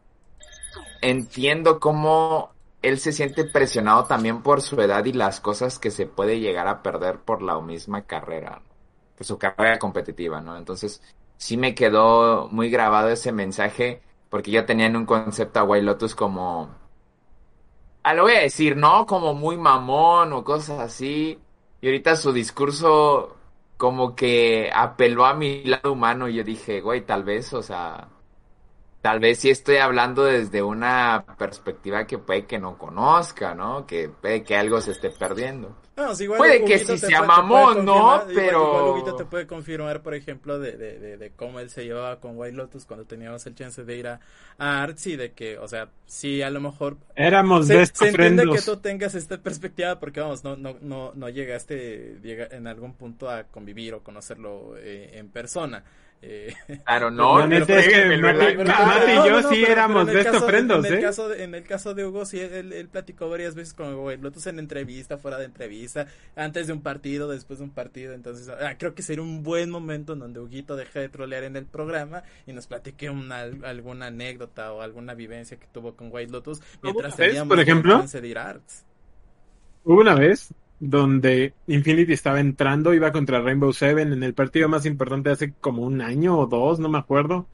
entiendo 1.01 1.79
cómo 1.79 2.51
él 2.81 2.99
se 2.99 3.11
siente 3.11 3.45
presionado 3.45 4.05
también 4.05 4.41
por 4.41 4.61
su 4.61 4.79
edad 4.81 5.05
y 5.05 5.13
las 5.13 5.39
cosas 5.39 5.77
que 5.79 5.91
se 5.91 6.07
puede 6.07 6.39
llegar 6.39 6.67
a 6.67 6.81
perder 6.81 7.19
por 7.19 7.41
la 7.41 7.59
misma 7.61 8.03
carrera, 8.03 8.61
por 9.15 9.25
su 9.25 9.37
carrera 9.37 9.77
competitiva, 9.77 10.41
¿no? 10.41 10.57
Entonces, 10.57 11.01
sí 11.37 11.57
me 11.57 11.75
quedó 11.75 12.47
muy 12.49 12.69
grabado 12.69 13.09
ese 13.09 13.31
mensaje, 13.31 14.01
porque 14.31 14.51
yo 14.51 14.65
tenía 14.65 14.87
en 14.87 14.95
un 14.95 15.05
concepto 15.05 15.59
a 15.59 15.63
White 15.65 15.85
Lotus 15.85 16.15
como, 16.15 16.69
ah, 18.03 18.13
lo 18.13 18.23
voy 18.23 18.33
a 18.35 18.41
decir, 18.41 18.77
¿no? 18.77 19.05
Como 19.05 19.33
muy 19.33 19.57
mamón 19.57 20.33
o 20.33 20.43
cosas 20.43 20.79
así, 20.79 21.37
y 21.81 21.87
ahorita 21.87 22.15
su 22.15 22.31
discurso 22.33 23.35
como 23.77 24.15
que 24.15 24.71
apeló 24.73 25.25
a 25.25 25.33
mi 25.33 25.63
lado 25.65 25.91
humano 25.93 26.29
y 26.29 26.35
yo 26.35 26.43
dije, 26.45 26.81
güey, 26.81 27.01
tal 27.05 27.23
vez, 27.25 27.53
o 27.53 27.61
sea, 27.61 28.07
tal 29.01 29.19
vez 29.19 29.39
sí 29.39 29.49
estoy 29.49 29.77
hablando 29.77 30.23
desde 30.23 30.61
una 30.61 31.25
perspectiva 31.37 32.05
que 32.05 32.17
puede 32.17 32.45
que 32.45 32.59
no 32.59 32.77
conozca, 32.77 33.55
¿no? 33.55 33.85
Que 33.87 34.09
puede 34.09 34.43
que 34.43 34.55
algo 34.55 34.79
se 34.81 34.91
esté 34.91 35.09
perdiendo. 35.09 35.75
No, 35.95 36.13
igual 36.19 36.37
Puede 36.37 36.63
que 36.65 36.79
sí 36.79 36.85
te 36.85 36.97
sea 36.97 37.21
mamón, 37.21 37.83
¿no? 37.85 37.95
igual- 37.97 38.27
Pero- 38.33 38.61
Igual, 38.67 38.83
Huguito 38.93 39.15
te 39.17 39.25
puede 39.25 39.45
confirmar, 39.45 40.01
por 40.01 40.15
ejemplo, 40.15 40.57
de, 40.57 40.77
de, 40.77 40.97
de, 40.99 41.17
de 41.17 41.31
cómo 41.31 41.59
él 41.59 41.69
se 41.69 41.83
llevaba 41.83 42.19
con 42.19 42.37
White 42.37 42.55
Lotus 42.55 42.85
cuando 42.85 43.05
teníamos 43.05 43.45
el 43.45 43.55
chance 43.55 43.83
de 43.83 43.97
ir 43.97 44.07
a, 44.07 44.19
a 44.57 44.81
Arts 44.81 45.05
y 45.07 45.15
de 45.17 45.33
que, 45.33 45.57
o 45.59 45.67
sea, 45.67 45.89
sí, 46.05 46.41
a 46.41 46.49
lo 46.49 46.59
mejor 46.61 46.97
Éramos 47.15 47.67
se, 47.67 47.75
best 47.75 47.97
se 47.97 48.07
entiende 48.09 48.45
que 48.51 48.61
tú 48.61 48.77
tengas 48.77 49.13
esta 49.15 49.37
perspectiva 49.37 49.99
porque, 49.99 50.21
vamos, 50.21 50.43
no, 50.43 50.55
no, 50.55 50.75
no, 50.81 51.11
no 51.13 51.29
llegaste 51.29 52.17
llega 52.23 52.47
en 52.51 52.67
algún 52.67 52.93
punto 52.93 53.29
a 53.29 53.43
convivir 53.43 53.93
o 53.93 54.01
conocerlo 54.01 54.75
eh, 54.77 55.11
en 55.15 55.29
persona. 55.29 55.83
Eh, 56.23 56.53
Claro, 56.85 57.09
no, 57.11 57.39
La 57.39 57.47
neta 57.47 57.79
es 57.79 57.87
que 57.87 57.95
Mati- 58.17 58.53
y 58.53 59.15
no, 59.15 59.25
yo 59.25 59.31
no, 59.31 59.41
no, 59.41 59.49
sí 59.49 59.55
pero- 59.61 59.71
éramos 59.71 60.05
pero 60.05 60.17
best 60.19 60.31
caso- 60.31 60.45
friendos, 60.47 60.85
en 60.85 60.93
el 60.93 60.99
¿eh? 60.99 61.01
caso 61.01 61.29
de- 61.29 61.43
en 61.43 61.55
el 61.55 61.63
caso 61.63 61.93
de 61.95 62.05
Hugo, 62.05 62.25
sí, 62.25 62.39
él, 62.39 62.73
él 62.73 62.87
platicó 62.89 63.27
varias 63.27 63.55
veces 63.55 63.73
con 63.73 63.93
Hugo 63.95 64.11
Lotus 64.11 64.45
en 64.47 64.59
entrevista, 64.59 65.17
fuera 65.17 65.39
de 65.39 65.45
entrevista 65.45 66.05
antes 66.35 66.67
de 66.67 66.73
un 66.73 66.81
partido, 66.83 67.27
después 67.27 67.57
de 67.57 67.65
un 67.65 67.71
partido. 67.71 68.13
Entonces, 68.13 68.49
ah, 68.49 68.75
creo 68.77 68.93
que 68.93 69.01
sería 69.01 69.23
un 69.23 69.41
buen 69.41 69.71
momento 69.71 70.13
en 70.13 70.19
donde 70.19 70.39
Huguito 70.39 70.75
deje 70.75 70.99
de 70.99 71.09
trolear 71.09 71.43
en 71.43 71.55
el 71.55 71.65
programa 71.65 72.21
y 72.45 72.53
nos 72.53 72.67
platique 72.67 73.09
una, 73.09 73.39
alguna 73.41 74.07
anécdota 74.07 74.73
o 74.73 74.81
alguna 74.81 75.15
vivencia 75.15 75.57
que 75.57 75.65
tuvo 75.73 75.95
con 75.95 76.09
White 76.11 76.31
Lotus 76.31 76.61
mientras 76.83 77.15
por 77.47 77.59
ejemplo, 77.59 78.03
Hubo 79.83 80.01
una 80.01 80.13
vez 80.13 80.53
donde 80.81 81.53
Infinity 81.67 82.11
estaba 82.11 82.39
entrando, 82.39 82.95
iba 82.95 83.11
contra 83.11 83.39
Rainbow 83.39 83.71
Seven 83.71 84.13
en 84.13 84.23
el 84.23 84.33
partido 84.33 84.67
más 84.67 84.87
importante 84.87 85.29
hace 85.29 85.53
como 85.61 85.83
un 85.83 86.01
año 86.01 86.37
o 86.39 86.47
dos, 86.47 86.79
no 86.79 86.89
me 86.89 86.97
acuerdo. 86.97 87.47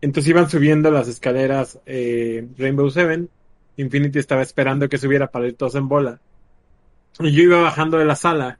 Entonces 0.00 0.30
iban 0.30 0.50
subiendo 0.50 0.90
las 0.90 1.06
escaleras 1.06 1.78
eh, 1.86 2.46
Rainbow 2.58 2.90
Seven. 2.90 3.30
Infinity 3.76 4.18
estaba 4.18 4.42
esperando 4.42 4.88
que 4.88 4.98
subiera 4.98 5.30
para 5.30 5.46
ir 5.46 5.54
todos 5.54 5.76
en 5.76 5.88
bola. 5.88 6.20
Y 7.20 7.30
yo 7.30 7.44
iba 7.44 7.62
bajando 7.62 7.96
de 7.96 8.06
la 8.06 8.16
sala. 8.16 8.58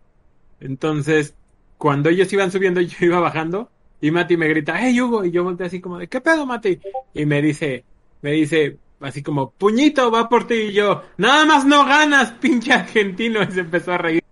Entonces, 0.61 1.35
cuando 1.77 2.09
ellos 2.09 2.33
iban 2.33 2.53
subiendo, 2.53 2.81
yo 2.83 2.97
iba 3.01 3.19
bajando. 3.19 3.69
Y 4.01 4.13
Mati 4.13 4.37
me 4.37 4.47
grita, 4.47 4.77
hey 4.79 5.01
Hugo. 5.01 5.25
Y 5.25 5.33
yo 5.33 5.43
volteé 5.43 5.67
así 5.67 5.81
como 5.81 5.99
de, 5.99 6.07
¿qué 6.07 6.21
pedo, 6.21 6.47
Mati? 6.47 6.79
Y 7.15 7.27
me 7.27 7.43
dice, 7.43 7.85
me 8.23 8.31
dice, 8.31 8.79
así 9.05 9.23
como, 9.23 9.51
puñito, 9.51 10.11
va 10.11 10.29
por 10.29 10.47
ti. 10.47 10.55
Y 10.55 10.73
yo, 10.73 11.03
nada 11.17 11.45
más 11.45 11.65
no 11.65 11.85
ganas, 11.85 12.33
pinche 12.41 12.73
argentino. 12.73 13.43
Y 13.43 13.53
se 13.53 13.61
empezó 13.61 13.93
a 13.93 13.99
reír. 13.99 14.23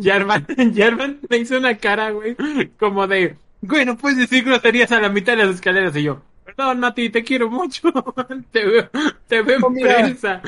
Jarvan, 0.00 0.46
Jarvan 0.74 1.20
me 1.30 1.38
hizo 1.38 1.56
una 1.56 1.78
cara, 1.78 2.10
güey, 2.10 2.36
como 2.78 3.06
de, 3.06 3.36
güey, 3.62 3.86
no 3.86 3.96
puedes 3.96 4.18
decir 4.18 4.44
groserías 4.44 4.92
a 4.92 5.00
la 5.00 5.08
mitad 5.08 5.34
de 5.34 5.46
las 5.46 5.54
escaleras. 5.54 5.96
Y 5.96 6.02
yo, 6.02 6.20
Perdón, 6.46 6.78
Mati, 6.78 7.10
te 7.10 7.24
quiero 7.24 7.50
mucho. 7.50 7.92
te 8.52 8.64
veo, 8.64 8.88
te 9.26 9.42
veo 9.42 9.56
en 9.56 9.64
oh, 9.64 9.72
prensa. 9.72 10.42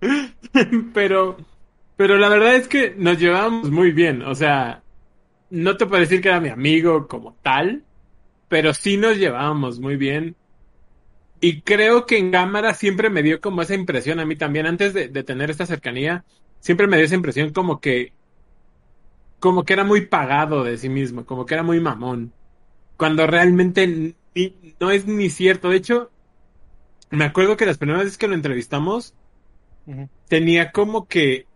pero, 0.92 1.36
pero 1.96 2.18
la 2.18 2.28
verdad 2.28 2.56
es 2.56 2.66
que 2.66 2.94
nos 2.96 3.18
llevábamos 3.18 3.70
muy 3.70 3.92
bien. 3.92 4.22
O 4.22 4.34
sea, 4.34 4.82
no 5.50 5.76
te 5.76 5.86
puedo 5.86 6.00
decir 6.00 6.20
que 6.20 6.28
era 6.28 6.40
mi 6.40 6.48
amigo 6.48 7.06
como 7.06 7.36
tal, 7.42 7.84
pero 8.48 8.74
sí 8.74 8.96
nos 8.96 9.16
llevábamos 9.16 9.78
muy 9.78 9.96
bien. 9.96 10.34
Y 11.40 11.60
creo 11.62 12.06
que 12.06 12.18
en 12.18 12.32
cámara 12.32 12.74
siempre 12.74 13.10
me 13.10 13.22
dio 13.22 13.40
como 13.40 13.62
esa 13.62 13.74
impresión 13.74 14.18
a 14.20 14.24
mí 14.24 14.36
también, 14.36 14.66
antes 14.66 14.92
de, 14.94 15.08
de 15.08 15.22
tener 15.22 15.50
esta 15.50 15.66
cercanía, 15.66 16.24
siempre 16.60 16.86
me 16.86 16.96
dio 16.96 17.06
esa 17.06 17.14
impresión 17.14 17.52
como 17.52 17.80
que, 17.80 18.12
como 19.38 19.64
que 19.64 19.72
era 19.72 19.84
muy 19.84 20.06
pagado 20.06 20.64
de 20.64 20.76
sí 20.78 20.88
mismo, 20.88 21.24
como 21.24 21.46
que 21.46 21.54
era 21.54 21.62
muy 21.62 21.80
mamón. 21.80 22.32
Cuando 22.96 23.26
realmente 23.26 24.14
no 24.80 24.90
es 24.90 25.06
ni 25.06 25.30
cierto. 25.30 25.70
De 25.70 25.76
hecho, 25.76 26.10
me 27.10 27.24
acuerdo 27.24 27.56
que 27.56 27.66
las 27.66 27.78
primeras 27.78 28.04
veces 28.04 28.18
que 28.18 28.28
lo 28.28 28.34
entrevistamos, 28.34 29.14
tenía 30.28 30.72
como 30.72 31.08
que 31.08 31.46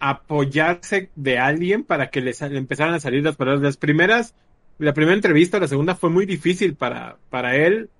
apoyarse 0.00 1.10
de 1.14 1.38
alguien 1.38 1.84
para 1.84 2.10
que 2.10 2.20
le, 2.20 2.32
empezaran 2.40 2.94
a 2.94 3.00
salir 3.00 3.22
las 3.22 3.36
palabras. 3.36 3.62
Las 3.62 3.76
primeras, 3.76 4.34
la 4.78 4.94
primera 4.94 5.14
entrevista, 5.14 5.60
la 5.60 5.68
segunda 5.68 5.94
fue 5.94 6.10
muy 6.10 6.26
difícil 6.26 6.74
para, 6.74 7.18
para 7.30 7.56
él. 7.56 7.90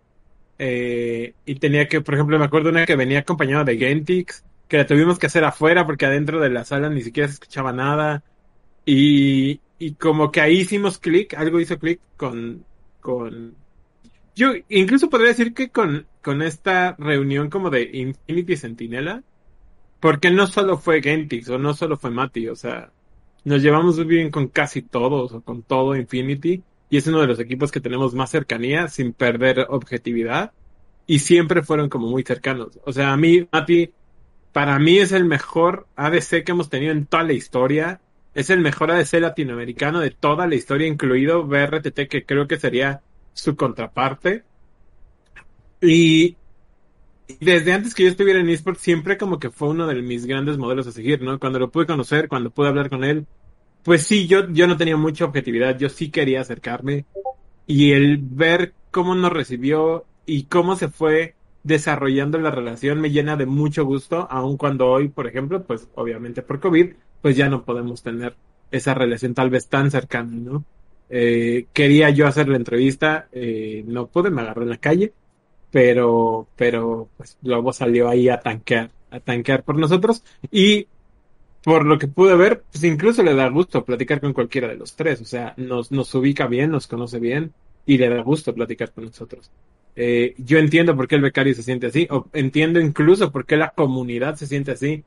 Eh, 0.59 1.35
y 1.45 1.55
tenía 1.57 1.89
que, 1.89 2.01
por 2.01 2.15
ejemplo, 2.15 2.39
me 2.39 2.45
acuerdo 2.45 2.71
una 2.71 2.87
que 2.87 2.97
venía 2.97 3.21
acompañada 3.21 3.65
de 3.65 3.79
Gentix, 3.79 4.45
que 4.69 4.79
la 4.79 4.87
tuvimos 4.87 5.19
que 5.19 5.27
hacer 5.27 5.45
afuera 5.45 5.87
porque 5.87 6.07
adentro 6.07 6.41
de 6.41 6.51
la 6.51 6.65
sala 6.65 6.89
ni 6.89 7.03
siquiera 7.03 7.29
se 7.29 7.35
escuchaba 7.35 7.73
nada. 7.73 8.23
Y, 8.85 9.61
y 9.79 9.95
como 9.95 10.31
que 10.31 10.41
ahí 10.41 10.61
hicimos 10.61 10.99
clic, 10.99 11.35
algo 11.35 11.61
hizo 11.61 11.79
clic 11.79 12.01
con, 12.17 12.65
con, 13.01 13.57
yo 14.35 14.53
incluso 14.69 15.11
podría 15.11 15.29
decir 15.29 15.55
que 15.55 15.71
con, 15.71 16.07
con 16.23 16.43
esta 16.43 16.97
reunión 16.99 17.51
como 17.51 17.71
de 17.71 17.91
Infinity 17.93 18.57
Sentinela, 18.57 19.23
porque 20.01 20.31
no 20.31 20.47
solo 20.47 20.79
fue 20.79 21.03
Gentix 21.03 21.49
o 21.51 21.59
no 21.59 21.75
solo 21.75 21.97
fue 21.97 22.11
Mati, 22.11 22.49
o 22.49 22.57
sea, 22.57 22.93
nos 23.45 23.63
llevamos 23.63 24.05
bien 24.07 24.31
con 24.31 24.49
casi 24.49 24.83
todos 24.83 25.33
o 25.33 25.41
con 25.43 25.63
todo 25.63 25.97
Infinity 25.97 26.63
y 26.93 26.99
es 26.99 27.07
uno 27.07 27.23
de 27.23 27.27
los 27.27 27.41
equipos 27.41 27.73
que 27.73 27.81
tenemos 27.81 28.13
más 28.13 28.29
cercanía 28.29 28.87
sin 28.87 29.15
perder 29.15 29.65
objetividad 29.71 30.53
y 31.07 31.21
siempre 31.21 31.63
fueron 31.63 31.89
como 31.89 32.07
muy 32.07 32.23
cercanos. 32.23 32.79
O 32.85 32.93
sea, 32.93 33.15
a 33.15 33.17
mí, 33.17 33.49
Mati, 33.51 33.95
para 34.53 34.79
mí 34.79 34.99
es 34.99 35.13
el 35.13 35.25
mejor 35.25 35.87
ADC 35.97 36.45
que 36.45 36.53
hemos 36.53 36.69
tenido 36.69 36.93
en 36.93 37.07
toda 37.07 37.23
la 37.23 37.33
historia. 37.33 38.03
Es 38.35 38.51
el 38.51 38.61
mejor 38.61 38.91
ADC 38.91 39.15
latinoamericano 39.21 40.01
de 40.01 40.11
toda 40.11 40.47
la 40.47 40.55
historia, 40.55 40.87
incluido 40.87 41.47
BRTT, 41.47 42.09
que 42.11 42.27
creo 42.27 42.47
que 42.47 42.59
sería 42.59 43.01
su 43.33 43.57
contraparte. 43.57 44.45
Y, 45.81 46.37
desde 47.41 47.73
antes 47.73 47.95
que 47.95 48.03
yo 48.03 48.11
estuviera 48.11 48.39
en 48.39 48.51
eSport, 48.51 48.79
siempre 48.79 49.17
como 49.17 49.39
que 49.39 49.49
fue 49.49 49.69
uno 49.69 49.87
de 49.87 49.95
mis 50.03 50.27
grandes 50.27 50.59
modelos 50.59 50.87
a 50.87 50.93
seguir, 50.93 51.23
¿no? 51.23 51.39
Cuando 51.39 51.59
lo 51.59 51.71
pude 51.71 51.87
conocer, 51.87 52.29
cuando 52.29 52.51
pude 52.51 52.69
hablar 52.69 52.91
con 52.91 53.03
él, 53.03 53.27
pues 53.85 54.07
sí, 54.07 54.27
yo, 54.27 54.49
yo 54.51 54.67
no 54.67 54.77
tenía 54.77 54.97
mucha 54.97 55.25
objetividad, 55.25 55.79
yo 55.79 55.89
sí 55.89 56.11
quería 56.11 56.41
acercarme. 56.41 57.05
Y 57.67 57.93
el 57.93 58.19
ver 58.19 58.75
cómo 58.91 59.15
nos 59.15 59.33
recibió 59.33 60.05
y 60.27 60.45
cómo 60.45 60.77
se 60.77 60.89
fue 60.89 61.35
desarrollando 61.65 62.39
la 62.39 62.51
relación 62.51 63.01
me 63.01 63.11
llena 63.11 63.37
de 63.37 63.47
mucho 63.47 63.85
gusto, 63.85 64.27
aun 64.31 64.57
cuando 64.57 64.89
hoy, 64.89 65.09
por 65.09 65.27
ejemplo, 65.27 65.63
pues 65.63 65.89
obviamente 65.95 66.43
por 66.43 66.61
COVID, 66.61 66.93
pues 67.21 67.37
ya 67.37 67.49
no 67.49 67.65
podemos 67.65 68.03
tener 68.03 68.35
esa 68.71 68.95
relación 68.95 69.35
tal 69.35 69.51
vez 69.51 69.69
tan 69.69 69.91
cercana, 69.91 70.33
¿no? 70.33 70.65
Eh, 71.09 71.67
quería 71.73 72.11
yo 72.11 72.27
hacer 72.27 72.49
la 72.49 72.57
entrevista, 72.57 73.29
eh, 73.33 73.85
no 73.87 74.07
pude, 74.07 74.31
me 74.31 74.41
agarré 74.43 74.63
en 74.63 74.71
la 74.71 74.79
calle, 74.79 75.13
pero, 75.71 76.49
pero, 76.57 77.09
pues 77.17 77.37
Lobo 77.43 77.73
salió 77.73 78.09
ahí 78.09 78.29
a 78.29 78.41
tanquear, 78.41 78.91
a 79.11 79.21
tanquear 79.21 79.63
por 79.63 79.79
nosotros 79.79 80.25
y 80.51 80.87
por 81.63 81.87
lo 81.87 81.99
que 81.99 82.09
pude 82.09 82.35
ver, 82.37 82.63
pues 82.71 82.83
incluso 82.85 83.23
le 83.23 83.35
da 83.35 83.49
gusto 83.49 83.85
platicar 83.85 84.21
con 84.21 84.33
cualquiera 84.33 84.69
de 84.69 84.77
los 84.77 84.95
tres, 84.95 85.21
o 85.21 85.25
sea, 85.25 85.55
nos, 85.57 85.93
nos 85.93 86.15
ubica 86.15 86.47
bien, 86.47 86.71
nos 86.71 86.87
conoce 86.87 87.21
bien 87.21 87.53
y 87.87 87.99
le 87.99 88.09
da 88.09 88.23
gusto 88.23 88.55
platicar 88.55 88.93
con 88.93 89.05
nosotros. 89.05 89.51
Eh, 89.95 90.35
yo 90.39 90.59
entiendo 90.59 90.97
por 90.97 91.07
qué 91.07 91.17
el 91.17 91.23
becario 91.23 91.55
se 91.55 91.63
siente 91.63 91.87
así, 91.87 92.09
o 92.11 92.27
entiendo 92.33 92.81
incluso 92.81 93.31
por 93.31 93.47
qué 93.47 93.57
la 93.57 93.71
comunidad 93.71 94.37
se 94.37 94.47
siente 94.47 94.73
así. 94.73 95.05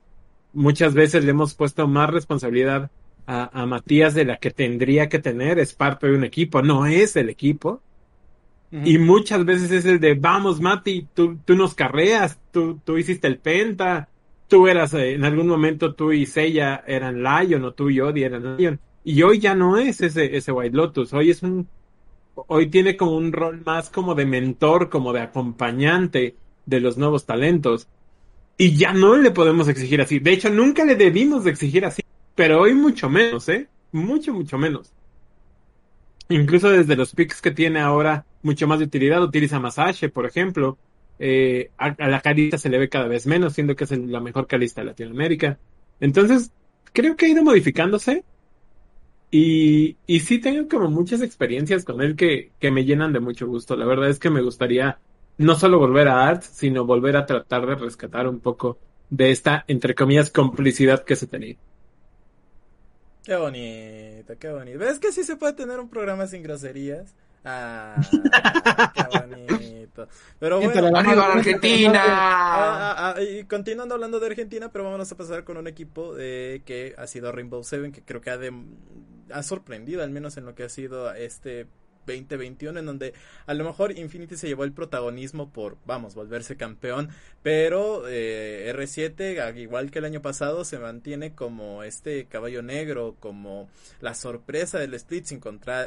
Muchas 0.54 0.94
veces 0.94 1.26
le 1.26 1.32
hemos 1.32 1.54
puesto 1.54 1.88
más 1.88 2.10
responsabilidad 2.10 2.90
a, 3.28 3.66
Matías 3.66 4.14
de 4.14 4.24
la 4.24 4.38
que 4.38 4.52
tendría 4.52 5.10
que 5.10 5.20
tener, 5.20 5.58
es 5.58 5.74
parte 5.74 6.08
de 6.08 6.16
un 6.16 6.24
equipo, 6.24 6.62
no 6.62 6.86
es 6.86 7.16
el 7.16 7.30
equipo. 7.30 7.82
Y 8.72 8.98
muchas 8.98 9.46
veces 9.46 9.72
es 9.72 9.86
el 9.86 10.02
de, 10.02 10.16
vamos 10.16 10.60
Mati, 10.60 11.08
tú, 11.14 11.38
tú 11.46 11.56
nos 11.56 11.76
carreas, 11.76 12.38
tú, 12.52 12.78
tú 12.84 12.98
hiciste 12.98 13.26
el 13.26 13.38
penta, 13.38 14.10
tú 14.48 14.68
eras, 14.68 14.94
eh, 14.94 15.14
en 15.14 15.26
algún 15.26 15.48
momento 15.48 15.94
tú 15.94 16.12
y 16.12 16.26
Seiya 16.26 16.84
eran 16.88 17.24
Lion 17.24 17.64
o 17.64 17.74
tú 17.74 17.90
y 17.90 18.00
Odi 18.00 18.24
eran 18.24 18.58
Lion. 18.58 18.80
Y 19.04 19.22
hoy 19.22 19.40
ya 19.40 19.56
no 19.56 19.78
es 19.78 20.02
ese, 20.02 20.36
ese 20.36 20.52
White 20.52 20.76
Lotus, 20.76 21.14
hoy 21.14 21.30
es 21.30 21.44
un, 21.44 21.68
hoy 22.36 22.70
tiene 22.70 22.98
como 22.98 23.16
un 23.16 23.32
rol 23.32 23.62
más 23.66 23.90
como 23.90 24.16
de 24.16 24.26
mentor, 24.26 24.90
como 24.90 25.14
de 25.14 25.22
acompañante 25.22 26.36
de 26.66 26.80
los 26.80 26.98
nuevos 26.98 27.26
talentos. 27.26 27.88
Y 28.58 28.76
ya 28.76 28.94
no 28.94 29.18
le 29.18 29.32
podemos 29.32 29.68
exigir 29.68 30.02
así. 30.02 30.20
De 30.20 30.32
hecho, 30.32 30.50
nunca 30.50 30.86
le 30.86 30.96
debimos 30.96 31.44
de 31.44 31.52
exigir 31.52 31.86
así. 31.86 32.02
Pero 32.36 32.62
hoy 32.62 32.74
mucho 32.74 33.10
menos, 33.10 33.50
¿eh? 33.50 33.68
Mucho, 33.92 34.34
mucho 34.34 34.58
menos. 34.58 34.92
Incluso 36.30 36.70
desde 36.70 36.96
los 36.96 37.14
picks 37.14 37.42
que 37.42 37.52
tiene 37.52 37.82
ahora 37.82 38.26
mucho 38.44 38.68
más 38.68 38.80
de 38.80 38.86
utilidad, 38.86 39.22
utiliza 39.22 39.60
Masaje, 39.60 40.10
por 40.10 40.26
ejemplo. 40.26 40.78
Eh, 41.20 41.72
a, 41.78 41.96
la 42.08 42.22
carista 42.22 42.58
se 42.58 42.70
le 42.70 42.78
ve 42.78 42.90
cada 42.90 43.08
vez 43.08 43.26
menos, 43.28 43.54
siendo 43.54 43.76
que 43.76 43.86
es 43.86 43.92
la 43.92 44.20
mejor 44.20 44.48
calista 44.48 44.82
de 44.82 44.88
Latinoamérica. 44.88 45.58
Entonces, 46.00 46.52
creo 46.94 47.16
que 47.16 47.26
ha 47.26 47.30
ido 47.30 47.44
modificándose. 47.44 48.24
Y, 49.32 49.98
y 50.08 50.20
sí 50.22 50.40
tengo 50.40 50.68
como 50.70 50.90
muchas 50.90 51.22
experiencias 51.22 51.84
con 51.84 52.02
él 52.02 52.16
que, 52.16 52.52
que 52.60 52.72
me 52.72 52.86
llenan 52.86 53.12
de 53.12 53.20
mucho 53.20 53.48
gusto. 53.48 53.76
La 53.76 53.86
verdad 53.86 54.10
es 54.10 54.20
que 54.20 54.30
me 54.30 54.42
gustaría 54.42 55.00
no 55.38 55.56
solo 55.56 55.80
volver 55.80 56.08
a 56.08 56.28
Art, 56.28 56.44
sino 56.44 56.86
volver 56.86 57.18
a 57.18 57.26
tratar 57.26 57.66
de 57.66 57.76
rescatar 57.76 58.28
un 58.28 58.40
poco 58.40 58.78
de 59.10 59.32
esta, 59.32 59.66
entre 59.68 59.96
comillas, 59.96 60.30
complicidad 60.30 61.04
que 61.04 61.16
se 61.16 61.28
tenía. 61.28 61.56
Qué 63.24 63.36
bonito, 63.36 64.34
qué 64.40 64.52
bonito. 64.52 64.80
¿Ves 64.80 65.00
que 65.00 65.12
sí 65.12 65.24
se 65.24 65.36
puede 65.36 65.54
tener 65.54 65.80
un 65.80 65.90
programa 65.90 66.28
sin 66.28 66.44
groserías? 66.44 67.14
Ah, 67.44 67.96
qué 68.94 69.20
bonito. 69.20 69.75
Pero 70.40 70.60
bueno, 70.60 70.98
arriba 70.98 71.34
Argentina. 71.34 72.04
Ah, 72.06 72.96
ah, 72.98 73.14
ah, 73.18 73.22
y 73.22 73.44
continuando 73.46 73.96
hablando 73.96 74.20
de 74.20 74.28
Argentina, 74.28 74.70
pero 74.72 74.84
vamos 74.84 75.12
a 75.12 75.18
pasar 75.18 75.44
con 75.44 75.58
un 75.58 75.68
equipo 75.68 76.14
de 76.14 76.62
que 76.66 76.96
ha 76.98 77.08
sido 77.08 77.32
Rainbow 77.32 77.64
Seven, 77.64 77.92
que 77.92 78.02
creo 78.02 78.22
que 78.22 78.30
ha, 78.30 78.38
de, 78.38 78.54
ha 79.32 79.44
sorprendido, 79.44 80.04
al 80.04 80.12
menos 80.12 80.38
en 80.38 80.46
lo 80.46 80.56
que 80.56 80.64
ha 80.64 80.70
sido 80.70 81.14
este 81.14 81.68
2021 82.06 82.80
en 82.80 82.86
donde 82.86 83.14
a 83.46 83.54
lo 83.54 83.64
mejor 83.64 83.98
Infinity 83.98 84.38
se 84.38 84.48
llevó 84.48 84.64
el 84.64 84.72
protagonismo 84.72 85.52
por, 85.52 85.78
vamos, 85.86 86.16
volverse 86.16 86.56
campeón, 86.56 87.10
pero 87.42 88.08
eh, 88.08 88.72
R7, 88.76 89.40
al 89.40 89.58
igual 89.58 89.92
que 89.92 90.00
el 90.00 90.06
año 90.06 90.22
pasado, 90.22 90.66
se 90.66 90.80
mantiene 90.80 91.34
como 91.34 91.84
este 91.84 92.26
caballo 92.26 92.62
negro, 92.62 93.16
como 93.20 93.70
la 94.02 94.14
sorpresa 94.14 94.80
del 94.80 94.94
split 94.96 95.26
sin, 95.26 95.42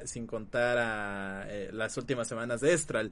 sin 0.05 0.27
contar 0.27 0.79
a 0.79 1.47
eh, 1.49 1.71
las 1.73 1.97
últimas 1.97 2.29
semanas 2.29 2.61
de 2.61 2.73
Estral. 2.73 3.11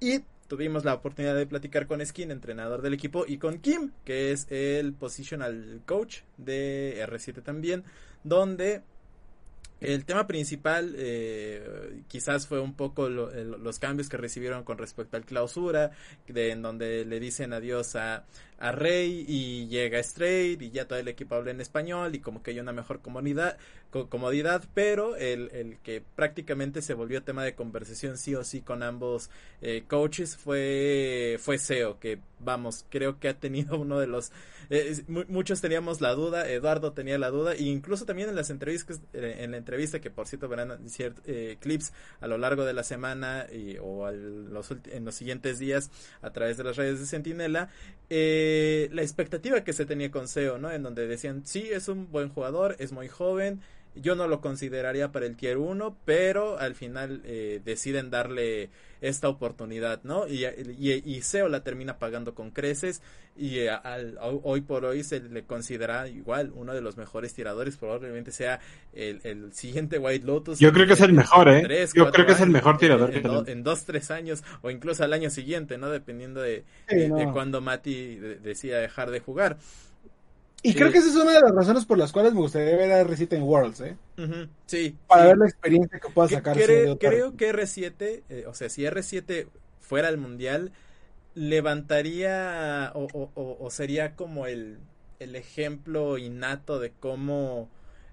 Y 0.00 0.20
tuvimos 0.48 0.84
la 0.84 0.94
oportunidad 0.94 1.36
de 1.36 1.46
platicar 1.46 1.86
con 1.86 2.04
Skin, 2.04 2.30
entrenador 2.30 2.80
del 2.80 2.94
equipo, 2.94 3.24
y 3.26 3.36
con 3.36 3.58
Kim, 3.58 3.92
que 4.04 4.32
es 4.32 4.46
el 4.50 4.94
positional 4.94 5.82
coach 5.86 6.20
de 6.38 7.06
R7 7.06 7.42
también, 7.42 7.84
donde 8.24 8.82
el 9.80 10.04
tema 10.04 10.26
principal 10.26 10.94
eh, 10.96 12.02
quizás 12.08 12.46
fue 12.46 12.60
un 12.60 12.74
poco 12.74 13.08
los 13.08 13.78
cambios 13.78 14.08
que 14.08 14.16
recibieron 14.16 14.64
con 14.64 14.78
respecto 14.78 15.16
al 15.16 15.24
clausura, 15.24 15.92
de, 16.28 16.50
en 16.50 16.62
donde 16.62 17.04
le 17.04 17.20
dicen 17.20 17.52
adiós 17.52 17.96
a, 17.96 18.24
a 18.58 18.72
Rey 18.72 19.24
y 19.26 19.68
llega 19.68 19.98
Straight 20.00 20.60
y 20.60 20.70
ya 20.70 20.86
todo 20.86 20.98
el 20.98 21.08
equipo 21.08 21.34
habla 21.34 21.50
en 21.50 21.60
español 21.60 22.14
y 22.14 22.20
como 22.20 22.42
que 22.42 22.50
hay 22.50 22.60
una 22.60 22.72
mejor 22.72 23.00
comunidad, 23.00 23.56
comodidad, 23.90 24.62
pero 24.74 25.16
el, 25.16 25.50
el 25.52 25.78
que 25.78 26.02
prácticamente 26.14 26.82
se 26.82 26.94
volvió 26.94 27.22
tema 27.22 27.42
de 27.42 27.54
conversación 27.54 28.18
sí 28.18 28.34
o 28.34 28.44
sí 28.44 28.60
con 28.60 28.82
ambos 28.82 29.30
eh, 29.62 29.84
coaches 29.88 30.36
fue, 30.36 31.38
fue 31.40 31.58
SEO, 31.58 31.98
que 31.98 32.18
vamos, 32.40 32.84
creo 32.88 33.18
que 33.18 33.28
ha 33.28 33.34
tenido 33.34 33.78
uno 33.78 33.98
de 33.98 34.06
los... 34.06 34.32
Eh, 34.70 35.02
muchos 35.28 35.60
teníamos 35.60 36.00
la 36.00 36.14
duda, 36.14 36.48
Eduardo 36.48 36.92
tenía 36.92 37.18
la 37.18 37.30
duda, 37.30 37.54
e 37.54 37.62
incluso 37.62 38.06
también 38.06 38.28
en 38.28 38.36
las 38.36 38.50
entrevistas, 38.50 39.00
eh, 39.12 39.38
en 39.40 39.50
la 39.50 39.56
entrevista 39.56 40.00
que 40.00 40.10
por 40.10 40.26
cierto 40.26 40.48
verán 40.48 40.78
eh, 41.26 41.56
clips 41.60 41.92
a 42.20 42.26
lo 42.26 42.38
largo 42.38 42.64
de 42.64 42.72
la 42.72 42.82
semana 42.82 43.46
y, 43.52 43.76
o 43.80 44.10
los, 44.10 44.70
en 44.90 45.04
los 45.04 45.14
siguientes 45.14 45.58
días 45.58 45.90
a 46.22 46.30
través 46.30 46.56
de 46.56 46.64
las 46.64 46.76
redes 46.76 47.00
de 47.00 47.06
Sentinela, 47.06 47.70
la 48.08 49.02
expectativa 49.02 49.62
que 49.62 49.72
se 49.72 49.86
tenía 49.86 50.10
con 50.10 50.28
SEO, 50.28 50.58
¿no? 50.58 50.70
En 50.70 50.82
donde 50.82 51.06
decían, 51.06 51.42
sí, 51.44 51.68
es 51.70 51.88
un 51.88 52.10
buen 52.10 52.28
jugador, 52.28 52.76
es 52.78 52.92
muy 52.92 53.08
joven, 53.08 53.60
yo 53.94 54.14
no 54.14 54.28
lo 54.28 54.40
consideraría 54.40 55.12
para 55.12 55.26
el 55.26 55.36
tier 55.36 55.58
1, 55.58 55.96
pero 56.04 56.58
al 56.58 56.74
final 56.74 57.22
eh, 57.24 57.60
deciden 57.64 58.10
darle 58.10 58.70
esta 59.00 59.28
oportunidad, 59.28 60.00
¿no? 60.04 60.28
Y, 60.28 60.44
y, 60.44 61.22
SEO 61.22 61.48
la 61.48 61.64
termina 61.64 61.98
pagando 61.98 62.34
con 62.34 62.50
creces 62.50 63.00
y 63.36 63.60
eh, 63.60 63.70
hoy 64.20 64.60
por 64.60 64.84
hoy 64.84 65.02
se 65.02 65.20
le 65.20 65.44
considera 65.44 66.06
igual 66.06 66.52
uno 66.54 66.74
de 66.74 66.82
los 66.82 66.98
mejores 66.98 67.32
tiradores, 67.32 67.78
probablemente 67.78 68.30
sea 68.30 68.60
el, 68.92 69.52
siguiente 69.54 69.98
White 69.98 70.26
Lotus. 70.26 70.58
Yo 70.58 70.72
creo 70.72 70.86
que 70.86 70.92
es 70.92 71.00
el 71.00 71.14
mejor, 71.14 71.48
¿eh? 71.48 71.86
Yo 71.94 72.10
creo 72.10 72.26
que 72.26 72.32
es 72.32 72.40
el 72.40 72.50
mejor 72.50 72.76
tirador. 72.76 73.14
En, 73.14 73.22
que 73.22 73.52
en, 73.52 73.62
dos, 73.62 73.84
tres 73.84 74.10
años 74.10 74.44
o 74.60 74.70
incluso 74.70 75.02
al 75.02 75.14
año 75.14 75.30
siguiente, 75.30 75.78
¿no? 75.78 75.88
Dependiendo 75.88 76.42
de, 76.42 76.64
de, 76.88 77.30
cuando 77.32 77.60
Mati 77.62 78.16
decida 78.16 78.78
dejar 78.78 79.10
de 79.10 79.20
jugar. 79.20 79.56
Y 80.62 80.74
creo 80.74 80.92
que 80.92 80.98
esa 80.98 81.08
es 81.08 81.16
una 81.16 81.32
de 81.32 81.40
las 81.40 81.52
razones 81.52 81.84
por 81.84 81.98
las 81.98 82.12
cuales 82.12 82.34
me 82.34 82.40
gustaría 82.40 82.76
ver 82.76 82.92
a 82.92 83.02
R7 83.02 83.32
en 83.36 83.42
Worlds, 83.42 83.80
¿eh? 83.80 83.96
Sí. 84.66 84.96
Para 85.06 85.26
ver 85.26 85.38
la 85.38 85.46
experiencia 85.46 85.98
que 85.98 86.08
pueda 86.10 86.28
sacar. 86.28 86.56
Creo, 86.56 86.98
creo 86.98 87.36
que 87.36 87.52
R7, 87.52 88.22
eh, 88.28 88.44
o 88.46 88.54
sea, 88.54 88.68
si 88.68 88.82
R7 88.82 89.48
fuera 89.80 90.08
al 90.08 90.18
mundial, 90.18 90.72
levantaría 91.34 92.92
o, 92.94 93.30
o 93.34 93.70
sería 93.70 94.16
como 94.16 94.46
el, 94.46 94.78
el 95.20 95.36
ejemplo 95.36 96.18
innato 96.18 96.80
de 96.80 96.90
cómo 96.90 97.68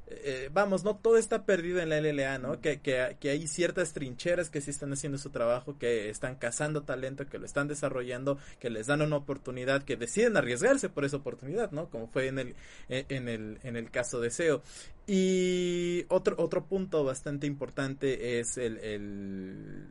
eh, 0.10 0.50
vamos, 0.54 0.86
no 0.86 0.96
todo 0.96 1.18
está 1.18 1.44
perdido 1.44 1.82
en 1.82 1.90
la 1.90 2.00
LLA, 2.00 2.38
¿no? 2.40 2.62
Que, 2.62 2.80
que, 2.80 3.30
hay 3.30 3.48
ciertas 3.48 3.92
trincheras 3.92 4.50
que 4.50 4.62
sí 4.62 4.70
están 4.72 4.94
haciendo 4.94 5.18
su 5.18 5.32
trabajo, 5.32 5.78
que 5.78 6.10
están 6.10 6.36
cazando 6.36 6.84
talento, 6.84 7.28
que 7.28 7.38
lo 7.38 7.46
están 7.46 7.68
desarrollando, 7.68 8.38
que 8.62 8.70
les 8.70 8.88
dan 8.88 9.02
una 9.02 9.18
oportunidad, 9.18 9.84
que 9.84 9.98
deciden 9.98 10.38
arriesgarse 10.38 10.88
por 10.88 11.04
esa 11.04 11.18
oportunidad, 11.18 11.72
¿no? 11.72 11.90
Como 11.90 12.08
fue 12.08 12.28
en 12.28 12.40
el, 12.40 12.56
e, 12.88 13.06
en 13.10 13.28
el, 13.28 13.60
en 13.64 13.76
el 13.76 13.92
caso 13.92 14.22
de 14.22 14.30
SEO. 14.30 14.62
Y 15.08 16.06
otro, 16.08 16.36
otro 16.40 16.66
punto 16.66 17.04
bastante 17.04 17.46
importante 17.46 18.40
es 18.40 18.58
el, 18.58 18.78
el, 18.78 19.88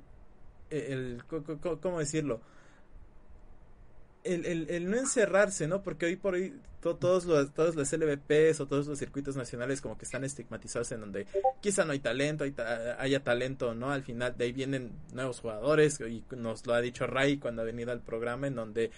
el, 0.71 1.23
¿cómo 1.83 1.99
decirlo? 1.99 2.41
El, 4.25 4.47
el, 4.47 4.71
el, 4.71 4.91
no 4.91 4.97
encerrarse, 4.97 5.69
¿no? 5.69 5.83
Porque 5.83 6.07
hoy 6.07 6.17
por 6.17 6.35
hoy 6.35 6.55
todos 6.81 7.24
los, 7.24 7.53
todos 7.53 7.74
los 7.74 7.93
LVPs 7.93 8.61
o 8.61 8.66
todos 8.66 8.87
los 8.87 8.99
circuitos 8.99 9.37
nacionales 9.37 9.81
como 9.81 9.99
que 9.99 10.05
están 10.05 10.24
estigmatizados 10.24 10.93
en 10.93 11.01
donde 11.01 11.27
quizá 11.61 11.85
no 11.85 11.93
hay 11.93 12.01
talento, 12.01 12.45
hay 12.45 12.55
haya 12.99 13.22
talento, 13.22 13.74
¿no? 13.74 13.91
Al 13.91 14.03
final 14.03 14.37
de 14.37 14.45
ahí 14.45 14.53
vienen 14.53 14.93
nuevos 15.12 15.41
jugadores 15.41 16.01
y 16.01 16.24
nos 16.37 16.66
lo 16.66 16.74
ha 16.74 16.81
dicho 16.81 17.07
Ray 17.07 17.39
cuando 17.39 17.62
ha 17.62 17.64
venido 17.64 17.93
al 17.93 18.01
programa 18.01 18.47
en 18.47 18.55
donde 18.55 18.91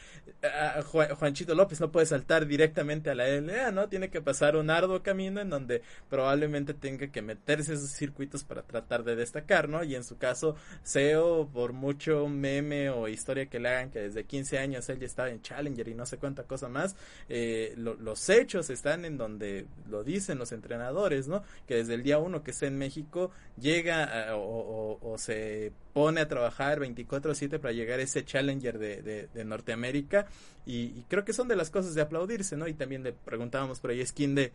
ah, 0.43 0.83
Juanchito 0.83 1.55
López 1.55 1.81
no 1.81 1.91
puede 1.91 2.07
saltar 2.07 2.47
directamente 2.47 3.11
a 3.11 3.14
la 3.14 3.29
LA, 3.29 3.70
¿no? 3.72 3.89
Tiene 3.89 4.11
que 4.11 4.20
pasar 4.20 4.57
un 4.57 4.70
arduo 4.70 5.03
camino 5.03 5.41
en 5.41 5.51
donde 5.51 5.83
probablemente 6.09 6.74
tenga 6.74 7.09
que 7.09 7.22
meterse 7.22 7.74
esos 7.74 7.91
circuitos 7.91 8.45
para 8.45 8.62
tratar 8.62 9.05
de 9.05 9.16
destacar, 9.16 9.68
¿no? 9.68 9.85
Y 9.85 9.95
en 9.95 10.05
su 10.05 10.18
caso, 10.18 10.57
SEO, 10.83 11.49
por 11.53 11.72
mucho 11.72 12.29
meme 12.29 12.91
o 12.91 13.09
historia 13.09 13.47
que 13.47 13.59
le 13.59 13.68
hagan 13.68 13.91
que 13.91 14.01
desde 14.01 14.24
15 14.24 14.59
años 14.59 14.89
él 14.89 14.99
ya 14.99 15.07
estaba 15.07 15.31
en 15.31 15.43
Challenger 15.43 15.89
y 15.89 15.95
no 15.95 16.07
sé 16.07 16.18
cuánta 16.18 16.45
cosa 16.45 16.68
más, 16.68 16.97
eh, 17.29 17.68
los 17.77 18.29
hechos 18.29 18.71
están 18.71 19.05
en 19.05 19.16
donde 19.16 19.66
lo 19.89 20.05
dicen 20.05 20.39
los 20.39 20.53
entrenadores, 20.53 21.29
¿no? 21.29 21.43
Que 21.66 21.77
desde 21.77 21.95
el 21.95 22.03
día 22.03 22.19
uno 22.19 22.43
que 22.43 22.51
está 22.51 22.66
en 22.66 22.79
México 22.79 23.31
llega 23.61 24.37
o, 24.37 25.14
se 25.19 25.73
pone 25.93 26.21
a 26.21 26.29
trabajar 26.29 26.81
24/7 26.81 27.59
para 27.59 27.73
llegar 27.73 27.99
a 27.99 28.03
ese 28.03 28.25
challenger 28.25 28.79
de, 28.79 29.29
de, 29.33 29.45
Norteamérica 29.45 30.27
y, 30.66 31.03
creo 31.09 31.25
que 31.25 31.33
son 31.33 31.49
de 31.49 31.57
las 31.57 31.71
cosas 31.71 31.95
de 31.95 32.03
aplaudirse, 32.03 32.57
¿no? 32.57 32.69
Y 32.69 32.75
también 32.75 33.03
le 33.03 33.12
preguntábamos 33.12 33.81
por 33.81 33.91
ahí 33.91 34.05
Skin 34.05 34.35
de, 34.35 34.53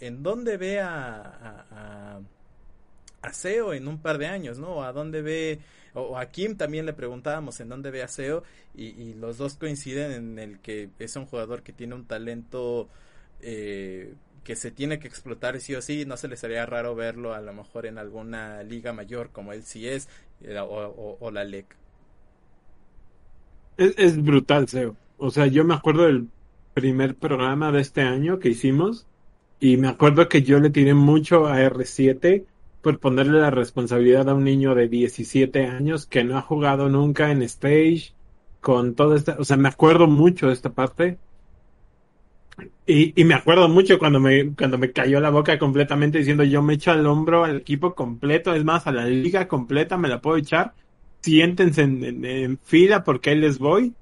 en 0.00 0.22
dónde 0.22 0.56
ve 0.56 0.80
a, 0.80 1.20
a, 1.22 2.16
a 2.16 2.20
SEO 3.32 3.74
en 3.74 3.88
un 3.88 3.98
par 3.98 4.18
de 4.18 4.26
años, 4.26 4.58
¿no? 4.58 4.82
¿A 4.84 4.92
dónde 4.92 5.22
ve 5.22 5.60
o 5.94 6.18
a 6.18 6.26
Kim 6.26 6.56
también 6.56 6.86
le 6.86 6.92
preguntábamos 6.92 7.60
en 7.60 7.68
dónde 7.68 7.90
ve 7.90 8.02
a 8.02 8.08
Seo 8.08 8.42
y, 8.74 9.14
los 9.14 9.38
dos 9.38 9.54
coinciden 9.54 10.12
en 10.12 10.38
el 10.38 10.60
que 10.60 10.90
es 10.98 11.16
un 11.16 11.26
jugador 11.26 11.62
que 11.62 11.72
tiene 11.72 11.94
un 11.94 12.04
talento 12.04 12.88
eh, 13.40 14.14
que 14.44 14.54
se 14.54 14.70
tiene 14.70 15.00
que 15.00 15.08
explotar 15.08 15.60
sí 15.60 15.74
o 15.74 15.82
sí, 15.82 16.04
no 16.06 16.16
se 16.16 16.28
les 16.28 16.44
haría 16.44 16.64
raro 16.64 16.94
verlo 16.94 17.34
a 17.34 17.40
lo 17.40 17.52
mejor 17.52 17.86
en 17.86 17.98
alguna 17.98 18.62
liga 18.62 18.92
mayor 18.92 19.30
como 19.30 19.52
sí 19.62 19.88
es 19.88 20.08
eh, 20.42 20.58
o, 20.60 21.30
la 21.32 21.44
LEC. 21.44 21.66
Es, 23.76 23.94
es 23.96 24.22
brutal, 24.22 24.68
Seo. 24.68 24.96
O 25.16 25.30
sea, 25.30 25.46
yo 25.46 25.64
me 25.64 25.74
acuerdo 25.74 26.04
del 26.04 26.28
primer 26.74 27.16
programa 27.16 27.72
de 27.72 27.80
este 27.80 28.02
año 28.02 28.38
que 28.38 28.50
hicimos 28.50 29.06
y 29.58 29.76
me 29.76 29.88
acuerdo 29.88 30.28
que 30.28 30.42
yo 30.42 30.60
le 30.60 30.70
tiré 30.70 30.94
mucho 30.94 31.46
a 31.46 31.60
R7 31.60 32.44
por 32.82 32.98
ponerle 33.00 33.40
la 33.40 33.50
responsabilidad 33.50 34.28
a 34.28 34.34
un 34.34 34.44
niño 34.44 34.74
de 34.74 34.88
17 34.88 35.66
años 35.66 36.06
que 36.06 36.24
no 36.24 36.38
ha 36.38 36.42
jugado 36.42 36.88
nunca 36.88 37.30
en 37.30 37.42
stage 37.42 38.14
con 38.60 38.94
todo 38.94 39.14
esta, 39.14 39.36
o 39.38 39.44
sea, 39.44 39.56
me 39.56 39.68
acuerdo 39.68 40.06
mucho 40.06 40.48
de 40.48 40.52
esta 40.52 40.70
parte. 40.70 41.18
Y, 42.86 43.20
y 43.20 43.24
me 43.24 43.34
acuerdo 43.34 43.68
mucho 43.68 43.98
cuando 43.98 44.18
me, 44.18 44.54
cuando 44.54 44.78
me 44.78 44.92
cayó 44.92 45.20
la 45.20 45.30
boca 45.30 45.58
completamente 45.58 46.18
diciendo 46.18 46.42
yo 46.42 46.60
me 46.62 46.74
echo 46.74 46.90
al 46.90 47.06
hombro 47.06 47.44
al 47.44 47.58
equipo 47.58 47.94
completo, 47.94 48.54
es 48.54 48.64
más, 48.64 48.86
a 48.86 48.92
la 48.92 49.04
liga 49.06 49.46
completa 49.46 49.96
me 49.96 50.08
la 50.08 50.20
puedo 50.20 50.36
echar. 50.36 50.74
Siéntense 51.20 51.82
en, 51.82 52.24
en 52.24 52.58
fila 52.58 53.04
porque 53.04 53.30
ahí 53.30 53.38
les 53.38 53.58
voy. 53.58 53.94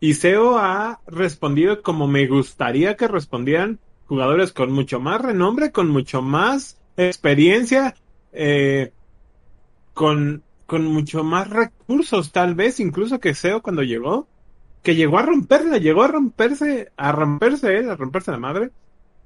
Y 0.00 0.14
Seo 0.14 0.58
ha 0.58 1.00
respondido 1.06 1.82
como 1.82 2.06
me 2.06 2.26
gustaría 2.26 2.96
que 2.96 3.08
respondieran 3.08 3.80
jugadores 4.06 4.52
con 4.52 4.72
mucho 4.72 4.98
más 4.98 5.20
renombre, 5.20 5.72
con 5.72 5.88
mucho 5.88 6.22
más 6.22 6.78
experiencia 6.96 7.94
eh, 8.32 8.92
con, 9.94 10.42
con 10.66 10.84
mucho 10.84 11.24
más 11.24 11.50
recursos, 11.50 12.32
tal 12.32 12.54
vez, 12.54 12.80
incluso 12.80 13.20
que 13.20 13.34
SEO 13.34 13.62
cuando 13.62 13.82
llegó, 13.82 14.28
que 14.82 14.94
llegó 14.94 15.18
a 15.18 15.22
romperla, 15.22 15.78
llegó 15.78 16.02
a 16.02 16.08
romperse, 16.08 16.90
a 16.96 17.12
romperse 17.12 17.76
él, 17.76 17.90
a 17.90 17.96
romperse 17.96 18.30
la 18.30 18.38
madre, 18.38 18.70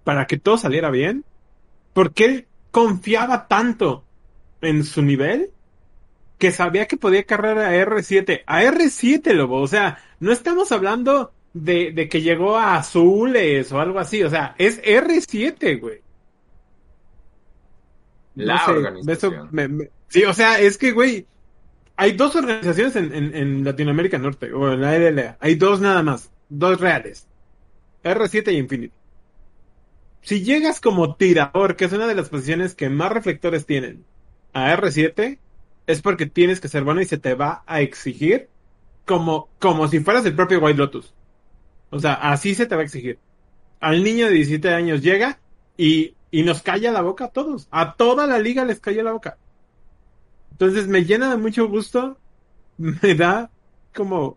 para 0.02 0.26
que 0.26 0.38
todo 0.38 0.59
saliera 0.59 0.90
bien, 0.90 1.24
porque 1.92 2.24
él 2.24 2.46
confiaba 2.70 3.46
tanto 3.46 4.05
en 4.61 4.84
su 4.84 5.02
nivel 5.02 5.50
que 6.38 6.50
sabía 6.50 6.86
que 6.86 6.96
podía 6.96 7.24
cargar 7.24 7.59
a 7.59 7.72
R7, 7.72 8.42
a 8.46 8.62
R7, 8.62 9.32
lobo, 9.32 9.61
o 9.61 9.68
sea, 9.68 9.98
no 10.20 10.32
estamos 10.32 10.72
hablando 10.72 11.32
de, 11.52 11.92
de 11.92 12.09
que 12.09 12.20
llegó 12.20 12.57
a 12.57 12.76
azules 12.76 13.70
o 13.72 13.80
algo 13.80 13.98
así, 13.98 14.22
o 14.22 14.30
sea, 14.30 14.55
es 14.59 14.82
R7, 14.82 15.80
güey. 15.80 16.00
La 18.35 18.64
organización. 18.66 19.51
sí, 20.09 20.24
o 20.24 20.32
sea, 20.32 20.61
es 20.61 20.78
que, 20.78 20.93
güey, 20.93 21.26
hay 21.97 22.12
dos 22.12 22.35
organizaciones 22.35 22.97
en, 22.97 23.35
en, 23.35 23.64
Latinoamérica 23.64 24.18
Norte, 24.18 24.53
o 24.53 24.72
en 24.72 24.80
la 24.80 24.99
LLA. 24.99 25.37
Hay 25.41 25.55
dos 25.55 25.80
nada 25.80 26.03
más, 26.03 26.30
dos 26.49 26.80
reales. 26.80 27.28
R7 28.03 28.53
y 28.53 28.57
Infinity. 28.57 28.95
Si 30.22 30.43
llegas 30.43 30.80
como 30.80 31.16
tirador, 31.16 31.76
que 31.76 31.85
es 31.85 31.93
una 31.93 32.07
de 32.07 32.14
las 32.14 32.30
posiciones 32.30 32.74
que 32.74 32.89
más 32.89 33.12
reflectores 33.12 33.66
tienen, 33.66 34.05
a 34.53 34.74
R7, 34.74 35.39
es 35.87 36.03
porque 36.03 36.26
tienes 36.26 36.61
que 36.61 36.68
ser 36.68 36.82
bueno 36.82 37.03
y 37.03 37.07
se 37.07 37.18
te 37.18 37.35
va 37.35 37.62
a 37.66 37.80
exigir 37.80 38.49
como, 39.05 39.49
como 39.59 39.87
si 39.89 40.01
fueras 40.01 40.24
el 40.24 40.35
propio 40.35 40.61
White 40.61 40.78
Lotus. 40.78 41.12
O 41.91 42.01
sea, 42.01 42.14
así 42.14 42.55
se 42.55 42.66
te 42.66 42.74
va 42.74 42.80
a 42.80 42.85
exigir. 42.85 43.18
Al 43.80 44.03
niño 44.03 44.26
de 44.26 44.32
17 44.32 44.70
años 44.72 45.03
llega 45.03 45.39
y 45.76 46.14
y 46.35 46.43
nos 46.43 46.62
calla 46.62 46.91
la 46.91 47.01
boca 47.01 47.26
a 47.26 47.28
todos. 47.28 47.68
A 47.70 47.95
toda 47.95 48.26
la 48.26 48.41
liga 48.41 48.64
les 48.64 48.80
calla 48.80 49.05
la 49.05 49.12
boca. 49.12 49.39
Entonces 50.51 50.89
me 50.89 51.05
llena 51.05 51.30
de 51.30 51.37
mucho 51.37 51.68
gusto, 51.68 52.18
me 52.76 53.14
da 53.14 53.53
como, 53.95 54.37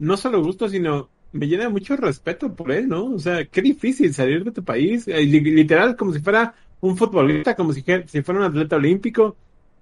no 0.00 0.16
solo 0.16 0.42
gusto, 0.42 0.68
sino 0.68 1.08
me 1.30 1.46
llena 1.46 1.68
mucho 1.68 1.96
respeto 1.96 2.52
por 2.52 2.72
él, 2.72 2.88
¿no? 2.88 3.04
O 3.04 3.20
sea, 3.20 3.44
qué 3.44 3.62
difícil 3.62 4.12
salir 4.12 4.42
de 4.42 4.50
tu 4.50 4.64
país, 4.64 5.06
eh, 5.06 5.22
literal, 5.22 5.94
como 5.94 6.12
si 6.12 6.18
fuera 6.18 6.56
un 6.80 6.96
futbolista, 6.96 7.54
como 7.54 7.72
si 7.72 7.82
fuera 7.82 8.40
un 8.40 8.46
atleta 8.46 8.74
olímpico, 8.74 9.36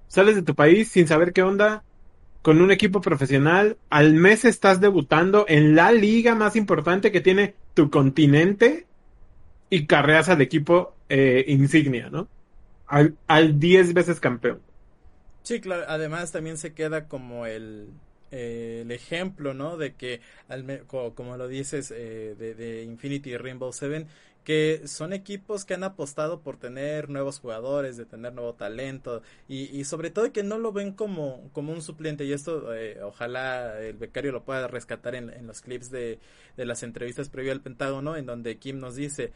sales 0.08 0.34
de 0.34 0.42
tu 0.42 0.54
país 0.54 0.88
sin 0.88 1.08
saber 1.08 1.32
qué 1.32 1.42
onda, 1.42 1.84
con 2.42 2.60
un 2.60 2.70
equipo 2.70 3.00
profesional, 3.00 3.78
al 3.88 4.12
mes 4.12 4.44
estás 4.44 4.82
debutando 4.82 5.46
en 5.48 5.74
la 5.74 5.90
liga 5.90 6.34
más 6.34 6.54
importante 6.54 7.10
que 7.10 7.22
tiene 7.22 7.54
tu 7.72 7.88
continente 7.88 8.86
y 9.70 9.86
carreas 9.86 10.28
al 10.28 10.40
equipo 10.40 10.94
eh, 11.08 11.44
insignia, 11.48 12.08
¿no? 12.10 12.28
Al, 12.86 13.16
al 13.26 13.52
veces 13.54 14.20
campeón. 14.20 14.60
Sí, 15.42 15.60
claro, 15.60 15.84
además 15.88 16.32
también 16.32 16.58
se 16.58 16.72
queda 16.74 17.08
como 17.08 17.46
el, 17.46 17.88
el 18.30 18.90
ejemplo, 18.90 19.54
¿no? 19.54 19.76
De 19.76 19.94
que, 19.94 20.20
al 20.48 20.84
como, 20.86 21.36
lo 21.36 21.48
dices, 21.48 21.92
eh, 21.94 22.34
de, 22.36 22.82
Infinity 22.82 23.30
y 23.30 23.36
Rainbow 23.36 23.72
Seven, 23.72 24.08
que 24.44 24.82
son 24.86 25.12
equipos 25.12 25.64
que 25.64 25.74
han 25.74 25.82
apostado 25.82 26.40
por 26.40 26.56
tener 26.56 27.10
nuevos 27.10 27.40
jugadores, 27.40 27.96
de 27.96 28.06
tener 28.06 28.32
nuevo 28.32 28.54
talento 28.54 29.22
y, 29.48 29.76
y 29.76 29.84
sobre 29.84 30.10
todo 30.10 30.32
que 30.32 30.44
no 30.44 30.58
lo 30.58 30.72
ven 30.72 30.92
como, 30.92 31.50
como 31.52 31.72
un 31.72 31.82
suplente 31.82 32.24
y 32.24 32.32
esto 32.32 32.72
eh, 32.72 33.02
ojalá 33.02 33.80
el 33.80 33.96
becario 33.96 34.30
lo 34.30 34.44
pueda 34.44 34.68
rescatar 34.68 35.16
en, 35.16 35.30
en 35.30 35.48
los 35.48 35.62
clips 35.62 35.90
de, 35.90 36.20
de 36.56 36.64
las 36.64 36.84
entrevistas 36.84 37.28
previo 37.28 37.50
al 37.50 37.60
Pentágono 37.60 38.16
en 38.16 38.26
donde 38.26 38.56
Kim 38.58 38.78
nos 38.78 38.94
dice 38.94 39.32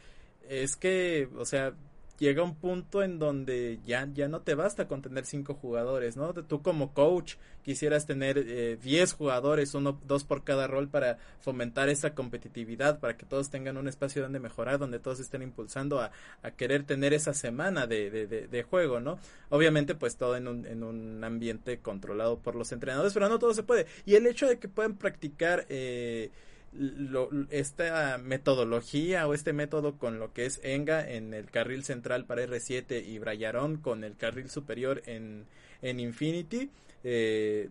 es 0.49 0.75
que, 0.75 1.29
o 1.37 1.45
sea, 1.45 1.73
llega 2.21 2.43
un 2.43 2.53
punto 2.53 3.01
en 3.01 3.17
donde 3.17 3.79
ya, 3.83 4.07
ya 4.13 4.27
no 4.27 4.41
te 4.41 4.53
basta 4.53 4.87
con 4.87 5.01
tener 5.01 5.25
cinco 5.25 5.55
jugadores, 5.55 6.17
¿no? 6.17 6.31
Tú 6.35 6.61
como 6.61 6.93
coach 6.93 7.33
quisieras 7.63 8.05
tener 8.05 8.37
eh, 8.37 8.77
diez 8.79 9.13
jugadores, 9.13 9.73
uno, 9.73 9.99
dos 10.05 10.23
por 10.23 10.43
cada 10.43 10.67
rol 10.67 10.87
para 10.87 11.17
fomentar 11.39 11.89
esa 11.89 12.13
competitividad, 12.13 12.99
para 12.99 13.17
que 13.17 13.25
todos 13.25 13.49
tengan 13.49 13.75
un 13.77 13.87
espacio 13.87 14.21
donde 14.21 14.39
mejorar, 14.39 14.77
donde 14.77 14.99
todos 14.99 15.19
estén 15.19 15.41
impulsando 15.41 15.99
a, 15.99 16.11
a 16.43 16.51
querer 16.51 16.83
tener 16.83 17.11
esa 17.13 17.33
semana 17.33 17.87
de, 17.87 18.11
de, 18.11 18.27
de, 18.27 18.63
juego, 18.63 18.99
¿no? 18.99 19.17
Obviamente 19.49 19.95
pues 19.95 20.15
todo 20.15 20.37
en 20.37 20.47
un, 20.47 20.67
en 20.67 20.83
un 20.83 21.23
ambiente 21.23 21.79
controlado 21.79 22.37
por 22.37 22.55
los 22.55 22.71
entrenadores, 22.71 23.13
pero 23.13 23.29
no 23.29 23.39
todo 23.39 23.55
se 23.55 23.63
puede. 23.63 23.87
Y 24.05 24.13
el 24.13 24.27
hecho 24.27 24.47
de 24.47 24.59
que 24.59 24.69
puedan 24.69 24.95
practicar... 24.95 25.65
Eh, 25.69 26.29
lo, 26.73 27.29
esta 27.49 28.17
metodología 28.17 29.27
o 29.27 29.33
este 29.33 29.53
método 29.53 29.97
con 29.97 30.19
lo 30.19 30.33
que 30.33 30.45
es 30.45 30.59
Enga 30.63 31.09
en 31.09 31.33
el 31.33 31.49
carril 31.49 31.83
central 31.83 32.25
para 32.25 32.45
R7 32.45 33.05
y 33.05 33.19
Brayaron 33.19 33.77
con 33.77 34.03
el 34.03 34.15
carril 34.15 34.49
superior 34.49 35.01
en, 35.05 35.45
en 35.81 35.99
Infinity, 35.99 36.69
eh, 37.03 37.69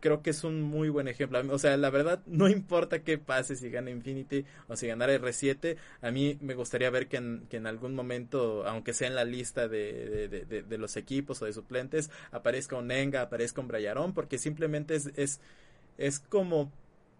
creo 0.00 0.22
que 0.22 0.30
es 0.30 0.44
un 0.44 0.62
muy 0.62 0.88
buen 0.88 1.08
ejemplo. 1.08 1.42
O 1.52 1.58
sea, 1.58 1.76
la 1.76 1.90
verdad, 1.90 2.20
no 2.26 2.48
importa 2.48 3.00
qué 3.00 3.18
pase 3.18 3.56
si 3.56 3.70
gana 3.70 3.90
Infinity 3.90 4.44
o 4.68 4.76
si 4.76 4.86
ganara 4.86 5.16
R7, 5.16 5.76
a 6.02 6.10
mí 6.10 6.38
me 6.40 6.54
gustaría 6.54 6.90
ver 6.90 7.08
que 7.08 7.16
en, 7.16 7.46
que 7.48 7.56
en 7.56 7.66
algún 7.66 7.94
momento, 7.94 8.66
aunque 8.66 8.94
sea 8.94 9.08
en 9.08 9.14
la 9.14 9.24
lista 9.24 9.68
de, 9.68 10.28
de, 10.28 10.62
de, 10.62 10.78
los 10.78 10.96
equipos 10.96 11.40
o 11.42 11.46
de 11.46 11.52
suplentes, 11.52 12.10
aparezca 12.30 12.76
un 12.76 12.90
Enga, 12.90 13.22
aparezca 13.22 13.60
un 13.60 13.68
Brayaron, 13.68 14.12
porque 14.12 14.38
simplemente 14.38 14.94
es, 14.94 15.10
es, 15.16 15.40
es 15.98 16.20
como 16.20 16.70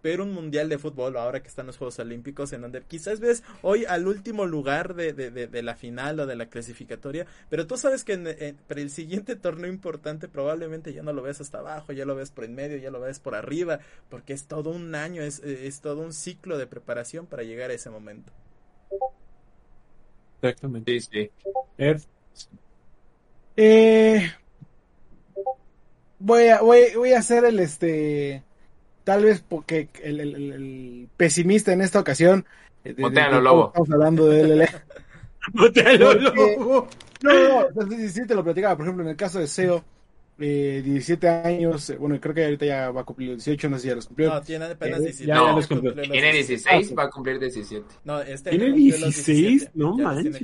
ver 0.03 0.21
un 0.21 0.31
mundial 0.31 0.69
de 0.69 0.77
fútbol 0.77 1.17
ahora 1.17 1.41
que 1.41 1.47
están 1.47 1.67
los 1.67 1.77
Juegos 1.77 1.99
Olímpicos 1.99 2.53
en 2.53 2.61
donde 2.61 2.81
quizás 2.83 3.19
ves 3.19 3.43
hoy 3.61 3.85
al 3.85 4.07
último 4.07 4.45
lugar 4.45 4.95
de, 4.95 5.13
de, 5.13 5.29
de, 5.31 5.63
la 5.63 5.75
final 5.75 6.19
o 6.19 6.25
de 6.25 6.35
la 6.35 6.47
clasificatoria, 6.47 7.25
pero 7.49 7.67
tú 7.67 7.77
sabes 7.77 8.03
que 8.03 8.13
en, 8.13 8.57
para 8.67 8.81
el 8.81 8.89
siguiente 8.89 9.35
torneo 9.35 9.71
importante 9.71 10.27
probablemente 10.27 10.93
ya 10.93 11.03
no 11.03 11.13
lo 11.13 11.21
ves 11.21 11.41
hasta 11.41 11.59
abajo, 11.59 11.91
ya 11.93 12.05
lo 12.05 12.15
ves 12.15 12.31
por 12.31 12.45
en 12.45 12.55
medio, 12.55 12.77
ya 12.77 12.91
lo 12.91 12.99
ves 12.99 13.19
por 13.19 13.35
arriba, 13.35 13.79
porque 14.09 14.33
es 14.33 14.45
todo 14.45 14.69
un 14.69 14.95
año, 14.95 15.21
es, 15.21 15.39
es 15.39 15.81
todo 15.81 16.01
un 16.01 16.13
ciclo 16.13 16.57
de 16.57 16.67
preparación 16.67 17.25
para 17.25 17.43
llegar 17.43 17.71
a 17.71 17.73
ese 17.73 17.89
momento. 17.89 18.31
Exactamente. 20.41 20.99
Sí, 20.99 21.31
Eh, 23.59 24.31
voy 26.19 26.47
a, 26.47 26.61
voy, 26.61 26.93
voy 26.95 27.13
a 27.13 27.19
hacer 27.19 27.43
el 27.45 27.59
este 27.59 28.43
tal 29.07 29.23
vez 29.23 29.41
porque 29.41 29.87
el, 30.03 30.19
el, 30.19 30.35
el 30.35 31.09
pesimista 31.15 31.71
en 31.71 31.79
esta 31.79 31.97
ocasión. 31.97 32.45
Eh, 32.83 32.93
de, 32.93 33.09
de, 33.09 33.09
de, 33.09 33.41
lobo. 33.41 33.67
Estamos 33.67 33.89
hablando 33.91 34.27
de 34.27 34.43
LL. 34.43 34.69
Motealo, 35.53 36.13
lobo. 36.13 36.89
No, 37.23 37.69
no, 37.73 37.89
sí, 37.89 38.09
sí, 38.09 38.27
te 38.27 38.35
lo 38.35 38.43
platicaba. 38.43 38.75
Por 38.75 38.85
ejemplo, 38.85 39.05
en 39.05 39.11
el 39.11 39.15
caso 39.15 39.39
de 39.39 39.47
SEO, 39.47 39.81
eh, 40.39 40.81
17 40.83 41.29
años, 41.29 41.89
eh, 41.89 41.95
bueno, 41.95 42.19
creo 42.19 42.35
que 42.35 42.43
ahorita 42.43 42.65
ya 42.65 42.91
va 42.91 42.99
a 42.99 43.03
cumplir 43.05 43.29
los 43.29 43.45
18, 43.45 43.69
no 43.69 43.77
sé 43.77 43.83
si 43.83 43.87
ya 43.87 43.95
los 43.95 44.07
cumplió. 44.07 44.29
No, 44.29 44.41
tiene 44.41 44.65
apenas 44.65 44.99
17. 44.99 45.23
Eh, 45.23 45.27
ya, 45.27 45.35
no, 45.35 45.47
ya 45.47 45.55
los 45.55 45.67
cumplió. 45.67 45.93
Tiene 45.93 46.33
16, 46.33 46.97
va 46.97 47.03
a 47.03 47.09
cumplir 47.09 47.39
17. 47.39 47.85
No, 48.03 48.21
este 48.21 48.49
¿Tiene 48.49 48.73
16? 48.73 49.69
No 49.73 49.95
manches. 49.95 50.35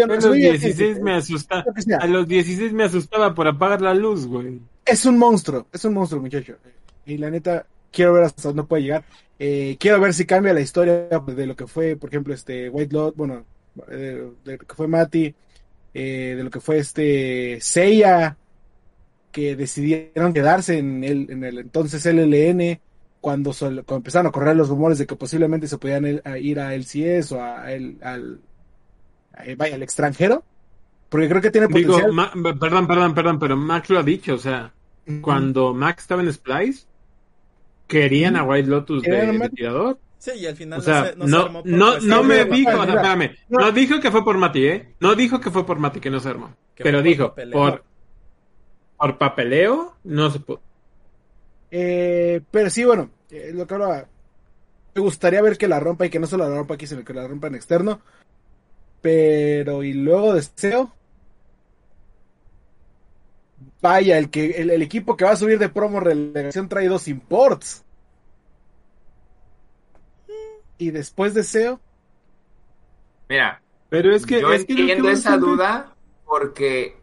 A 0.00 0.06
los 0.06 0.34
16 0.34 1.00
me 1.00 1.14
asusta. 1.16 1.64
A 1.98 2.06
los 2.06 2.28
16 2.28 2.72
me 2.74 2.84
asustaba 2.84 3.34
por 3.34 3.48
apagar 3.48 3.82
la 3.82 3.92
luz, 3.92 4.24
güey. 4.28 4.60
Es 4.86 5.04
un 5.04 5.18
monstruo, 5.18 5.66
es 5.72 5.84
un 5.84 5.94
monstruo, 5.94 6.22
muchacho. 6.22 6.58
Y 7.06 7.18
la 7.18 7.30
neta, 7.30 7.66
quiero 7.90 8.12
ver 8.14 8.24
hasta 8.24 8.48
dónde 8.48 8.64
puede 8.64 8.82
llegar. 8.82 9.04
Eh, 9.38 9.76
quiero 9.78 10.00
ver 10.00 10.14
si 10.14 10.24
cambia 10.24 10.52
la 10.52 10.60
historia 10.60 11.08
de 11.08 11.46
lo 11.46 11.56
que 11.56 11.66
fue, 11.66 11.96
por 11.96 12.10
ejemplo, 12.10 12.32
este 12.34 12.68
White 12.68 12.94
Lot, 12.94 13.16
bueno, 13.16 13.44
de, 13.88 14.30
de, 14.44 14.52
lo 14.52 14.58
que 14.58 14.74
fue 14.74 14.86
Mati, 14.86 15.34
eh, 15.94 16.34
de 16.36 16.44
lo 16.44 16.50
que 16.50 16.60
fue 16.60 16.78
este 16.78 17.58
Seiya, 17.60 18.36
que 19.32 19.56
decidieron 19.56 20.32
quedarse 20.32 20.78
en 20.78 21.02
el, 21.02 21.30
en 21.30 21.44
el 21.44 21.58
entonces 21.58 22.04
LLN, 22.04 22.80
cuando, 23.20 23.52
sol, 23.52 23.82
cuando, 23.86 23.96
empezaron 23.96 24.26
a 24.26 24.32
correr 24.32 24.56
los 24.56 24.68
rumores 24.68 24.98
de 24.98 25.06
que 25.06 25.16
posiblemente 25.16 25.68
se 25.68 25.78
podían 25.78 26.04
el, 26.04 26.22
a 26.24 26.38
ir 26.38 26.60
a 26.60 26.74
LCS 26.74 27.32
o 27.32 27.42
a 27.42 27.72
el, 27.72 27.98
al, 28.02 28.40
a, 29.32 29.42
vaya, 29.56 29.74
al 29.74 29.82
extranjero. 29.82 30.44
Porque 31.08 31.28
creo 31.28 31.42
que 31.42 31.50
tiene 31.50 31.66
Digo, 31.66 31.94
potencial. 31.94 32.12
Ma 32.12 32.32
perdón, 32.58 32.86
perdón, 32.86 33.14
perdón, 33.14 33.38
pero 33.38 33.56
Max 33.56 33.90
lo 33.90 33.98
ha 33.98 34.02
dicho, 34.02 34.34
o 34.34 34.38
sea, 34.38 34.72
uh 35.06 35.10
-huh. 35.10 35.20
cuando 35.20 35.74
Max 35.74 36.04
estaba 36.04 36.22
en 36.22 36.32
Splice, 36.32 36.86
querían 37.92 38.36
a 38.36 38.44
White 38.44 38.68
Lotus 38.68 39.02
de, 39.02 39.10
de, 39.38 39.48
tirador. 39.50 39.98
Sí, 40.18 40.30
y 40.36 40.46
al 40.46 40.56
final 40.56 40.78
o 40.78 40.82
sea, 40.82 41.14
no, 41.16 41.24
se, 41.26 41.30
no, 41.30 41.48
no, 41.48 41.62
se 41.62 41.68
no, 41.70 41.90
pues, 41.92 42.04
no 42.04 42.22
me 42.22 42.46
fue 42.46 42.56
dijo, 42.56 42.70
por- 42.70 42.80
o 42.80 42.84
sea, 42.84 42.94
espérame, 42.94 43.36
no 43.48 43.72
dijo 43.72 44.00
que 44.00 44.10
fue 44.10 44.24
por 44.24 44.38
Mati, 44.38 44.66
¿eh? 44.66 44.94
No 45.00 45.14
dijo 45.14 45.40
que 45.40 45.50
fue 45.50 45.66
por 45.66 45.78
Mati 45.78 46.00
que 46.00 46.10
no 46.10 46.20
se 46.20 46.28
armó. 46.28 46.54
Que 46.74 46.84
Pero 46.84 46.98
por 46.98 47.04
dijo, 47.04 47.28
papeleo. 47.30 47.52
por, 47.58 47.84
por 48.96 49.18
papeleo, 49.18 49.96
no 50.04 50.30
se 50.30 50.40
pudo. 50.40 50.60
Eh, 51.70 52.40
pero 52.50 52.70
sí, 52.70 52.84
bueno, 52.84 53.10
eh, 53.30 53.50
lo 53.54 53.66
que 53.66 53.74
hablaba. 53.74 54.06
Me 54.94 55.00
gustaría 55.00 55.40
ver 55.42 55.56
que 55.56 55.68
la 55.68 55.80
rompa 55.80 56.04
y 56.06 56.10
que 56.10 56.18
no 56.20 56.26
solo 56.26 56.48
la 56.48 56.54
rompa 56.54 56.74
aquí, 56.74 56.86
sino 56.86 57.02
que 57.04 57.14
la 57.14 57.26
rompa 57.26 57.46
en 57.48 57.54
externo. 57.54 58.00
Pero, 59.00 59.82
y 59.82 59.92
luego 59.94 60.34
deseo. 60.34 60.92
Vaya, 63.82 64.16
el 64.16 64.30
que 64.30 64.52
el, 64.52 64.70
el 64.70 64.80
equipo 64.80 65.16
que 65.16 65.24
va 65.24 65.32
a 65.32 65.36
subir 65.36 65.58
de 65.58 65.68
promo 65.68 65.98
relegación 65.98 66.68
trae 66.68 66.86
dos 66.86 67.08
imports. 67.08 67.84
Y 70.78 70.90
después 70.92 71.34
deseo. 71.34 71.80
Mira, 73.28 73.60
Pero 73.88 74.14
es 74.14 74.24
que, 74.24 74.40
yo 74.40 74.52
es 74.52 74.60
entiendo 74.68 75.04
que 75.04 75.12
esa 75.12 75.36
duda 75.36 75.94
porque, 76.24 76.96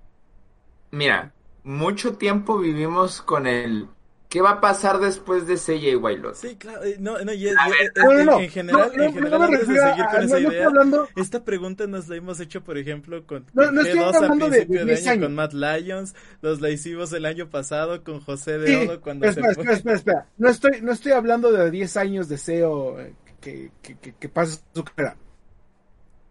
mira, 0.92 1.34
mucho 1.64 2.14
tiempo 2.18 2.58
vivimos 2.58 3.22
con 3.22 3.46
el 3.46 3.90
¿qué 4.30 4.42
va 4.42 4.52
a 4.52 4.62
pasar 4.62 5.00
después 5.00 5.48
de 5.48 5.58
Seiya 5.58 5.90
y 5.90 5.96
Wailot? 5.96 6.36
Sí, 6.36 6.56
claro, 6.56 6.84
eh, 6.84 6.98
no, 7.00 7.18
no, 7.24 7.34
y 7.34 7.48
y 7.48 7.52
No, 7.52 8.24
no, 8.24 8.40
en 8.40 8.50
general, 8.50 8.92
No, 8.92 8.98
no, 8.98 9.04
en 9.04 9.14
general, 9.14 9.42
antes 9.42 9.68
de 9.68 9.76
seguir 9.80 10.06
con 10.06 10.24
esa 10.24 10.40
idea, 10.40 10.66
hablando- 10.68 11.08
esta 11.16 11.44
pregunta 11.44 11.88
nos 11.88 12.08
la 12.08 12.16
hemos 12.16 12.40
hecho, 12.40 12.64
por 12.64 12.78
ejemplo, 12.78 13.26
con, 13.26 13.46
No, 13.54 13.66
con 13.66 13.76
no 13.76 13.82
estoy 13.82 14.00
G2 14.00 14.16
a 14.16 14.20
principio 14.32 14.80
de 14.80 14.86
de, 14.86 14.86
10 14.86 15.02
año 15.08 15.12
años. 15.12 15.24
con 15.26 15.36
Matt 15.36 15.54
Lions, 15.54 16.16
nos 16.42 16.62
la 16.62 16.70
hicimos 16.70 17.12
el 17.14 17.26
año 17.26 17.50
pasado 17.50 18.04
con 18.04 18.22
José 18.22 18.60
de 18.60 18.68
Sí, 18.68 18.88
Odo 18.88 19.02
cuando 19.02 19.22
pero 19.24 19.34
se 19.34 19.40
espera, 19.40 19.54
fue. 19.56 19.64
espera, 19.64 19.76
espera, 19.78 19.96
espera. 19.96 20.26
No 20.38 20.50
estoy, 20.50 20.82
no 20.82 20.92
estoy 20.92 21.12
hablando 21.14 21.52
de 21.52 21.72
10 21.72 21.98
años 21.98 22.30
de 22.30 22.38
SEO 22.38 23.00
eh, 23.00 23.14
que, 23.42 23.72
que, 23.82 23.98
que, 23.98 24.14
que 24.14 24.30
pase 24.30 24.62
su 24.74 24.84
carrera. 24.84 25.18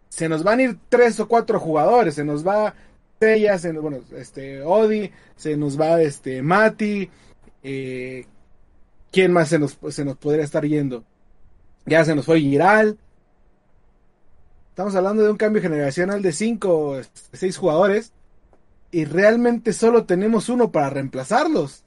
Se 0.09 0.27
nos 0.27 0.43
van 0.43 0.59
a 0.59 0.63
ir 0.63 0.77
tres 0.89 1.19
o 1.19 1.27
cuatro 1.27 1.59
jugadores, 1.59 2.15
se 2.15 2.23
nos 2.23 2.45
va 2.47 2.73
Seiya, 3.19 3.57
se 3.59 3.73
nos- 3.73 3.81
bueno, 3.81 3.99
este, 4.15 4.61
Odi, 4.61 5.11
se 5.35 5.57
nos 5.57 5.79
va 5.79 6.01
este 6.01 6.41
Mati, 6.41 7.09
eh, 7.63 8.25
¿quién 9.11 9.31
más 9.31 9.49
se 9.49 9.59
nos, 9.59 9.77
se 9.89 10.05
nos 10.05 10.17
podría 10.17 10.43
estar 10.43 10.65
yendo? 10.65 11.03
Ya 11.85 12.05
se 12.05 12.15
nos 12.15 12.25
fue 12.25 12.39
Giral. 12.39 12.97
Estamos 14.69 14.95
hablando 14.95 15.23
de 15.23 15.31
un 15.31 15.37
cambio 15.37 15.61
generacional 15.61 16.21
de 16.21 16.31
cinco, 16.31 16.99
este, 16.99 17.37
seis 17.37 17.57
jugadores 17.57 18.13
y 18.91 19.05
realmente 19.05 19.73
solo 19.73 20.05
tenemos 20.05 20.49
uno 20.49 20.71
para 20.71 20.89
reemplazarlos. 20.89 21.83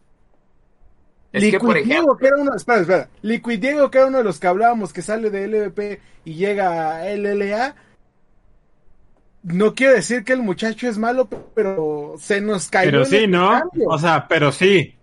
Es 1.33 1.51
que, 1.51 1.59
por 1.59 1.77
Liquid 1.77 1.89
Diego, 1.89 2.03
ejemplo, 2.03 2.16
que 2.18 2.27
era 2.27 2.37
uno, 2.37 2.55
espera, 2.55 2.81
espera. 2.81 3.09
Liquid 3.23 3.59
Diego, 3.59 3.91
que 3.91 3.99
era 3.99 4.07
uno 4.09 4.18
de 4.18 4.25
los 4.25 4.39
que 4.39 4.47
hablábamos, 4.47 4.93
que 4.93 5.01
sale 5.01 5.31
de 5.31 5.49
LVP 5.49 6.01
y 6.27 6.35
llega 6.35 6.97
a 6.97 7.11
LLA. 7.11 7.75
No 9.43 9.75
quiero 9.75 9.95
decir 9.95 10.25
que 10.25 10.35
el 10.35 10.43
muchacho 10.43 10.89
es 10.89 10.99
malo, 10.99 11.29
pero 11.55 12.16
se 12.18 12.41
nos 12.41 12.68
cayó. 12.68 12.91
Pero 12.91 13.05
sí, 13.07 13.16
este 13.16 13.29
¿no? 13.29 13.49
cambio. 13.49 13.89
O 13.89 13.99
sea, 13.99 14.29
pero 14.29 14.53
sí. 14.53 14.95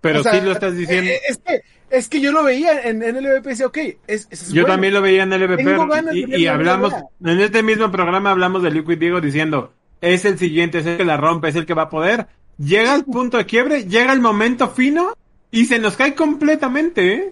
Pero 0.00 0.20
O 0.20 0.22
sea, 0.22 0.32
sí 0.32 0.40
lo 0.40 0.52
estás 0.52 0.76
diciendo. 0.76 1.10
eh, 1.10 1.20
Es 1.28 1.38
que, 1.38 1.60
es 1.90 2.08
que 2.08 2.20
yo 2.20 2.32
lo 2.32 2.42
veía 2.42 2.82
en, 2.82 3.02
en 3.02 3.16
LVP 3.22 3.46
y 3.46 3.50
decía, 3.50 3.66
ok, 3.66 3.78
es, 4.06 4.28
es 4.30 4.48
Yo 4.48 4.62
bueno. 4.62 4.74
también 4.74 4.94
lo 4.94 5.02
veía 5.02 5.22
en 5.24 5.32
el 5.32 5.42
LVP 5.42 6.14
y, 6.14 6.42
y 6.42 6.46
hablamos, 6.46 6.94
en 7.24 7.40
este 7.40 7.62
mismo 7.62 7.90
programa 7.90 8.30
hablamos 8.30 8.62
de 8.62 8.70
Liquid 8.70 8.98
Diego 8.98 9.20
diciendo, 9.20 9.74
es 10.00 10.24
el 10.24 10.38
siguiente, 10.38 10.78
es 10.78 10.86
el 10.86 10.96
que 10.96 11.04
la 11.04 11.16
rompe, 11.16 11.48
es 11.48 11.56
el 11.56 11.66
que 11.66 11.74
va 11.74 11.82
a 11.82 11.90
poder. 11.90 12.26
Llega 12.58 12.94
al 12.94 13.04
punto 13.04 13.36
de 13.38 13.46
quiebre, 13.46 13.84
llega 13.84 14.12
el 14.12 14.20
momento 14.20 14.68
fino 14.70 15.14
y 15.50 15.66
se 15.66 15.78
nos 15.78 15.96
cae 15.96 16.14
completamente, 16.14 17.14
¿eh? 17.14 17.30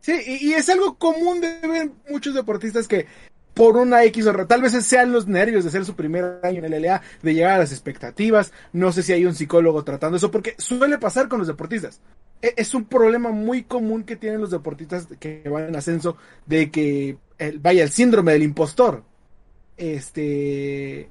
Sí, 0.00 0.12
y, 0.26 0.50
y 0.50 0.54
es 0.54 0.68
algo 0.68 0.96
común 0.98 1.40
de 1.40 1.58
ver 1.66 1.90
muchos 2.10 2.34
deportistas 2.34 2.86
que 2.86 3.06
por 3.56 3.76
una 3.78 4.04
X 4.04 4.26
o 4.26 4.46
tal 4.46 4.62
vez 4.62 4.72
sean 4.84 5.12
los 5.12 5.26
nervios 5.26 5.64
de 5.64 5.70
ser 5.70 5.84
su 5.86 5.96
primer 5.96 6.40
año 6.44 6.58
en 6.58 6.66
el 6.66 6.74
LA, 6.74 7.02
de 7.22 7.34
llegar 7.34 7.52
a 7.54 7.58
las 7.58 7.72
expectativas, 7.72 8.52
no 8.72 8.92
sé 8.92 9.02
si 9.02 9.12
hay 9.14 9.24
un 9.26 9.34
psicólogo 9.34 9.82
tratando 9.84 10.18
eso, 10.18 10.30
porque 10.30 10.54
suele 10.58 10.98
pasar 10.98 11.28
con 11.28 11.38
los 11.38 11.48
deportistas. 11.48 12.00
E- 12.42 12.54
Es 12.58 12.74
un 12.74 12.84
problema 12.86 13.30
muy 13.30 13.64
común 13.64 14.04
que 14.04 14.16
tienen 14.16 14.40
los 14.42 14.50
deportistas 14.50 15.08
que 15.20 15.42
van 15.48 15.68
en 15.68 15.76
ascenso, 15.76 16.18
de 16.46 16.70
que, 16.70 17.18
vaya, 17.60 17.82
el 17.84 17.90
síndrome 17.90 18.32
del 18.32 18.42
impostor. 18.44 19.04
Este... 19.78 21.10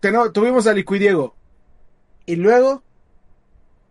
teno- 0.00 0.30
tuvimos 0.32 0.66
a 0.66 0.72
Liquidiego. 0.72 1.34
Y 2.26 2.36
luego... 2.36 2.85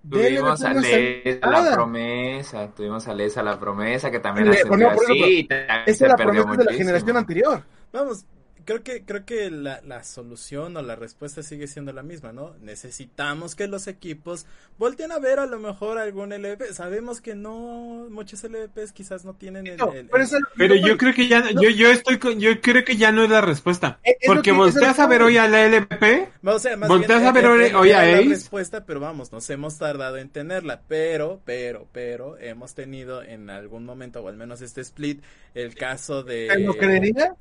Tuvimos 0.10 0.64
a 0.64 0.74
no 0.74 0.82
salió 0.82 0.82
Les 0.82 1.40
a 1.42 1.50
la 1.50 1.72
promesa, 1.74 2.68
tuvimos 2.76 3.08
a 3.08 3.14
Les 3.14 3.38
a 3.38 3.44
la 3.44 3.60
promesa, 3.60 4.12
que 4.12 4.20
también 4.20 4.48
no, 4.48 4.54
así, 4.54 5.48
también 5.48 5.84
Esa 5.86 5.98
se 5.98 6.08
la 6.08 6.16
perdió 6.16 6.44
promesa 6.44 6.52
de 6.52 6.58
la 6.58 6.72
muchísimo. 6.72 6.78
generación 6.78 7.18
anterior. 7.18 7.64
Vamos, 7.92 8.26
creo 8.66 8.84
que, 8.84 9.04
creo 9.06 9.26
que 9.26 9.50
la, 9.52 9.80
la 9.86 10.04
solución 10.04 10.76
o 10.76 10.82
la 10.82 10.96
respuesta 10.96 11.44
sigue 11.44 11.68
siendo 11.68 11.94
la 11.94 12.04
misma, 12.04 12.34
¿no? 12.34 12.56
Necesitamos 12.62 13.56
que 13.56 13.68
los 13.68 13.88
equipos 13.88 14.46
volteen 14.78 15.12
a 15.12 15.20
ver 15.20 15.40
a 15.40 15.46
lo 15.46 15.60
mejor 15.60 15.98
algún 15.98 16.32
LVP. 16.34 16.74
Sabemos 16.74 17.22
que 17.22 17.36
no, 17.36 18.08
muchos 18.10 18.44
LVPs 18.44 18.92
quizás 18.92 19.24
no 19.26 19.36
tienen 19.36 19.68
el... 19.68 19.78
No, 19.78 19.92
el- 19.94 20.08
pero 20.08 20.18
el- 20.18 20.24
eso- 20.24 20.38
Pero 20.58 20.76
yo 20.76 20.98
creo 20.98 21.14
que 21.14 21.28
ya, 21.28 21.50
yo, 21.52 21.70
yo 21.70 21.90
estoy, 21.92 22.18
con- 22.20 22.40
yo 22.40 22.60
creo 22.62 22.84
que 22.84 22.98
ya 22.98 23.12
no 23.12 23.24
es 23.24 23.30
la 23.30 23.42
respuesta. 23.42 24.00
Eh, 24.04 24.18
es 24.20 24.28
Porque 24.28 24.52
volteas 24.52 25.00
a 25.00 25.08
ver 25.08 25.22
hoy 25.22 25.38
a 25.38 25.48
la 25.48 25.66
LVP, 25.68 26.30
O 26.44 26.60
sea, 26.60 26.76
más 26.78 26.90
Volteas 26.90 27.20
bien, 27.22 27.30
a 27.30 27.32
ver 27.32 27.46
hoy- 27.46 27.72
hoy 27.74 27.92
a 27.92 28.04
la 28.06 28.18
Ace. 28.20 28.30
respuesta, 28.30 28.86
pero 28.86 29.00
vamos, 29.00 29.32
nos 29.32 29.50
hemos 29.50 29.78
tardado 29.78 30.18
en 30.18 30.30
tenerla. 30.30 30.82
Pero, 30.88 31.42
pero, 31.46 31.88
pero, 31.92 32.38
hemos 32.40 32.74
tenido 32.74 33.22
en 33.24 33.50
algún 33.50 33.86
momento, 33.86 34.22
o 34.22 34.28
al 34.28 34.38
menos 34.38 34.62
este 34.62 34.82
split, 34.82 35.22
el 35.54 35.76
caso 35.76 36.24
de... 36.24 36.48
¿Te 36.52 36.60
lo 36.60 36.76
creería? 36.76 37.36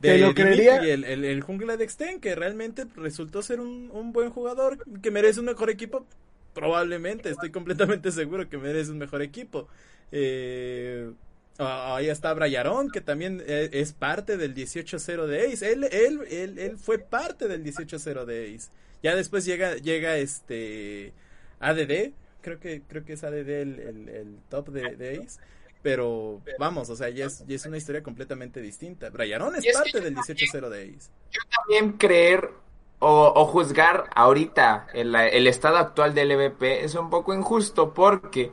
De 0.00 0.12
¿Te 0.12 0.18
lo 0.18 0.34
creería? 0.34 0.76
el, 0.76 1.04
el, 1.04 1.24
el 1.24 1.42
jungla 1.42 1.76
de 1.76 1.84
Extend, 1.84 2.20
que 2.20 2.34
realmente 2.34 2.86
resultó 2.96 3.42
ser 3.42 3.60
un, 3.60 3.90
un 3.92 4.12
buen 4.12 4.30
jugador, 4.30 4.78
que 5.02 5.10
merece 5.10 5.40
un 5.40 5.46
mejor 5.46 5.70
equipo. 5.70 6.06
Probablemente, 6.54 7.30
estoy 7.30 7.50
completamente 7.50 8.10
seguro 8.12 8.48
que 8.48 8.58
merece 8.58 8.92
un 8.92 8.98
mejor 8.98 9.22
equipo. 9.22 9.68
Eh, 10.12 11.10
ah, 11.58 11.96
ahí 11.96 12.08
está 12.08 12.32
Brayarón, 12.34 12.90
que 12.90 13.00
también 13.00 13.42
eh, 13.46 13.70
es 13.72 13.92
parte 13.92 14.36
del 14.36 14.54
18-0 14.54 15.26
de 15.26 15.52
Ace. 15.52 15.72
Él, 15.72 15.84
él, 15.84 16.20
él, 16.30 16.58
él 16.58 16.76
fue 16.78 16.98
parte 16.98 17.48
del 17.48 17.64
18-0 17.64 18.24
de 18.24 18.54
Ace. 18.54 18.70
Ya 19.02 19.14
después 19.16 19.44
llega, 19.44 19.76
llega 19.76 20.16
este 20.18 21.12
ADD, 21.60 22.12
creo 22.40 22.58
que, 22.60 22.82
creo 22.82 23.04
que 23.04 23.12
es 23.14 23.24
ADD 23.24 23.48
el, 23.48 23.80
el, 23.80 24.08
el 24.08 24.40
top 24.48 24.70
de, 24.70 24.96
de 24.96 25.18
Ace. 25.24 25.40
Pero 25.82 26.40
vamos, 26.58 26.90
o 26.90 26.96
sea, 26.96 27.08
ya 27.08 27.26
es, 27.26 27.44
ya 27.46 27.56
es 27.56 27.66
una 27.66 27.76
historia 27.76 28.02
completamente 28.02 28.60
distinta. 28.60 29.10
Brayarón 29.10 29.56
es 29.56 29.72
parte 29.72 29.92
yo 29.94 30.00
del 30.00 30.16
18-0 30.16 30.68
de 30.68 30.96
Ace. 30.96 31.10
también 31.50 31.92
creer 31.92 32.50
o, 32.98 33.32
o 33.34 33.46
juzgar 33.46 34.10
ahorita 34.14 34.88
el, 34.92 35.14
el 35.14 35.46
estado 35.46 35.76
actual 35.76 36.14
del 36.14 36.30
LVP 36.30 36.84
es 36.84 36.94
un 36.94 37.10
poco 37.10 37.32
injusto 37.32 37.94
porque 37.94 38.50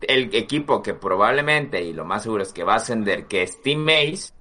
el 0.00 0.34
equipo 0.34 0.82
que 0.82 0.94
probablemente 0.94 1.82
y 1.82 1.92
lo 1.92 2.04
más 2.04 2.22
seguro 2.22 2.42
es 2.42 2.52
que 2.52 2.64
va 2.64 2.74
a 2.74 2.76
ascender, 2.76 3.26
que 3.26 3.42
es 3.42 3.60
Team 3.62 3.86
Ace, 3.88 4.32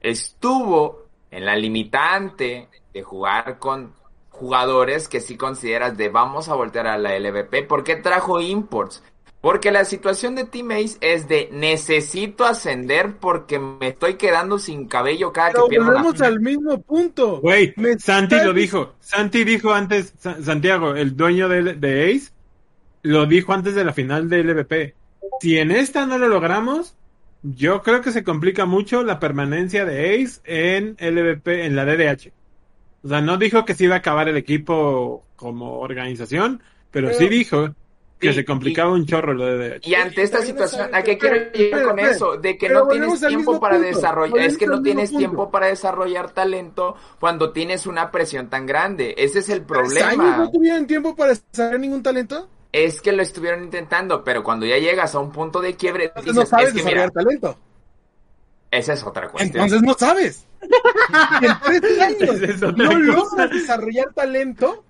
estuvo 0.00 1.06
en 1.30 1.44
la 1.44 1.56
limitante 1.56 2.68
de 2.92 3.02
jugar 3.02 3.58
con 3.58 3.94
jugadores 4.30 5.08
que 5.08 5.20
sí 5.20 5.36
consideras 5.36 5.96
de 5.96 6.08
vamos 6.08 6.48
a 6.48 6.54
voltear 6.54 6.86
a 6.86 6.98
la 6.98 7.18
LVP. 7.18 7.64
¿Por 7.64 7.84
qué 7.84 7.96
trajo 7.96 8.40
imports? 8.40 9.02
Porque 9.40 9.70
la 9.70 9.86
situación 9.86 10.34
de 10.34 10.44
Team 10.44 10.70
Ace 10.72 10.98
es 11.00 11.26
de 11.26 11.48
necesito 11.50 12.44
ascender 12.44 13.16
porque 13.18 13.58
me 13.58 13.88
estoy 13.88 14.14
quedando 14.14 14.58
sin 14.58 14.86
cabello 14.86 15.32
cada 15.32 15.52
Pero 15.52 15.64
que 15.64 15.70
pierdo 15.70 15.84
una 15.86 15.94
volvemos 16.02 16.20
al 16.20 16.40
mismo 16.40 16.82
punto. 16.82 17.40
Güey, 17.40 17.74
Santi 17.98 18.36
lo 18.44 18.52
dijo. 18.52 18.94
Santi 19.00 19.44
dijo 19.44 19.72
antes, 19.72 20.12
Sa- 20.18 20.42
Santiago, 20.42 20.94
el 20.94 21.16
dueño 21.16 21.48
de, 21.48 21.74
de 21.74 22.12
Ace, 22.12 22.30
lo 23.02 23.24
dijo 23.24 23.54
antes 23.54 23.74
de 23.74 23.84
la 23.84 23.94
final 23.94 24.28
de 24.28 24.44
LVP. 24.44 24.94
Si 25.40 25.56
en 25.58 25.70
esta 25.70 26.04
no 26.04 26.18
lo 26.18 26.28
logramos, 26.28 26.94
yo 27.42 27.80
creo 27.82 28.02
que 28.02 28.12
se 28.12 28.22
complica 28.22 28.66
mucho 28.66 29.02
la 29.02 29.18
permanencia 29.18 29.86
de 29.86 30.22
Ace 30.22 30.40
en 30.44 30.96
LVP, 31.00 31.64
en 31.64 31.76
la 31.76 31.86
DDH. 31.86 32.30
O 33.02 33.08
sea, 33.08 33.22
no 33.22 33.38
dijo 33.38 33.64
que 33.64 33.74
se 33.74 33.84
iba 33.84 33.94
a 33.94 33.98
acabar 33.98 34.28
el 34.28 34.36
equipo 34.36 35.24
como 35.36 35.78
organización, 35.80 36.62
pero, 36.90 37.06
Pero- 37.06 37.18
sí 37.18 37.28
dijo 37.30 37.74
que 38.20 38.32
se 38.34 38.44
complicaba 38.44 38.92
un 38.92 39.06
chorro 39.06 39.32
lo 39.34 39.46
de. 39.58 39.80
Y 39.82 39.94
ante 39.94 40.22
esta 40.22 40.42
situación, 40.42 40.90
¿a 40.92 41.02
qué 41.02 41.16
quiero 41.18 41.50
llegar 41.52 41.82
con 41.84 41.98
eso? 41.98 42.36
De 42.36 42.56
que 42.58 42.68
no 42.68 42.86
tienes 42.86 43.18
tiempo 43.20 43.58
para 43.58 43.76
punto, 43.76 43.88
desarrollar, 43.88 44.46
es 44.46 44.58
que 44.58 44.66
no 44.66 44.82
tienes 44.82 45.10
punto. 45.10 45.18
tiempo 45.18 45.50
para 45.50 45.66
desarrollar 45.68 46.30
talento 46.32 46.96
cuando 47.18 47.52
tienes 47.52 47.86
una 47.86 48.10
presión 48.10 48.48
tan 48.50 48.66
grande. 48.66 49.14
Ese 49.16 49.38
es 49.40 49.48
el 49.48 49.64
¿Tres 49.64 50.02
años 50.02 50.14
problema. 50.14 50.36
no 50.36 50.50
tuvieron 50.50 50.86
tiempo 50.86 51.16
para 51.16 51.30
desarrollar 51.30 51.80
ningún 51.80 52.02
talento? 52.02 52.48
Es 52.72 53.00
que 53.00 53.12
lo 53.12 53.22
estuvieron 53.22 53.64
intentando, 53.64 54.22
pero 54.22 54.44
cuando 54.44 54.64
ya 54.66 54.78
llegas 54.78 55.14
a 55.14 55.18
un 55.18 55.32
punto 55.32 55.60
de 55.60 55.74
quiebre, 55.74 56.04
Entonces 56.14 56.34
dices, 56.34 56.36
no 56.36 56.46
sabes 56.46 56.68
es 56.68 56.74
que 56.74 56.82
mira, 56.84 57.02
desarrollar 57.06 57.10
talento. 57.12 57.58
esa 58.70 58.92
es 58.92 59.02
otra 59.04 59.28
cuestión. 59.28 59.64
Entonces 59.64 59.82
no 59.82 59.94
sabes. 59.94 60.46
En 60.62 61.80
tres 61.80 61.98
años 62.60 62.76
no 62.76 62.92
logras 62.98 63.50
desarrollar 63.50 64.12
talento 64.14 64.84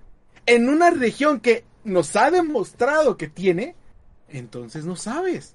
en 0.47 0.69
una 0.69 0.91
región 0.91 1.41
que 1.41 1.65
nos 1.85 2.15
ha 2.17 2.31
demostrado 2.31 3.17
que 3.17 3.29
tiene, 3.29 3.75
entonces 4.29 4.85
no 4.85 4.97
sabes. 4.97 5.55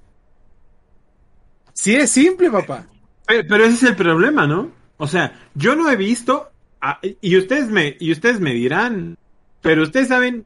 Sí 1.74 1.96
es 1.96 2.10
simple, 2.10 2.50
papá. 2.50 2.88
Pero, 3.28 3.66
ese 3.66 3.74
es 3.74 3.84
el 3.84 3.96
problema, 3.96 4.48
¿no? 4.48 4.72
O 4.98 5.08
sea, 5.08 5.50
yo 5.56 5.76
no 5.76 5.90
he 5.90 5.96
visto, 5.96 6.50
y 7.22 7.38
ustedes 7.38 7.70
me, 7.70 7.98
y 8.00 8.12
ustedes 8.12 8.40
me 8.40 8.54
dirán, 8.54 9.18
pero 9.62 9.84
ustedes 9.84 10.08
saben, 10.08 10.46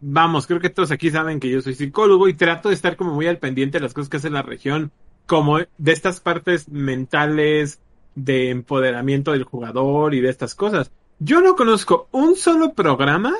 vamos, 0.00 0.46
creo 0.46 0.60
que 0.60 0.70
todos 0.70 0.90
aquí 0.90 1.10
saben 1.10 1.40
que 1.40 1.50
yo 1.50 1.60
soy 1.60 1.74
psicólogo 1.74 2.28
y 2.28 2.34
trato 2.34 2.68
de 2.68 2.74
estar 2.74 2.96
como 2.96 3.14
muy 3.14 3.26
al 3.26 3.38
pendiente 3.38 3.78
de 3.78 3.82
las 3.82 3.94
cosas 3.94 4.08
que 4.08 4.16
hace 4.18 4.30
la 4.30 4.42
región, 4.42 4.92
como 5.26 5.58
de 5.58 5.92
estas 5.92 6.20
partes 6.20 6.68
mentales, 6.68 7.80
de 8.14 8.50
empoderamiento 8.50 9.32
del 9.32 9.44
jugador 9.44 10.14
y 10.14 10.20
de 10.20 10.30
estas 10.30 10.54
cosas. 10.54 10.90
Yo 11.18 11.40
no 11.40 11.56
conozco 11.56 12.08
un 12.10 12.36
solo 12.36 12.74
programa 12.74 13.34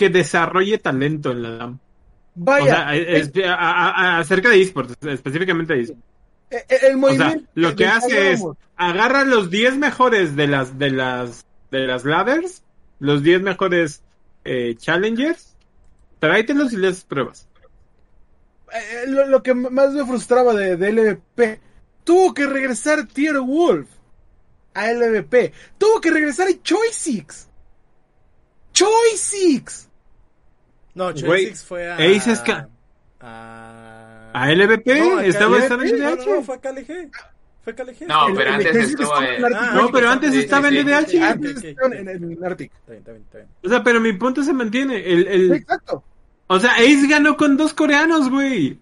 que 0.00 0.08
desarrolle 0.08 0.78
talento 0.78 1.30
en 1.32 1.42
la 1.42 1.50
DAM. 1.50 1.74
O 1.74 1.78
Vaya, 2.34 2.64
sea, 2.66 2.96
es- 2.96 3.30
a- 3.44 3.54
a- 3.54 3.90
a- 3.90 4.18
acerca 4.20 4.48
de 4.48 4.62
esports, 4.62 4.94
específicamente 5.06 5.74
de 5.74 5.80
esports. 5.82 6.02
eh, 6.50 6.64
eh, 6.68 6.78
el 6.88 7.04
O 7.04 7.12
sea, 7.12 7.36
lo 7.54 7.76
que 7.76 7.86
hace 7.86 8.32
es 8.32 8.42
agarra 8.76 9.24
los 9.24 9.50
10 9.50 9.76
mejores 9.76 10.34
de 10.36 10.46
las 10.46 10.78
de 10.78 10.90
las 10.90 11.44
de 11.70 11.86
las 11.86 12.04
ladders, 12.04 12.62
los 12.98 13.22
10 13.22 13.42
mejores 13.42 14.02
eh, 14.44 14.74
challengers, 14.78 15.54
tráetelos 16.18 16.72
y 16.72 16.78
les 16.78 17.04
pruebas. 17.04 17.46
Eh, 18.72 19.06
lo, 19.08 19.26
lo 19.26 19.42
que 19.42 19.52
más 19.52 19.92
me 19.92 20.06
frustraba 20.06 20.54
de, 20.54 20.76
de 20.76 20.92
LVP, 20.92 21.60
tuvo 22.04 22.32
que 22.32 22.46
regresar 22.46 23.06
Tier 23.06 23.38
Wolf 23.40 23.88
a 24.74 24.90
LVP. 24.92 25.52
Tuvo 25.76 26.00
que 26.00 26.10
regresar 26.10 26.48
Choice 26.62 27.24
Choice 28.72 29.89
No, 30.94 31.12
Choice 31.12 31.64
fue 31.64 31.90
a... 31.90 31.96
Ace 31.96 32.32
es 32.32 32.40
ca- 32.40 32.68
a... 33.20 34.30
A 34.32 34.50
LVP 34.52 34.86
No, 35.00 35.16
a 35.18 35.24
estaba 35.24 35.58
en 35.58 35.68
no, 35.68 36.16
no, 36.16 36.36
no, 36.36 36.42
fue 36.42 36.54
a 36.56 36.60
KLG. 36.60 37.10
Fue 37.62 37.72
a 37.72 37.76
KLG. 37.76 38.06
No, 38.06 38.28
El- 38.28 38.34
pero 38.36 38.48
el 38.50 38.54
antes 38.56 38.76
estuvo 38.76 39.02
estaba 39.04 39.26
en... 39.26 39.34
en 39.34 39.44
Arctic 39.44 39.60
Ah, 39.60 39.74
No, 39.74 39.92
pero 39.92 40.08
antes 40.10 40.32
sí, 40.32 40.38
estaba 40.40 40.68
sí, 40.70 40.78
en 40.78 40.86
sí. 40.86 40.90
LDH. 40.92 41.22
Antes 41.24 41.56
ok, 41.58 41.64
estaban 41.64 41.92
ok. 41.92 41.98
en, 41.98 42.08
en 42.32 42.44
Arctic. 42.44 42.72
Está 42.72 42.90
bien, 42.92 42.98
está 43.00 43.12
bien, 43.12 43.22
está 43.24 43.38
bien. 43.38 43.48
O 43.64 43.68
sea, 43.68 43.82
pero 43.82 44.00
mi 44.00 44.12
punto 44.14 44.42
se 44.42 44.52
mantiene. 44.52 44.96
El, 45.04 45.26
el- 45.26 45.48
Sí, 45.50 45.56
exacto. 45.56 46.04
o 46.46 46.58
sea, 46.60 46.72
Ace 46.74 47.06
ganó 47.08 47.36
con 47.36 47.56
dos 47.56 47.74
coreanos, 47.74 48.30
güey. 48.30 48.78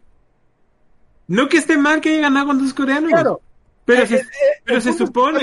No 1.27 1.49
que 1.49 1.59
esté 1.59 1.77
mal 1.77 2.01
que 2.01 2.11
haya 2.11 2.21
ganado 2.23 2.47
con 2.47 2.59
dos 2.59 2.73
coreanos. 2.75 3.11
Claro. 3.11 3.41
Pero 3.85 4.03
Eh, 4.03 4.07
se, 4.07 4.17
eh, 4.17 4.19
eh, 4.21 4.61
pero 4.65 4.77
el 4.77 4.83
se 4.83 4.93
supone. 4.93 5.41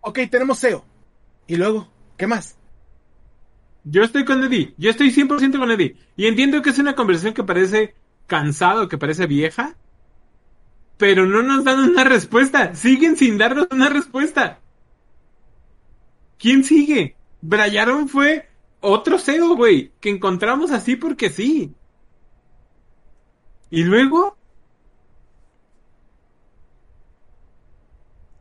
ok, 0.00 0.18
tenemos 0.30 0.58
SEO. 0.58 0.84
Y 1.46 1.56
luego, 1.56 1.88
¿qué 2.16 2.26
más? 2.26 2.56
Yo 3.90 4.02
estoy 4.02 4.24
con 4.24 4.44
Eddie, 4.44 4.74
yo 4.76 4.90
estoy 4.90 5.10
100% 5.10 5.58
con 5.58 5.70
Eddie. 5.70 5.96
Y 6.16 6.26
entiendo 6.26 6.60
que 6.60 6.70
es 6.70 6.78
una 6.78 6.94
conversación 6.94 7.32
que 7.32 7.44
parece 7.44 7.94
cansado, 8.26 8.88
que 8.88 8.98
parece 8.98 9.26
vieja, 9.26 9.76
pero 10.98 11.24
no 11.26 11.42
nos 11.42 11.64
dan 11.64 11.78
una 11.78 12.04
respuesta. 12.04 12.74
Siguen 12.74 13.16
sin 13.16 13.38
darnos 13.38 13.68
una 13.70 13.88
respuesta. 13.88 14.60
¿Quién 16.38 16.64
sigue? 16.64 17.16
Brayaron 17.40 18.08
fue 18.08 18.48
otro 18.80 19.18
CEO, 19.18 19.56
güey, 19.56 19.92
que 20.00 20.10
encontramos 20.10 20.70
así 20.70 20.96
porque 20.96 21.30
sí. 21.30 21.72
Y 23.70 23.84
luego, 23.84 24.36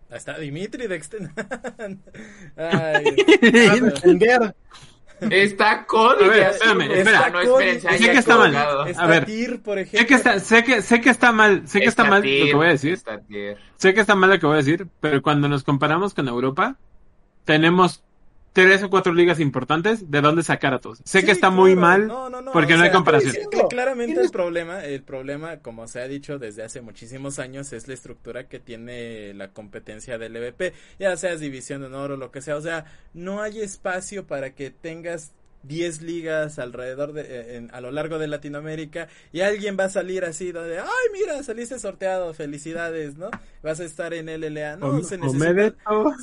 Ahí 0.10 0.18
está 0.18 0.38
Dimitri 0.38 0.88
Dexten. 0.88 1.32
Ay. 2.56 3.06
Está 5.22 5.86
Cody. 5.86 6.26
A 6.26 6.28
ver, 6.28 6.44
espérame, 6.52 6.82
espera. 6.92 7.30
No, 7.30 7.42
espérense, 7.42 7.98
Sé 7.98 8.12
que 8.12 8.18
está 8.18 8.38
mal. 8.38 8.88
está 8.88 9.04
A 9.04 9.08
ver, 9.08 9.62
por 9.62 9.80
ejemplo. 9.80 10.00
sé 10.00 10.06
que 10.06 10.14
está, 10.14 10.40
sé 10.40 10.64
que, 10.64 10.82
sé 10.82 11.02
que 11.02 11.10
está 11.10 11.32
mal, 11.32 11.68
sé 11.68 11.80
que 11.80 11.88
está 11.88 12.04
mal 12.04 12.22
lo 12.22 12.46
que 12.46 12.56
voy 12.56 12.68
a 12.68 12.72
decir. 12.72 13.00
Sé 13.78 13.94
que 13.94 14.00
está 14.02 14.16
mal 14.16 14.30
lo 14.30 14.40
que 14.40 14.46
voy 14.46 14.56
a 14.56 14.58
decir, 14.58 14.88
pero 15.00 15.22
cuando 15.22 15.48
nos 15.48 15.64
comparamos 15.64 16.14
con 16.14 16.28
Europa, 16.28 16.78
tenemos 17.46 18.04
tres 18.66 18.82
o 18.84 18.90
cuatro 18.90 19.14
ligas 19.14 19.40
importantes 19.40 20.10
de 20.10 20.22
dónde 20.22 20.44
sacar 20.44 20.74
a 20.74 20.80
todos. 20.80 21.00
Sé 21.06 21.20
Sí, 21.20 21.26
que 21.26 21.32
está 21.32 21.50
muy 21.52 21.76
mal 21.76 22.08
No, 22.08 22.30
no, 22.30 22.42
no, 22.42 22.52
porque 22.52 22.76
no 22.76 22.82
hay 22.84 22.90
sea, 22.90 22.96
comparación. 22.96 23.34
sí, 23.34 23.40
cl- 23.52 23.68
claramente 23.68 24.20
el 24.22 24.30
problema, 24.32 24.84
el 24.84 25.04
problema, 25.04 25.58
como 25.60 25.88
se 25.88 26.02
ha 26.02 26.08
dicho 26.08 26.40
desde 26.40 26.64
hace 26.64 26.82
muchísimos 26.82 27.40
años, 27.40 27.72
es 27.74 27.88
la 27.88 27.94
estructura 27.94 28.48
que 28.48 28.60
tiene 28.60 29.34
la 29.34 29.50
competencia 29.54 30.18
del 30.18 30.36
EVP, 30.36 30.74
ya 31.00 31.16
seas 31.18 31.40
división 31.40 31.82
de 31.82 31.88
honor 31.88 32.12
o 32.12 32.18
lo 32.18 32.32
que 32.32 32.42
sea, 32.42 32.56
o 32.58 32.62
sea, 32.62 32.86
no 33.14 33.42
hay 33.42 33.62
espacio 33.62 34.26
para 34.28 34.56
que 34.56 34.72
tengas 34.72 35.34
10 35.68 36.02
ligas 36.02 36.60
alrededor 36.60 37.14
de 37.14 37.22
eh, 37.22 37.56
en- 37.58 37.70
a 37.74 37.82
lo 37.82 37.92
largo 37.92 38.20
de 38.20 38.28
Latinoamérica 38.28 39.08
y 39.32 39.42
alguien 39.42 39.78
va 39.80 39.86
a 39.86 39.90
salir 39.90 40.24
así 40.26 40.52
de, 40.52 40.80
ay, 40.80 40.88
mira, 41.14 41.42
saliste 41.44 41.78
sorteado, 41.80 42.34
felicidades, 42.34 43.18
¿no? 43.18 43.30
Vas 43.62 43.80
a 43.80 43.84
estar 43.86 44.14
en 44.14 44.30
LLA, 44.30 44.78
no, 44.78 44.88
O- 44.88 45.04
se 45.04 45.18
necesita 45.18 45.74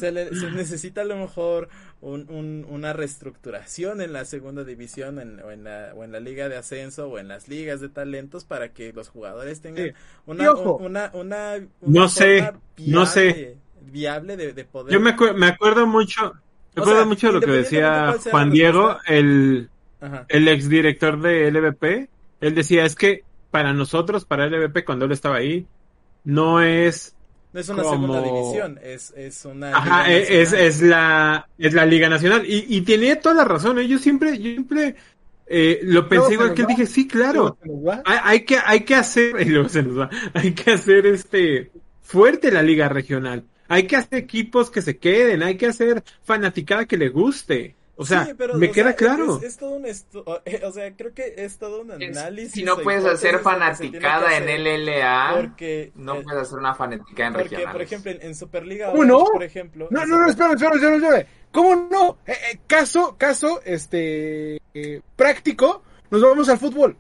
se, 0.00 0.12
le- 0.12 0.34
se 0.34 0.50
necesita 0.50 1.02
a 1.02 1.04
lo 1.04 1.16
mejor 1.16 1.68
un, 2.00 2.28
un- 2.30 2.66
una 2.68 2.92
reestructuración 2.92 4.00
en 4.00 4.12
la 4.12 4.24
segunda 4.24 4.64
división 4.64 5.18
en- 5.18 5.40
o, 5.40 5.50
en 5.50 5.64
la, 5.64 5.92
o 5.94 6.04
en 6.04 6.12
la 6.12 6.20
liga 6.20 6.48
de 6.48 6.56
ascenso 6.56 7.08
o 7.08 7.18
en 7.18 7.28
las 7.28 7.48
ligas 7.48 7.80
de 7.80 7.88
talentos 7.88 8.44
para 8.44 8.72
que 8.72 8.92
los 8.92 9.08
jugadores 9.08 9.60
tengan 9.60 9.88
Sí. 9.88 9.92
una, 10.26 10.52
un- 10.52 10.82
una, 10.84 11.10
una, 11.14 11.54
una 11.80 12.00
No 12.00 12.08
sé, 12.08 12.42
forma 12.42 12.60
no 12.78 13.06
sé. 13.06 13.22
viable- 13.24 13.56
viable 13.86 14.36
de, 14.36 14.52
de 14.54 14.64
poder 14.64 14.92
Yo 14.94 15.00
me, 15.00 15.14
acu- 15.14 15.34
me 15.34 15.46
acuerdo 15.46 15.86
mucho, 15.86 16.32
me 16.74 16.80
O 16.80 16.82
acuerdo 16.82 17.00
sea, 17.00 17.08
mucho 17.08 17.26
de 17.28 17.32
lo 17.34 17.40
que 17.40 17.50
decía 17.50 18.16
Juan 18.30 18.50
Diego, 18.50 18.98
el, 19.06 19.68
Ajá. 20.00 20.26
el 20.28 20.48
exdirector 20.48 21.20
de 21.20 21.50
LVP. 21.50 22.08
Él 22.40 22.54
decía, 22.54 22.84
es 22.84 22.94
que 22.96 23.22
para 23.50 23.72
nosotros, 23.72 24.24
para 24.24 24.46
LVP, 24.46 24.84
cuando 24.84 25.04
él 25.04 25.12
estaba 25.12 25.36
ahí, 25.36 25.66
no 26.24 26.60
es 26.60 27.14
no 27.52 27.60
es 27.60 27.68
una 27.68 27.82
como- 27.84 27.94
segunda 27.94 28.22
división 28.22 28.80
es, 28.82 29.12
es 29.16 29.44
una 29.44 29.76
Ajá, 29.76 30.08
liga 30.08 30.18
e- 30.18 30.42
es, 30.42 30.82
la 30.82 31.48
es 31.56 31.72
la 31.72 31.86
Liga 31.86 32.08
Nacional 32.08 32.44
y, 32.44 32.66
y 32.68 32.80
tenía 32.80 33.20
toda 33.20 33.36
la 33.36 33.44
razón, 33.44 33.78
¿eh? 33.78 33.86
yo 33.86 33.98
siempre 33.98 34.36
yo 34.38 34.50
siempre 34.50 34.96
eh, 35.46 35.78
lo 35.84 36.08
pensé 36.08 36.32
igual 36.32 36.52
que 36.54 36.62
él, 36.62 36.68
dije, 36.68 36.86
sí, 36.86 37.06
claro, 37.06 37.56
hay 38.04 38.44
que 38.44 38.56
hay 38.64 38.80
que 38.80 38.96
hacer 38.96 39.36
y 39.46 39.50
luego 39.50 39.68
se 39.68 39.82
nos 39.84 39.98
va, 40.00 40.10
hay 40.32 40.52
que 40.52 40.72
hacer 40.72 41.06
este 41.06 41.70
fuerte 42.02 42.50
la 42.50 42.62
Liga 42.62 42.88
Regional, 42.88 43.44
hay 43.68 43.86
que 43.86 43.96
hacer 43.96 44.18
equipos 44.18 44.70
que 44.70 44.82
se 44.82 44.98
queden, 44.98 45.42
hay 45.42 45.56
que 45.56 45.66
hacer 45.66 46.02
fanaticada 46.22 46.86
que 46.86 46.96
le 46.96 47.08
guste, 47.08 47.76
o 47.96 48.04
sea, 48.04 48.24
Sí, 48.26 48.32
pero, 48.36 48.54
me 48.54 48.70
o 48.70 48.72
queda 48.72 48.88
sea, 48.88 48.96
claro. 48.96 49.36
Es, 49.38 49.44
es 49.44 49.56
todo 49.56 49.76
un 49.76 49.84
estu- 49.84 50.24
o- 50.26 50.40
eh, 50.44 50.62
o 50.64 50.72
sea, 50.72 50.92
creo 50.96 51.14
que 51.14 51.34
es 51.38 51.58
todo 51.58 51.82
un 51.82 51.92
Es- 52.02 52.16
análisis. 52.18 52.52
Si 52.52 52.64
no 52.64 52.76
puedes 52.78 53.04
hacer 53.04 53.38
fanaticada 53.38 54.36
en 54.36 54.48
LLA, 54.48 55.34
Porque 55.36 55.92
no 55.94 56.16
eh, 56.16 56.22
puedes 56.24 56.42
hacer 56.42 56.58
una 56.58 56.74
fanaticada 56.74 57.28
en 57.28 57.32
Porque, 57.34 57.48
regionales. 57.50 57.72
por 57.72 57.82
ejemplo, 57.82 58.10
en, 58.10 58.22
en 58.22 58.34
Superliga 58.34 58.90
¿Cómo 58.90 59.04
no? 59.04 59.24
por 59.26 59.44
ejemplo. 59.44 59.86
No, 59.92 60.04
no, 60.06 60.18
no, 60.20 60.28
espera, 60.28 60.54
espera, 60.54 60.74
espera, 60.74 60.96
espera. 60.96 61.26
¿Cómo 61.52 61.88
no? 61.88 62.18
Eh, 62.26 62.32
eh, 62.52 62.58
caso, 62.66 63.14
caso, 63.16 63.60
este, 63.64 64.56
eh, 64.74 65.00
práctico, 65.14 65.84
nos 66.10 66.20
vamos 66.20 66.48
al 66.48 66.58
fútbol. 66.58 66.96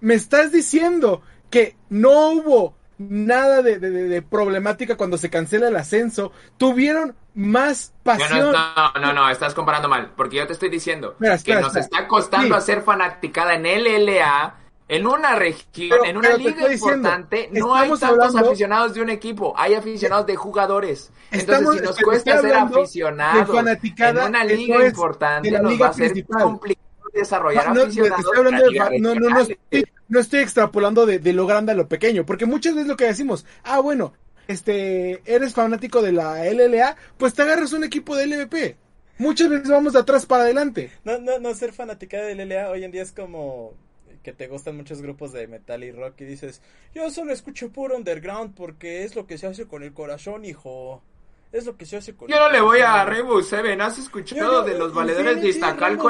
Me 0.00 0.14
estás 0.14 0.50
diciendo 0.52 1.20
que 1.50 1.76
no 1.90 2.30
hubo 2.30 2.77
nada 2.98 3.62
de, 3.62 3.78
de- 3.78 3.90
de- 3.90 4.22
problemática 4.22 4.96
cuando 4.96 5.16
se 5.18 5.30
cancela 5.30 5.68
el 5.68 5.76
ascenso. 5.76 6.32
Tuvieron 6.56 7.14
más 7.34 7.92
pasión. 8.02 8.52
no, 8.52 8.52
no, 8.52 9.00
no, 9.00 9.12
no, 9.12 9.30
estás 9.30 9.54
comparando 9.54 9.88
mal, 9.88 10.12
porque 10.16 10.36
yo 10.36 10.46
te 10.46 10.52
estoy 10.54 10.68
diciendo 10.70 11.12
Espera, 11.12 11.34
espera, 11.34 11.56
que 11.58 11.62
nos 11.62 11.76
espera. 11.76 11.98
está 12.00 12.08
costando 12.08 12.46
Sí. 12.48 12.52
hacer 12.54 12.82
fanaticada 12.82 13.54
en 13.54 13.64
LLA, 13.66 14.54
en 14.88 15.06
una 15.06 15.34
región, 15.34 15.90
Pero- 15.90 16.04
en 16.04 16.16
una 16.16 16.32
liga 16.34 16.66
diciendo, 16.66 16.96
importante, 16.96 17.50
no 17.52 17.74
hay 17.74 17.90
tantos 17.90 18.02
hablando- 18.02 18.38
aficionados 18.40 18.94
de 18.94 19.02
un 19.02 19.10
equipo, 19.10 19.54
hay 19.56 19.74
aficionados 19.74 20.26
de 20.26 20.34
jugadores. 20.36 21.12
Entonces, 21.30 21.68
si 21.80 21.84
nos 21.84 21.98
cuesta 21.98 22.40
ser 22.40 22.54
aficionados 22.54 23.50
en 23.50 24.18
una 24.18 24.44
liga 24.44 24.86
importante, 24.86 25.50
nos 25.60 25.80
va 25.80 25.88
a 25.88 25.92
ser 25.92 26.24
complicado 26.26 26.87
desarrollar 27.14 27.66
No, 27.66 27.74
no, 27.74 27.86
no, 27.86 29.14
no, 29.14 29.14
no, 29.14 29.28
regionales. 29.30 29.50
estoy, 29.70 29.84
no 30.08 30.20
estoy 30.20 30.40
extrapolando 30.40 31.06
de, 31.06 31.18
de 31.18 31.32
lo 31.32 31.46
grande 31.46 31.72
a 31.72 31.74
lo 31.74 31.88
pequeño, 31.88 32.24
porque 32.26 32.46
muchas 32.46 32.74
veces 32.74 32.88
lo 32.88 32.96
que 32.96 33.06
decimos, 33.06 33.44
ah, 33.64 33.80
bueno, 33.80 34.14
este, 34.46 35.22
eres 35.32 35.54
fanático 35.54 36.02
de 36.02 36.12
la 36.12 36.44
LLA, 36.46 36.96
pues 37.16 37.34
te 37.34 37.42
agarras 37.42 37.72
un 37.72 37.84
equipo 37.84 38.16
de 38.16 38.26
LVP. 38.26 38.76
Muchas 39.18 39.48
veces 39.50 39.68
vamos 39.68 39.92
de 39.94 40.00
atrás 40.00 40.26
para 40.26 40.44
adelante. 40.44 40.92
No, 41.04 41.18
no, 41.18 41.38
no 41.38 41.54
ser 41.54 41.72
fanática 41.72 42.18
de 42.22 42.34
LLA 42.34 42.70
hoy 42.70 42.84
en 42.84 42.90
día 42.92 43.02
es 43.02 43.12
como 43.12 43.74
que 44.22 44.32
te 44.32 44.48
gustan 44.48 44.76
muchos 44.76 45.00
grupos 45.00 45.32
de 45.32 45.46
metal 45.46 45.84
y 45.84 45.92
rock 45.92 46.20
y 46.20 46.24
dices, 46.24 46.60
yo 46.94 47.10
solo 47.10 47.32
escucho 47.32 47.70
puro 47.72 47.96
underground 47.96 48.54
porque 48.54 49.04
es 49.04 49.14
lo 49.16 49.26
que 49.26 49.38
se 49.38 49.46
hace 49.46 49.66
con 49.66 49.82
el 49.82 49.92
corazón, 49.94 50.44
hijo. 50.44 51.02
Es 51.50 51.64
lo 51.64 51.76
que 51.78 51.86
se 51.86 51.96
hace 51.96 52.14
con 52.14 52.28
Yo 52.28 52.36
no 52.38 52.50
le 52.50 52.60
voy 52.60 52.80
a 52.80 52.90
corazón". 53.04 53.14
Rebus 53.14 53.48
Seven, 53.48 53.80
¿has 53.80 53.98
escuchado 53.98 54.40
yo- 54.40 54.62
de 54.70 54.78
los 54.78 54.92
valedores 54.92 55.36
sí, 55.36 55.40
de 55.40 55.52
sí, 55.54 55.58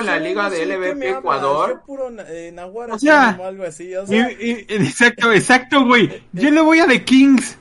en 0.00 0.06
la 0.06 0.18
liga 0.18 0.50
Seven, 0.50 0.68
de 0.68 0.76
qué 0.76 0.90
LVP 0.90 1.10
Ecuador? 1.18 1.70
yo 1.70 1.86
puro 1.86 2.10
eh, 2.26 2.50
Nahuara 2.52 2.94
O 2.94 2.98
sea, 2.98 3.36
o 3.40 3.44
algo 3.46 3.62
así, 3.64 3.94
o 3.94 4.02
Y- 4.02 4.06
sea, 4.08 4.32
y- 4.32 4.66
exacto, 4.68 5.32
exacto, 5.32 5.84
güey. 5.84 6.22
Yo 6.32 6.50
le 6.50 6.60
voy 6.60 6.80
a 6.80 6.86
The 6.88 7.04
Kings. 7.04 7.56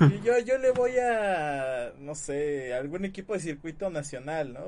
Y 0.00 0.20
yo, 0.24 0.38
yo 0.40 0.58
le 0.58 0.70
voy 0.72 0.92
a, 0.98 1.92
no 1.98 2.14
sé, 2.14 2.74
algún 2.74 3.04
equipo 3.06 3.32
de 3.32 3.40
circuito 3.40 3.88
nacional, 3.90 4.52
¿no? 4.52 4.60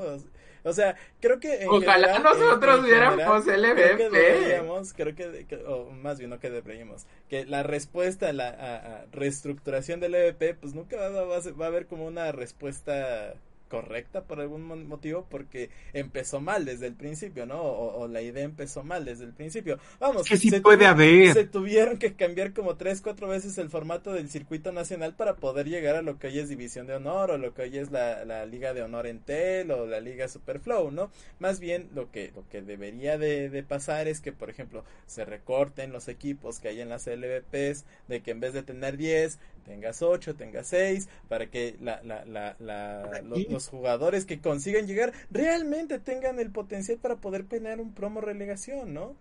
O- 0.64 0.72
sea, 0.72 0.96
creo 1.20 1.40
que 1.40 1.62
en 1.62 1.68
Ojalá 1.68 2.14
general, 2.14 2.22
nosotros 2.22 2.74
en- 2.78 2.80
en 2.80 2.90
viéramos 2.90 3.44
general, 3.44 3.64
LVP. 3.76 3.82
Creo 3.82 3.96
que 4.10 4.18
deberíamos, 4.18 4.92
creo 4.92 5.14
que, 5.14 5.46
que- 5.46 5.64
o 5.66 5.90
más 5.90 6.18
bien 6.18 6.30
no 6.30 6.38
que 6.40 6.50
deberíamos, 6.50 7.06
que 7.28 7.44
la 7.46 7.62
respuesta 7.62 8.28
a 8.28 8.32
la 8.32 8.48
a- 8.48 8.76
a 9.02 9.04
reestructuración 9.12 10.00
del 10.00 10.14
LVP, 10.14 10.54
pues 10.54 10.74
nunca 10.74 10.96
va, 10.96 11.24
va 11.24 11.36
a 11.36 11.40
ser- 11.40 11.60
va 11.60 11.66
a 11.66 11.68
haber 11.68 11.86
como 11.86 12.06
una 12.06 12.32
respuesta 12.32 13.34
correcta 13.68 14.24
por 14.24 14.40
algún 14.40 14.62
mo- 14.64 14.76
motivo 14.76 15.26
porque 15.30 15.70
empezó 15.92 16.40
mal 16.40 16.64
desde 16.64 16.86
el 16.86 16.94
principio, 16.94 17.46
¿no? 17.46 17.60
O, 17.62 18.00
o 18.02 18.08
la 18.08 18.22
idea 18.22 18.44
empezó 18.44 18.82
mal 18.84 19.04
desde 19.04 19.24
el 19.24 19.32
principio. 19.32 19.78
Vamos, 20.00 20.28
Que 20.28 20.36
sí 20.36 20.50
se 20.50 20.60
puede 20.60 20.86
haber. 20.86 21.34
Se 21.34 21.44
tuvieron 21.44 21.98
que 21.98 22.14
cambiar 22.14 22.54
como 22.54 22.76
tres, 22.76 23.02
cuatro 23.02 23.28
veces 23.28 23.58
el 23.58 23.68
formato 23.70 24.12
del 24.12 24.30
circuito 24.30 24.72
nacional 24.72 25.14
para 25.14 25.36
poder 25.36 25.68
llegar 25.68 25.94
a 25.96 26.02
lo 26.02 26.18
que 26.18 26.28
hoy 26.28 26.38
es 26.38 26.48
División 26.48 26.86
de 26.86 26.94
Honor 26.94 27.32
o 27.32 27.38
lo 27.38 27.52
que 27.54 27.62
hoy 27.62 27.76
es 27.76 27.90
la, 27.90 28.24
la 28.24 28.46
Liga 28.46 28.72
de 28.72 28.82
Honor 28.82 29.06
en 29.06 29.20
Tel 29.20 29.70
o 29.70 29.86
la 29.86 30.00
Liga 30.00 30.26
Superflow, 30.28 30.90
¿no? 30.90 31.10
Más 31.38 31.60
bien 31.60 31.88
lo 31.94 32.10
que, 32.10 32.32
lo 32.34 32.48
que 32.48 32.62
debería 32.62 33.18
de, 33.18 33.50
de 33.50 33.62
pasar 33.62 34.08
es 34.08 34.20
que, 34.20 34.32
por 34.32 34.48
ejemplo, 34.48 34.84
se 35.06 35.24
recorten 35.26 35.92
los 35.92 36.08
equipos 36.08 36.60
que 36.60 36.68
hay 36.68 36.80
en 36.80 36.88
las 36.88 37.06
LVPs, 37.06 37.84
de 38.08 38.22
que 38.22 38.30
en 38.30 38.40
vez 38.40 38.54
de 38.54 38.62
tener 38.62 38.96
10, 38.96 39.38
tengas 39.68 40.02
8, 40.02 40.34
tengas 40.34 40.66
6, 40.66 41.08
para 41.28 41.46
que 41.46 41.76
la, 41.80 42.00
la, 42.02 42.24
la, 42.24 42.56
la- 42.58 43.20
los, 43.22 43.48
los 43.48 43.68
jugadores 43.68 44.24
que 44.24 44.40
consigan 44.40 44.86
llegar 44.88 45.12
realmente 45.30 45.98
tengan 46.00 46.40
el 46.40 46.50
potencial 46.50 46.98
para 46.98 47.16
poder 47.16 47.44
pelear 47.44 47.80
un 47.80 47.92
promo 47.94 48.20
relegación, 48.20 48.94
¿no? 48.94 49.14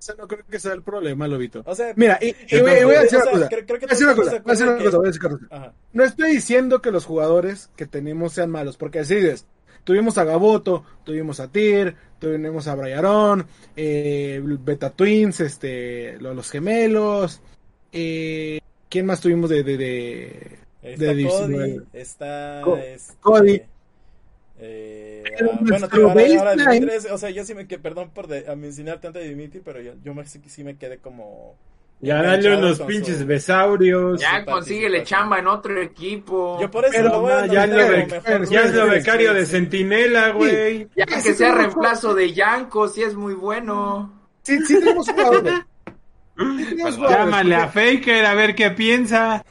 Ese 0.00 0.14
no 0.16 0.26
creo 0.26 0.44
que 0.50 0.58
sea 0.58 0.72
el 0.72 0.82
problema, 0.82 1.28
Lobito. 1.28 1.62
O 1.66 1.74
sea, 1.76 1.92
Mira, 1.96 2.18
y, 2.20 2.34
voy, 2.60 2.70
a 2.70 2.74
decir 3.02 3.18
o 3.18 3.22
una 3.22 3.24
sea, 3.24 3.32
cosa. 3.32 3.48
creo- 3.48 3.66
creo 3.66 3.78
que 3.80 3.86
Voy 3.86 3.90
a 3.90 3.90
decir 3.90 4.06
una 4.06 4.14
todos 4.14 4.26
cosa. 4.28 4.36
estamos 4.36 4.44
Voy 4.44 4.50
a 4.50 4.52
decir 4.52 4.66
de 4.66 4.72
una 4.72 4.78
acuerdo 4.78 4.90
cosa. 4.90 4.98
Voy 4.98 5.06
a 5.06 5.10
decir 5.12 5.26
una 5.26 5.38
cosa. 5.38 5.56
Ajá. 5.56 5.74
No 5.92 6.04
estoy 6.04 6.30
diciendo 6.32 6.82
que 6.82 6.90
los 6.90 7.04
jugadores 7.04 7.70
que 7.76 7.86
tenemos 7.86 8.32
sean 8.32 8.50
malos, 8.50 8.76
porque 8.76 9.00
así 9.00 9.14
es. 9.14 9.46
Tuvimos 9.84 10.16
a 10.18 10.24
Gaboto, 10.24 10.84
tuvimos 11.04 11.40
a 11.40 11.48
Tyr, 11.48 11.96
tuvimos 12.20 12.68
a 12.68 12.74
Brayarón, 12.76 13.46
eh, 13.76 14.40
Beta 14.44 14.90
Twins, 14.90 15.40
este, 15.40 16.16
lo- 16.20 16.34
los 16.34 16.50
gemelos. 16.50 17.40
Eh, 17.92 18.58
¿Quién 18.92 19.06
más 19.06 19.22
tuvimos 19.22 19.48
de, 19.48 19.62
de, 19.62 19.76
de, 19.78 20.58
Está 20.82 21.04
de 21.06 21.22
Cody, 21.22 21.52
19? 21.54 21.82
está 21.94 22.60
Co- 22.62 22.76
este, 22.76 23.14
Cody. 23.22 23.62
eh, 24.58 25.22
Pero 25.38 25.50
ah, 25.54 25.58
bueno, 25.62 25.88
te 25.88 26.02
ahora, 26.02 26.12
ahora 26.38 26.56
Dimitri 26.56 26.90
es- 26.96 27.10
o 27.10 27.16
sea, 27.16 27.30
yo 27.30 27.42
sí 27.42 27.54
me 27.54 27.66
que 27.66 27.78
perdón 27.78 28.10
por 28.10 28.26
de, 28.26 28.46
a 28.50 28.54
mencionar 28.54 29.00
tanto 29.00 29.18
a 29.18 29.22
Dimitri, 29.22 29.62
pero 29.64 29.80
yo, 29.80 29.94
yo 30.04 30.12
me, 30.12 30.26
sí, 30.26 30.42
sí 30.46 30.62
me 30.62 30.76
quedé 30.76 30.98
como 30.98 31.56
Ya 32.00 32.16
dale 32.16 32.34
enganchado 32.48 32.58
unos 32.58 32.80
pinches 32.80 33.18
su- 33.20 33.26
besaurios. 33.26 34.20
Ya 34.20 34.44
consíguele 34.44 35.04
chamba 35.04 35.38
en 35.38 35.46
otro 35.46 35.80
equipo. 35.80 36.58
Yo 36.60 36.70
por 36.70 36.84
eso 36.84 36.92
Pero 36.94 37.08
lo 37.08 37.20
voy 37.22 37.32
a 37.32 37.46
No, 37.46 37.52
ya 37.54 37.66
lo, 37.66 37.74
mejor 37.88 38.50
ya 38.50 38.64
es 38.64 38.74
lo 38.74 38.86
becario 38.88 39.32
de 39.32 39.46
Centinela, 39.46 40.32
güey. 40.32 40.86
Ya 40.94 41.06
Sí, 41.06 41.14
que 41.14 41.20
sí 41.22 41.32
sea 41.32 41.54
reemplazo 41.54 42.14
de 42.14 42.30
Yanko, 42.34 42.88
si 42.88 43.02
es 43.02 43.14
muy 43.14 43.32
bueno. 43.32 44.12
Sí, 44.42 44.58
sí 44.66 44.78
tenemos 44.80 45.08
jugadores. 45.08 45.54
Jugadores, 46.36 46.96
Llámale 46.98 47.54
a 47.54 47.68
Faker 47.68 48.24
a 48.26 48.34
ver 48.34 48.54
qué 48.54 48.70
piensa. 48.70 49.44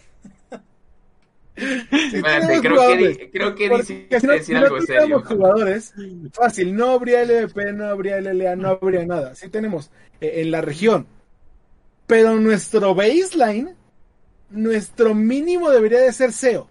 Espérate, 1.56 2.60
creo 2.62 2.98
que, 2.98 3.30
creo 3.32 3.56
que 3.56 3.70
quisiste 3.70 4.20
si 4.20 4.26
no, 4.28 4.34
decir 4.34 4.46
si 4.46 4.54
no 4.54 4.60
algo 4.60 4.82
serio. 4.82 5.24
jugadores, 5.24 5.94
fácil, 6.34 6.76
no 6.76 6.92
habría 6.92 7.24
LVP, 7.24 7.74
no 7.74 7.86
habría 7.86 8.18
LLA, 8.18 8.56
no 8.56 8.70
habría 8.70 9.06
nada. 9.06 9.36
Sí 9.36 9.50
tenemos 9.50 9.92
eh, 10.22 10.42
en 10.42 10.52
la 10.52 10.62
región. 10.62 11.06
Pero 12.08 12.40
nuestro 12.40 12.96
baseline, 12.96 13.76
nuestro 14.50 15.14
mínimo 15.14 15.70
debería 15.70 16.00
de 16.00 16.12
ser 16.14 16.32
SEO. 16.32 16.68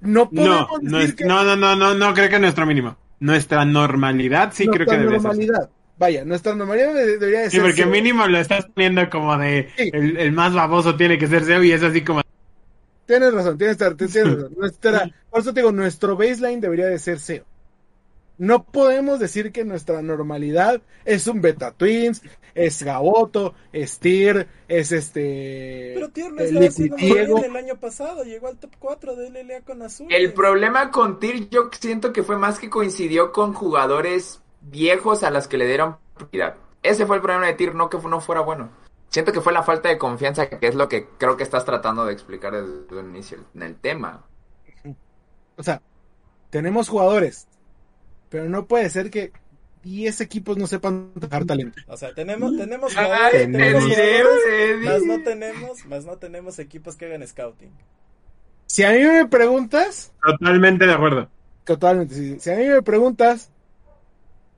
No 0.00 0.28
No, 0.30 0.68
podemos 0.68 0.82
no, 0.82 0.98
decir 0.98 1.10
es- 1.10 1.16
que 1.16 1.24
no, 1.24 1.42
no, 1.44 1.56
no, 1.56 1.74
no, 1.76 1.94
no 1.94 2.14
creo 2.14 2.28
que 2.28 2.38
nuestro 2.38 2.66
mínimo. 2.66 2.96
Nuestra 3.18 3.64
normalidad 3.64 4.52
sí 4.54 4.68
creo 4.68 4.86
que 4.86 4.96
debe 4.98 5.18
ser. 5.18 5.68
Vaya, 5.98 6.24
nuestra 6.24 6.54
normalidad 6.54 6.92
de- 6.94 7.18
debería 7.18 7.40
de 7.40 7.50
Sí, 7.50 7.56
ser 7.56 7.62
porque 7.62 7.82
SEO. 7.82 7.90
mínimo 7.90 8.26
lo 8.26 8.38
estás 8.38 8.66
poniendo 8.66 9.08
como 9.08 9.36
de 9.38 9.68
Sí. 9.76 9.90
el, 9.92 10.16
el 10.18 10.32
más 10.32 10.52
baboso 10.54 10.94
tiene 10.96 11.18
que 11.18 11.26
ser 11.26 11.44
SEO 11.44 11.62
y 11.64 11.72
es 11.72 11.82
así 11.82 12.02
como 12.04 12.20
Tienes 13.06 13.32
razón, 13.32 13.56
tienes, 13.56 13.78
tienes 13.78 14.14
razón. 14.34 14.54
Nuestra, 14.56 15.10
por 15.30 15.40
eso 15.40 15.54
te 15.54 15.60
digo, 15.60 15.70
nuestro 15.72 16.16
baseline 16.16 16.60
debería 16.60 16.86
de 16.86 16.98
ser 16.98 17.20
SEO. 17.20 17.44
No 18.38 18.64
podemos 18.64 19.18
decir 19.18 19.50
que 19.52 19.64
nuestra 19.64 20.02
normalidad 20.02 20.82
es 21.06 21.26
un 21.26 21.40
Beta 21.40 21.70
Twins, 21.70 22.20
es 22.54 22.82
Gaboto, 22.82 23.54
es 23.72 23.98
Tyr, 23.98 24.46
es 24.68 24.92
este. 24.92 25.92
Pero 25.94 26.08
Tier 26.10 26.32
no 26.32 26.42
eh, 26.42 26.44
estaba 26.44 26.66
haciendo 26.66 26.96
muy 27.36 27.44
el 27.44 27.56
año 27.56 27.76
pasado, 27.80 28.24
llegó 28.24 28.48
al 28.48 28.58
top 28.58 28.72
4 28.78 29.16
de 29.16 29.30
LLA 29.30 29.60
con 29.62 29.80
Azul. 29.80 30.08
El 30.10 30.34
problema 30.34 30.90
con 30.90 31.18
Tyr 31.18 31.48
yo 31.48 31.70
siento 31.80 32.12
que 32.12 32.22
fue 32.24 32.36
más 32.36 32.58
que 32.58 32.68
coincidió 32.68 33.32
con 33.32 33.54
jugadores 33.54 34.40
viejos 34.70 35.22
a 35.22 35.30
las 35.30 35.48
que 35.48 35.58
le 35.58 35.66
dieron 35.66 35.96
prioridad. 36.14 36.56
Ese 36.82 37.06
fue 37.06 37.16
el 37.16 37.22
problema 37.22 37.46
de 37.46 37.54
Tyr, 37.54 37.74
no 37.74 37.90
que 37.90 37.98
no 37.98 38.20
fuera 38.20 38.42
bueno. 38.42 38.70
Siento 39.08 39.32
que 39.32 39.40
fue 39.40 39.52
la 39.52 39.62
falta 39.62 39.88
de 39.88 39.98
confianza, 39.98 40.48
que 40.48 40.66
es 40.66 40.74
lo 40.74 40.88
que 40.88 41.08
creo 41.18 41.36
que 41.36 41.42
estás 41.42 41.64
tratando 41.64 42.04
de 42.04 42.12
explicar 42.12 42.52
desde 42.52 43.00
el 43.00 43.06
inicio 43.08 43.38
en 43.54 43.62
el 43.62 43.76
tema. 43.76 44.24
O 45.56 45.62
sea, 45.62 45.80
tenemos 46.50 46.88
jugadores, 46.88 47.48
pero 48.28 48.48
no 48.48 48.66
puede 48.66 48.90
ser 48.90 49.10
que 49.10 49.32
10 49.82 50.20
equipos 50.20 50.56
no 50.56 50.66
sepan 50.66 51.12
tocar 51.18 51.44
talento. 51.44 51.80
O 51.86 51.96
sea, 51.96 52.12
tenemos, 52.12 52.56
tenemos 52.56 52.96
Ay, 52.96 53.04
jugadores, 53.04 53.32
te 53.32 53.52
tenemos 53.52 53.84
jugadores, 53.84 54.84
más 54.84 55.02
no 55.02 55.22
tenemos, 55.22 55.86
más 55.86 56.04
no 56.04 56.16
tenemos 56.18 56.58
equipos 56.58 56.96
que 56.96 57.06
hagan 57.06 57.26
scouting. 57.26 57.70
Si 58.66 58.82
a 58.82 58.90
mí 58.90 59.04
me 59.04 59.26
preguntas, 59.26 60.12
totalmente 60.22 60.86
de 60.86 60.92
acuerdo. 60.92 61.30
Totalmente, 61.64 62.14
sí. 62.14 62.36
Si 62.40 62.50
a 62.50 62.56
mí 62.56 62.66
me 62.66 62.82
preguntas, 62.82 63.50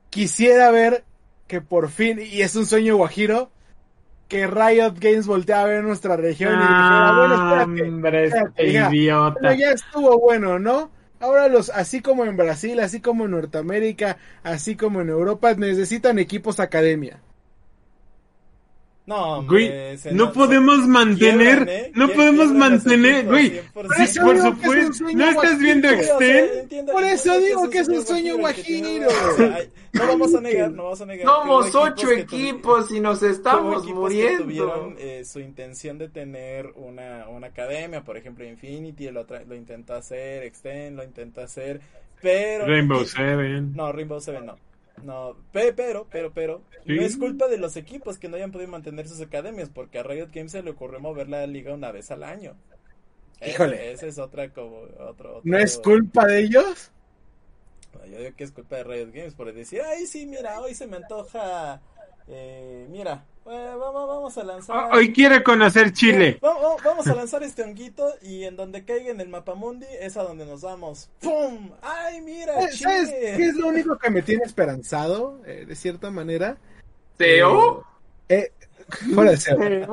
quisiera 0.09 0.71
ver 0.71 1.03
que 1.47 1.61
por 1.61 1.89
fin, 1.89 2.19
y 2.21 2.41
es 2.41 2.55
un 2.55 2.65
sueño 2.65 2.95
guajiro, 2.97 3.49
que 4.27 4.45
Riot 4.45 4.93
Games 4.99 5.25
voltea 5.25 5.61
a 5.61 5.65
ver 5.65 5.83
nuestra 5.83 6.15
región 6.15 6.53
y 6.53 6.57
dijera, 6.57 7.13
bueno, 7.17 7.33
espérate, 7.33 7.89
Hombre, 7.89 8.25
espérate, 8.25 8.63
este 8.63 8.71
ya, 8.71 8.89
idiota. 8.89 9.39
bueno, 9.41 9.55
ya 9.55 9.71
estuvo 9.71 10.19
bueno, 10.19 10.59
¿no? 10.59 10.91
Ahora 11.19 11.47
los, 11.47 11.69
así 11.71 12.01
como 12.01 12.23
en 12.25 12.37
Brasil, 12.37 12.79
así 12.79 13.01
como 13.01 13.25
en 13.25 13.31
Norteamérica, 13.31 14.17
así 14.43 14.75
como 14.75 15.01
en 15.01 15.09
Europa, 15.09 15.53
necesitan 15.55 16.19
equipos 16.19 16.59
academia. 16.59 17.19
No, 19.09 19.43
Güey, 19.43 19.65
hombre, 19.65 19.97
se 19.97 20.11
no 20.13 20.31
podemos 20.31 20.77
mantener, 20.87 21.65
quiebran, 21.65 21.69
¿eh? 21.69 21.91
no 21.95 22.09
podemos 22.09 22.51
mantener, 22.53 23.25
güey, 23.25 23.59
100%. 23.73 23.95
sí, 23.97 24.03
eso 24.03 24.21
por 24.21 24.35
es 24.35 24.41
supuesto, 24.43 24.93
sueño 24.93 25.17
¿no 25.17 25.29
estás 25.31 25.57
viendo 25.59 25.89
Extend? 25.89 26.91
Por 26.91 27.03
eso 27.03 27.39
digo 27.39 27.69
que 27.71 27.79
es 27.79 27.87
un 27.89 28.05
sueño 28.05 28.37
guajiro. 28.37 29.07
o 29.07 29.35
sea, 29.35 29.55
hay- 29.55 29.69
no 29.93 30.07
vamos 30.07 30.35
a 30.35 30.41
negar, 30.41 30.71
no 30.71 30.83
vamos 30.83 31.01
a 31.01 31.05
negar. 31.07 31.25
Somos 31.25 31.73
ocho 31.75 32.11
equipos 32.11 32.91
y 32.91 32.99
nos 32.99 33.21
hubo 33.23 33.31
estamos 33.31 33.85
muriendo. 33.87 34.43
tuvieron 34.43 34.95
eh, 34.99 35.23
su 35.25 35.39
intención 35.39 35.97
de 35.97 36.09
tener 36.09 36.67
una, 36.75 37.27
una 37.29 37.47
academia, 37.47 38.03
por 38.03 38.15
ejemplo, 38.15 38.45
Infinity 38.45 39.09
lo, 39.09 39.25
tra- 39.25 39.43
lo 39.43 39.55
intenta 39.55 39.97
hacer, 39.97 40.43
Extend 40.43 40.95
lo 40.97 41.03
intenta 41.03 41.45
hacer, 41.45 41.81
pero... 42.21 42.67
Rainbow 42.67 43.03
Seven. 43.03 43.73
No, 43.75 43.91
Rainbow 43.91 44.21
Seven 44.21 44.45
no. 44.45 44.55
No, 45.03 45.35
pe- 45.51 45.73
pero, 45.73 46.07
pero, 46.09 46.31
pero, 46.33 46.61
Sí. 46.85 46.93
no 46.95 47.01
es 47.01 47.17
culpa 47.17 47.47
de 47.47 47.57
los 47.57 47.75
equipos 47.77 48.17
que 48.17 48.27
no 48.29 48.35
hayan 48.35 48.51
podido 48.51 48.69
mantener 48.69 49.07
sus 49.07 49.21
academias, 49.21 49.69
porque 49.69 49.99
a 49.99 50.03
Riot 50.03 50.29
Games 50.33 50.51
se 50.51 50.63
le 50.63 50.71
ocurrió 50.71 50.99
mover 50.99 51.29
la 51.29 51.45
liga 51.47 51.73
una 51.73 51.91
vez 51.91 52.11
al 52.11 52.23
año. 52.23 52.55
Ese- 53.39 53.51
Híjole. 53.51 53.91
Esa 53.91 54.07
es 54.07 54.17
otra 54.19 54.49
como, 54.53 54.79
otro, 54.81 55.37
otro- 55.37 55.41
¿No 55.43 55.57
es 55.57 55.77
culpa 55.77 56.25
de 56.25 56.39
ellos? 56.41 56.91
Yo 58.09 58.17
digo 58.17 58.35
que 58.35 58.43
es 58.43 58.51
culpa 58.51 58.77
de 58.77 58.83
Riot 58.83 59.11
Games 59.11 59.33
por 59.33 59.51
decir, 59.53 59.81
ay, 59.81 60.05
sí, 60.07 60.25
mira, 60.25 60.59
hoy 60.61 60.73
se 60.75 60.87
me 60.87 60.97
antoja, 60.97 61.81
eh, 62.27 62.87
mira, 62.89 63.25
eh, 63.45 63.75
vamos, 63.79 64.07
vamos 64.07 64.37
a 64.37 64.43
lanzar... 64.43 64.89
Oh, 64.91 64.95
Hoy 64.97 65.11
quiere 65.13 65.43
conocer 65.43 65.91
Chile. 65.93 66.37
Vamos, 66.41 66.61
vamos- 66.61 66.83
vamos 66.83 67.07
a 67.07 67.15
lanzar 67.15 67.43
este 67.43 67.63
honguito 67.63 68.13
y 68.21 68.43
en 68.43 68.55
donde 68.55 68.85
caiga 68.85 69.11
en 69.11 69.21
el 69.21 69.29
mapamundi 69.29 69.87
es 69.99 70.17
a 70.17 70.23
donde 70.23 70.45
nos 70.45 70.61
vamos. 70.61 71.09
¡Pum! 71.21 71.71
¡Ay, 71.81 72.21
mira! 72.21 72.59
Eh, 72.63 72.71
¿Sabes 72.73 73.09
Chile! 73.09 73.33
qué 73.37 73.45
es 73.45 73.55
lo 73.55 73.67
único 73.67 73.97
que 73.97 74.09
me 74.09 74.21
tiene 74.21 74.43
esperanzado, 74.45 75.41
eh, 75.45 75.65
de 75.67 75.75
cierta 75.75 76.11
manera? 76.11 76.57
¿Teo? 77.17 77.83
Eh, 78.27 78.51
fuera 79.13 79.31
de 79.31 79.37
ser. 79.37 79.61
Eh, 79.61 79.87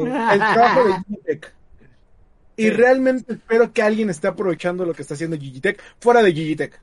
el 0.00 0.38
trabajo 0.38 0.84
de 0.84 0.94
Gigitech. 1.08 1.54
Y 2.56 2.62
Sí. 2.64 2.70
realmente 2.70 3.34
espero 3.34 3.72
que 3.72 3.82
alguien 3.82 4.10
esté 4.10 4.26
aprovechando 4.26 4.84
lo 4.84 4.92
que 4.92 5.02
está 5.02 5.14
haciendo 5.14 5.36
Gigitech 5.38 5.80
fuera 6.00 6.22
de 6.22 6.32
Gigitech. 6.32 6.80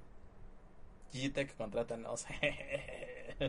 Gtech, 1.13 1.55
contrátanos. 1.57 2.25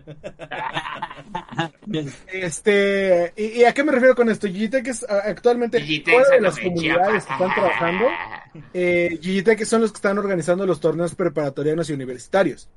Este, 2.33 3.33
y, 3.37 3.61
y 3.61 3.65
a 3.65 3.73
qué 3.73 3.85
me 3.85 3.93
refiero 3.93 4.15
con 4.15 4.29
esto? 4.31 4.47
Gigitech 4.47 4.87
es 4.89 5.05
a- 5.09 5.21
actualmente 5.29 5.79
fuera 6.13 6.31
de 6.31 6.41
las 6.41 6.59
comunidades 6.59 7.25
que 7.25 7.33
están 7.33 7.55
trabajando. 7.55 8.05
Eh, 8.73 9.19
Gigitech 9.21 9.65
son 9.67 9.83
los 9.83 9.93
que 9.93 9.97
están 9.97 10.17
organizando 10.17 10.65
los 10.65 10.81
torneos 10.81 11.15
preparatorianos 11.15 11.91
y 11.91 11.93
universitarios. 11.93 12.71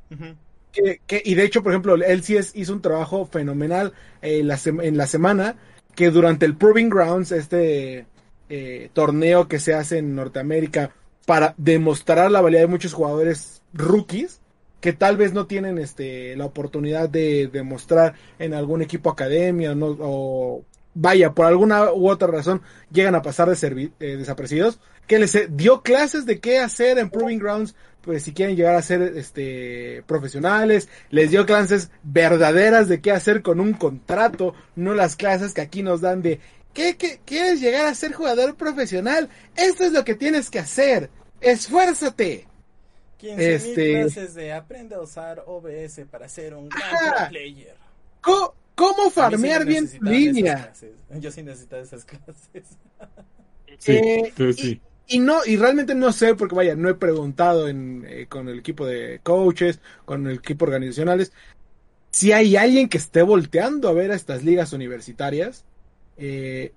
Que, 0.74 1.00
que- 1.08 1.22
y 1.24 1.36
de 1.36 1.46
hecho, 1.46 1.64
por 1.64 1.72
ejemplo, 1.72 1.96
LCS 1.96 2.52
hizo 2.56 2.74
un 2.74 2.82
trabajo 2.82 3.26
fenomenal 3.26 3.94
eh, 4.22 4.44
la 4.44 4.60
en 4.66 4.98
la 4.98 5.08
semana 5.08 5.56
que 5.96 6.10
durante 6.12 6.46
el 6.46 6.58
Proving 6.58 6.90
Grounds, 6.90 7.32
este 7.32 8.06
eh, 8.50 8.90
torneo 8.92 9.48
que 9.48 9.60
se 9.60 9.74
hace 9.74 10.00
en 10.00 10.16
Norteamérica 10.16 10.92
para 11.26 11.54
demostrar 11.58 12.30
la 12.30 12.42
valía 12.42 12.60
de 12.60 12.68
muchos 12.68 12.94
jugadores 12.94 13.62
rookies 13.74 14.42
que 14.82 14.94
tal 14.94 15.18
vez 15.18 15.34
no 15.34 15.46
tienen 15.46 15.78
este 15.78 16.36
la 16.36 16.46
oportunidad 16.46 17.10
de 17.10 17.50
demostrar 17.52 18.14
en 18.40 18.54
algún 18.54 18.82
equipo 18.82 19.10
academia 19.10 19.74
o, 19.80 20.64
vaya 20.94 21.34
por 21.34 21.46
alguna 21.46 21.92
u 21.94 22.10
otra 22.10 22.28
razón 22.28 22.62
llegan 22.92 23.16
a 23.16 23.22
pasar 23.22 23.48
de 23.50 23.56
servi- 23.56 23.92
eh, 24.00 24.16
desapercibidos 24.18 24.80
que 25.08 25.20
les 25.20 25.36
eh, 25.36 25.48
dio 25.52 25.82
clases 25.82 26.26
de 26.26 26.40
qué 26.40 26.60
hacer 26.60 26.98
en 26.98 27.10
Proving 27.10 27.40
Grounds 27.40 27.76
pues 28.02 28.24
si 28.24 28.34
quieren 28.34 28.56
llegar 28.56 28.76
a 28.76 28.82
ser 28.82 29.02
este 29.18 30.04
profesionales, 30.08 30.88
les 31.10 31.32
dio 31.32 31.46
clases 31.46 31.92
verdaderas 32.02 32.88
de 32.88 33.02
qué 33.02 33.12
hacer 33.12 33.42
con 33.42 33.60
un 33.60 33.74
contrato, 33.74 34.56
no 34.78 34.94
las 34.96 35.18
clases 35.18 35.54
que 35.54 35.60
aquí 35.62 35.84
nos 35.84 36.00
dan 36.00 36.22
de 36.22 36.40
¿qué, 36.74 36.96
qué 36.96 37.20
quieres 37.26 37.60
llegar 37.60 37.86
a 37.88 37.94
ser 37.94 38.14
jugador 38.14 38.56
profesional? 38.56 39.28
Esto 39.58 39.84
es 39.84 39.92
lo 39.92 40.06
que 40.06 40.16
tienes 40.16 40.50
que 40.50 40.60
hacer. 40.60 41.10
Esfuérzate. 41.42 42.48
15 43.20 43.54
Este- 43.56 43.92
clases 44.02 44.34
de 44.34 44.54
aprende 44.54 44.96
a 44.96 45.02
usar 45.02 45.44
OBS 45.46 46.06
para 46.10 46.28
ser 46.30 46.56
un 46.56 46.70
gran 46.70 46.82
Ajá. 47.16 47.30
player. 47.30 47.76
¿Cómo 48.22 49.06
sí 49.06 49.12
farmear 49.12 49.66
me 49.66 49.72
bien 49.72 49.90
tu 49.90 50.04
línea? 50.06 50.74
Yo 51.20 51.32
sí 51.32 51.44
necesitaba 51.44 51.82
esas 51.82 52.06
clases. 52.06 52.64
Sí, 53.78 53.92
Eh, 53.94 54.34
tú 54.36 54.46
y- 54.46 54.54
sí. 54.54 54.82
Y 55.08 55.20
no, 55.20 55.40
y 55.46 55.58
realmente 55.58 55.96
no 55.96 56.12
sé, 56.14 56.36
porque 56.36 56.54
vaya, 56.56 56.76
no 56.76 56.88
he 56.88 56.94
preguntado 56.94 57.68
en, 57.68 58.06
eh, 58.08 58.28
con 58.30 58.48
el 58.48 58.60
equipo 58.60 58.86
de 58.86 59.20
coaches, 59.24 59.80
con 60.06 60.28
el 60.28 60.36
equipo 60.38 60.66
organizacionales, 60.66 61.32
si 62.12 62.32
hay 62.32 62.56
alguien 62.56 62.88
que 62.90 63.00
esté 63.00 63.22
volteando 63.24 63.90
a 63.90 63.94
ver 63.94 64.12
a 64.12 64.16
estas 64.16 64.44
ligas 64.44 64.72
universitarias, 64.72 65.66
eh, 66.18 66.74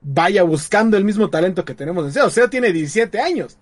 vaya 0.00 0.42
buscando 0.42 0.96
el 0.96 1.04
mismo 1.04 1.30
talento 1.30 1.64
que 1.64 1.74
tenemos 1.74 2.04
en 2.06 2.12
SEO. 2.12 2.28
SEO 2.30 2.50
tiene 2.50 2.72
17 2.72 3.20
años. 3.20 3.56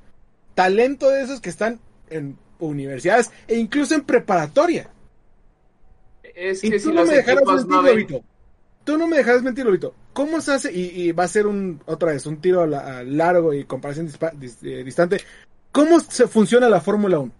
Talento 0.54 1.10
de 1.10 1.22
esos 1.22 1.40
que 1.40 1.50
están 1.50 1.78
en 2.16 2.38
universidades 2.58 3.30
e 3.48 3.56
incluso 3.56 3.94
en 3.94 4.02
preparatoria. 4.02 4.90
Es 6.34 6.64
Y 6.64 6.70
que 6.70 6.78
tú 6.78 6.88
si 6.90 6.94
no 6.94 7.04
me 7.04 7.16
equipos 7.18 7.54
mentir, 7.66 7.70
no. 7.76 7.82
Lobito. 7.82 8.24
Tú 8.84 8.98
no 8.98 9.06
me 9.06 9.16
dejarás 9.18 9.42
mentir, 9.42 9.64
Lobito. 9.64 9.94
¿Cómo 10.12 10.40
se 10.40 10.52
hace? 10.52 10.72
Y, 10.72 11.02
y 11.02 11.12
va 11.12 11.24
a 11.24 11.28
ser 11.28 11.46
un, 11.46 11.80
otra 11.86 12.12
vez, 12.12 12.26
un 12.26 12.36
tiro 12.40 12.62
a 12.62 12.66
la- 12.66 12.98
a 12.98 13.02
largo 13.02 13.52
y 13.54 13.64
comparación 13.64 14.08
dispa- 14.08 14.32
dis- 14.32 14.58
eh, 14.62 14.82
distante. 14.84 15.20
¿Cómo 15.72 16.00
se 16.00 16.26
funciona 16.28 16.68
la 16.68 16.80
Fórmula 16.80 17.18
1? 17.18 17.32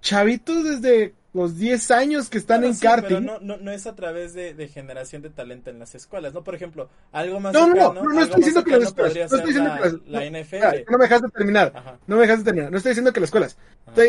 Chavitos 0.00 0.64
desde 0.64 1.14
los 1.34 1.58
10 1.58 1.90
años 1.90 2.30
que 2.30 2.38
están 2.38 2.60
Bueno, 2.60 2.68
en 2.72 2.74
sí, 2.76 2.86
pero 2.88 3.02
karting. 3.02 3.26
no, 3.26 3.38
no, 3.40 3.56
no 3.58 3.70
es 3.72 3.86
a 3.86 3.94
través 3.94 4.32
de, 4.32 4.54
de 4.54 4.68
generación 4.68 5.20
de 5.20 5.30
talento 5.30 5.68
en 5.68 5.78
las 5.80 5.94
escuelas, 5.94 6.32
¿no? 6.32 6.42
Por 6.44 6.54
ejemplo, 6.54 6.88
algo 7.12 7.40
más 7.40 7.52
No, 7.52 7.66
no, 7.66 7.92
no, 7.92 8.02
no, 8.04 8.22
estoy 8.22 8.36
diciendo 8.36 8.64
que 8.64 8.70
las 8.78 8.88
escuelas. 8.88 9.14
No 9.16 9.22
estoy 9.24 9.40
diciendo 9.46 9.68
la, 9.70 9.76
que 9.76 9.84
las. 9.84 9.94
la 10.06 10.30
no, 10.30 10.38
NFL. 10.38 10.90
no 10.90 10.98
me 10.98 11.04
dejaste 11.04 11.28
terminar. 11.28 11.72
Ajá. 11.74 11.98
No 12.06 12.14
me 12.16 12.22
dejaste 12.22 12.44
terminar. 12.44 12.70
No 12.70 12.76
estoy 12.78 12.90
diciendo 12.90 13.12
que 13.12 13.20
las 13.20 13.26
escuelas. 13.28 13.58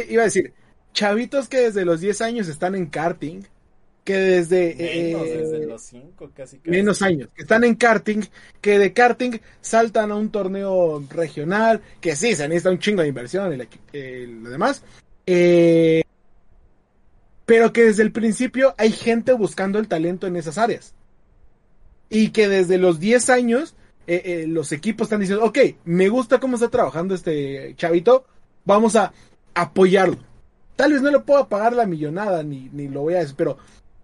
Iba 0.07 0.21
a 0.21 0.25
decir, 0.25 0.53
chavitos 0.93 1.49
que 1.49 1.57
desde 1.61 1.83
los 1.83 1.99
10 1.99 2.21
años 2.21 2.47
están 2.47 2.75
en 2.75 2.85
karting, 2.85 3.41
que 4.03 4.15
desde. 4.17 4.75
Menos, 4.77 5.27
eh, 5.27 5.37
desde 5.39 5.65
los 5.65 5.81
cinco, 5.81 6.29
casi. 6.35 6.57
casi. 6.59 6.69
menos 6.69 7.01
años, 7.01 7.29
que 7.35 7.41
están 7.41 7.63
en 7.63 7.73
karting, 7.73 8.21
que 8.61 8.77
de 8.77 8.93
karting 8.93 9.39
saltan 9.61 10.11
a 10.11 10.15
un 10.15 10.29
torneo 10.29 11.03
regional, 11.09 11.81
que 11.99 12.15
sí, 12.15 12.35
se 12.35 12.47
necesita 12.47 12.69
un 12.69 12.77
chingo 12.77 13.01
de 13.01 13.07
inversión 13.07 13.51
y 13.51 13.57
la- 13.57 13.67
eh, 13.93 14.27
lo 14.29 14.51
demás, 14.51 14.83
eh, 15.25 16.03
pero 17.45 17.73
que 17.73 17.83
desde 17.83 18.03
el 18.03 18.11
principio 18.11 18.75
hay 18.77 18.91
gente 18.91 19.33
buscando 19.33 19.79
el 19.79 19.87
talento 19.87 20.27
en 20.27 20.35
esas 20.35 20.57
áreas. 20.57 20.93
y 22.09 22.29
que 22.29 22.47
desde 22.47 22.77
los 22.77 22.99
10 22.99 23.29
años 23.31 23.75
eh, 24.07 24.21
eh, 24.25 24.45
los 24.47 24.71
equipos 24.71 25.05
están 25.05 25.19
diciendo, 25.21 25.43
ok, 25.43 25.57
me 25.85 26.07
gusta 26.09 26.39
cómo 26.39 26.55
está 26.55 26.69
trabajando 26.69 27.15
este 27.15 27.73
chavito, 27.77 28.25
vamos 28.63 28.95
a 28.95 29.11
apoyarlo. 29.55 30.17
Tal 30.75 30.93
vez 30.93 31.01
no 31.01 31.09
le 31.09 31.19
puedo 31.19 31.47
pagar 31.47 31.73
la 31.73 31.87
millonada, 31.87 32.43
ni, 32.43 32.69
ni 32.71 32.87
lo 32.87 33.01
voy 33.01 33.15
a 33.15 33.19
decir, 33.19 33.35
pero 33.35 33.57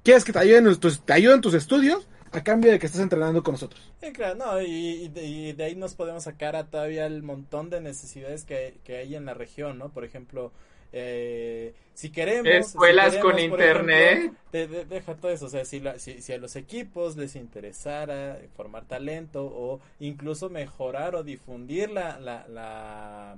quieres 0.03 0.23
que 0.23 0.33
te 0.33 0.39
ayuden, 0.39 0.75
tus, 0.77 1.01
te 1.01 1.13
ayuden 1.13 1.41
tus 1.41 1.53
estudios 1.53 2.07
a 2.31 2.41
cambio 2.43 2.71
de 2.71 2.79
que 2.79 2.87
estés 2.87 3.01
entrenando 3.01 3.43
con 3.43 3.53
nosotros. 3.53 3.91
Sí, 4.01 4.11
claro, 4.11 4.35
no, 4.35 4.61
y, 4.61 5.11
y 5.15 5.53
de 5.53 5.63
ahí 5.63 5.75
nos 5.75 5.93
podemos 5.93 6.23
sacar 6.23 6.55
a 6.55 6.65
todavía 6.65 7.05
el 7.05 7.21
montón 7.21 7.69
de 7.69 7.81
necesidades 7.81 8.45
que, 8.45 8.79
que 8.83 8.97
hay 8.97 9.15
en 9.15 9.25
la 9.25 9.33
región, 9.35 9.77
¿no? 9.77 9.89
Por 9.89 10.05
ejemplo, 10.05 10.51
eh, 10.93 11.73
si 11.93 12.09
queremos... 12.11 12.47
Escuelas 12.47 13.13
si 13.13 13.19
queremos, 13.19 13.31
con 13.33 13.39
internet. 13.39 14.17
ejemplo, 14.17 14.39
de- 14.51 14.67
de- 14.67 14.85
deja 14.85 15.15
todo 15.15 15.31
eso, 15.31 15.45
o 15.45 15.49
sea, 15.49 15.65
si, 15.65 15.79
la- 15.79 15.99
si, 15.99 16.21
si 16.21 16.33
a 16.33 16.37
los 16.37 16.55
equipos 16.55 17.15
les 17.17 17.35
interesara 17.35 18.39
formar 18.55 18.85
talento 18.85 19.45
o 19.45 19.79
incluso 19.99 20.49
mejorar 20.49 21.15
o 21.15 21.23
difundir 21.23 21.89
la, 21.91 22.19
la, 22.19 22.45
la, 22.47 23.37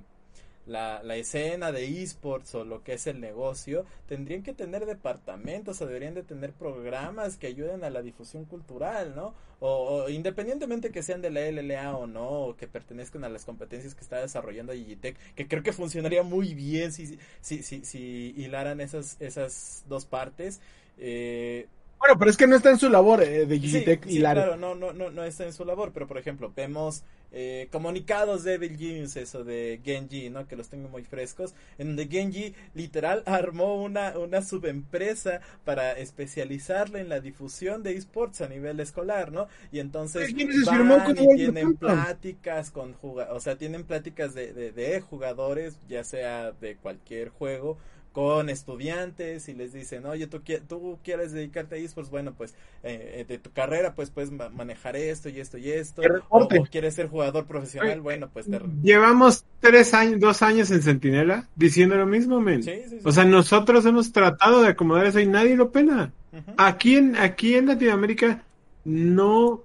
la, 0.66 1.02
la 1.02 1.16
escena 1.16 1.72
de 1.72 2.02
esports 2.02 2.54
o 2.54 2.64
lo 2.64 2.82
que 2.82 2.94
es 2.94 3.06
el 3.06 3.20
negocio, 3.20 3.84
tendrían 4.06 4.42
que 4.42 4.54
tener 4.54 4.86
departamentos 4.86 5.80
o 5.80 5.86
deberían 5.86 6.14
de 6.14 6.22
tener 6.22 6.52
programas 6.52 7.36
que 7.36 7.48
ayuden 7.48 7.84
a 7.84 7.90
la 7.90 8.02
difusión 8.02 8.44
cultural, 8.44 9.14
¿no? 9.14 9.34
O, 9.60 10.04
o 10.04 10.08
independientemente 10.08 10.90
que 10.90 11.02
sean 11.02 11.22
de 11.22 11.30
la 11.30 11.40
LLA 11.40 11.96
o 11.96 12.06
no, 12.06 12.28
o 12.28 12.56
que 12.56 12.66
pertenezcan 12.66 13.24
a 13.24 13.28
las 13.28 13.44
competencias 13.44 13.94
que 13.94 14.02
está 14.02 14.20
desarrollando 14.20 14.72
Digitech, 14.72 15.16
que 15.34 15.48
creo 15.48 15.62
que 15.62 15.72
funcionaría 15.72 16.22
muy 16.22 16.54
bien 16.54 16.92
si, 16.92 17.18
si, 17.40 17.62
si, 17.62 17.84
si 17.84 18.34
hilaran 18.36 18.80
esas, 18.80 19.16
esas 19.20 19.84
dos 19.88 20.06
partes. 20.06 20.60
Eh, 20.98 21.66
Bueno, 22.04 22.18
pero 22.18 22.30
es 22.30 22.36
que 22.36 22.46
no 22.46 22.54
está 22.56 22.70
en 22.70 22.78
su 22.78 22.90
labor 22.90 23.22
eh, 23.22 23.46
de 23.46 23.58
Sí, 23.60 23.60
Gigitech 23.60 24.04
sí, 24.04 24.16
y 24.16 24.18
Laro. 24.18 24.42
claro, 24.42 24.56
no, 24.56 24.74
no, 24.74 24.92
no, 24.92 25.10
no 25.10 25.24
está 25.24 25.44
en 25.46 25.54
su 25.54 25.64
labor, 25.64 25.92
pero 25.94 26.06
por 26.06 26.18
ejemplo, 26.18 26.52
vemos 26.54 27.02
eh, 27.32 27.68
comunicados 27.72 28.44
de 28.44 28.54
Evil 28.54 28.76
Geniuses 28.76 29.34
o 29.34 29.42
de 29.42 29.80
Genji, 29.82 30.28
¿no? 30.28 30.46
Que 30.46 30.54
los 30.56 30.68
tengo 30.68 30.88
muy 30.90 31.02
frescos, 31.02 31.54
en 31.78 31.88
donde 31.88 32.06
Genji 32.08 32.54
literal 32.74 33.22
armó 33.26 33.82
una, 33.82 34.18
una 34.18 34.42
subempresa 34.42 35.40
para 35.64 35.92
especializarle 35.92 37.00
en 37.00 37.08
la 37.08 37.20
difusión 37.20 37.82
de 37.82 37.96
esports 37.96 38.42
a 38.42 38.48
nivel 38.48 38.80
escolar, 38.80 39.32
¿no? 39.32 39.48
Y 39.72 39.78
entonces 39.80 40.34
van 40.66 41.16
y 41.16 41.26
tienen 41.28 41.74
pláticas 41.74 42.70
con 42.70 42.92
juga 42.92 43.32
o 43.32 43.40
sea, 43.40 43.56
tienen 43.56 43.84
pláticas 43.84 44.34
de, 44.34 44.52
de, 44.52 44.72
de 44.72 45.00
jugadores, 45.00 45.78
ya 45.88 46.04
sea 46.04 46.52
de 46.52 46.76
cualquier 46.76 47.30
juego, 47.30 47.78
con 48.14 48.48
estudiantes 48.48 49.48
y 49.48 49.54
les 49.54 49.72
dicen, 49.72 50.06
oye, 50.06 50.28
tú, 50.28 50.40
tú 50.68 50.98
quieres 51.02 51.32
dedicarte 51.32 51.74
a 51.74 51.78
esports, 51.78 52.10
bueno, 52.10 52.32
pues 52.32 52.52
eh, 52.84 53.16
eh, 53.16 53.24
de 53.26 53.38
tu 53.38 53.50
carrera 53.50 53.96
pues 53.96 54.10
puedes 54.10 54.30
ma- 54.30 54.50
manejar 54.50 54.94
esto 54.94 55.28
y 55.28 55.40
esto 55.40 55.58
y 55.58 55.72
esto, 55.72 56.00
o, 56.28 56.46
quieres 56.70 56.94
ser 56.94 57.08
jugador 57.08 57.44
profesional, 57.46 58.00
bueno, 58.00 58.30
pues 58.32 58.46
te... 58.46 58.60
Llevamos 58.84 59.44
tres 59.58 59.94
años, 59.94 60.20
dos 60.20 60.42
años 60.42 60.70
en 60.70 60.82
Centinela 60.82 61.48
diciendo 61.56 61.96
lo 61.96 62.06
mismo, 62.06 62.40
men. 62.40 62.62
Sí, 62.62 62.70
sí, 62.84 62.90
sí. 62.90 62.98
O 63.02 63.10
sea, 63.10 63.24
nosotros 63.24 63.84
hemos 63.84 64.12
tratado 64.12 64.62
de 64.62 64.68
acomodar 64.68 65.06
eso 65.06 65.18
y 65.18 65.26
nadie 65.26 65.56
lo 65.56 65.72
pela. 65.72 66.12
Ujú. 66.32 66.52
Aquí 66.56 66.94
en, 66.96 67.16
aquí 67.16 67.56
en 67.56 67.66
Latinoamérica 67.66 68.44
no, 68.84 69.60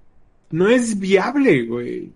no 0.49 0.69
es 0.69 0.97
viable, 0.97 1.65
güey. 1.67 2.11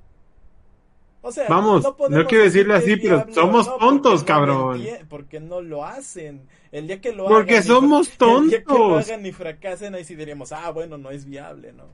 O 1.26 1.32
sea, 1.32 1.47
Vamos, 1.47 1.84
no 1.84 1.95
podemos 1.95 2.28
quiero 2.28 2.43
decir 2.43 2.67
decirlo 2.67 2.76
así, 2.76 2.91
es 2.93 2.99
pero 3.01 3.34
somos 3.34 3.65
no, 3.67 3.78
tontos, 3.78 4.24
porque 4.24 4.32
no 4.34 4.38
cabrón. 4.39 4.82
entie- 4.82 5.07
porque 5.07 5.39
no 5.39 5.61
lo 5.61 5.86
hacen. 5.86 6.41
El 6.71 6.88
día 6.88 6.99
que 6.99 7.13
lo 7.13 7.26
Porque 7.28 7.53
hagan 7.53 7.63
y 7.63 7.67
somos 7.67 8.09
fra- 8.09 8.28
El 8.38 8.49
día 8.49 8.59
que 8.63 8.65
lo 8.74 8.78
tontos. 8.78 9.07
hagan 9.09 9.26
y 9.26 9.32
fracasen, 9.32 9.95
ahí 9.95 10.03
sí 10.03 10.15
diríamos, 10.15 10.51
ah, 10.51 10.69
bueno, 10.71 10.97
no 10.97 11.11
es 11.11 11.24
viable, 11.26 11.71
¿no? 11.71 11.86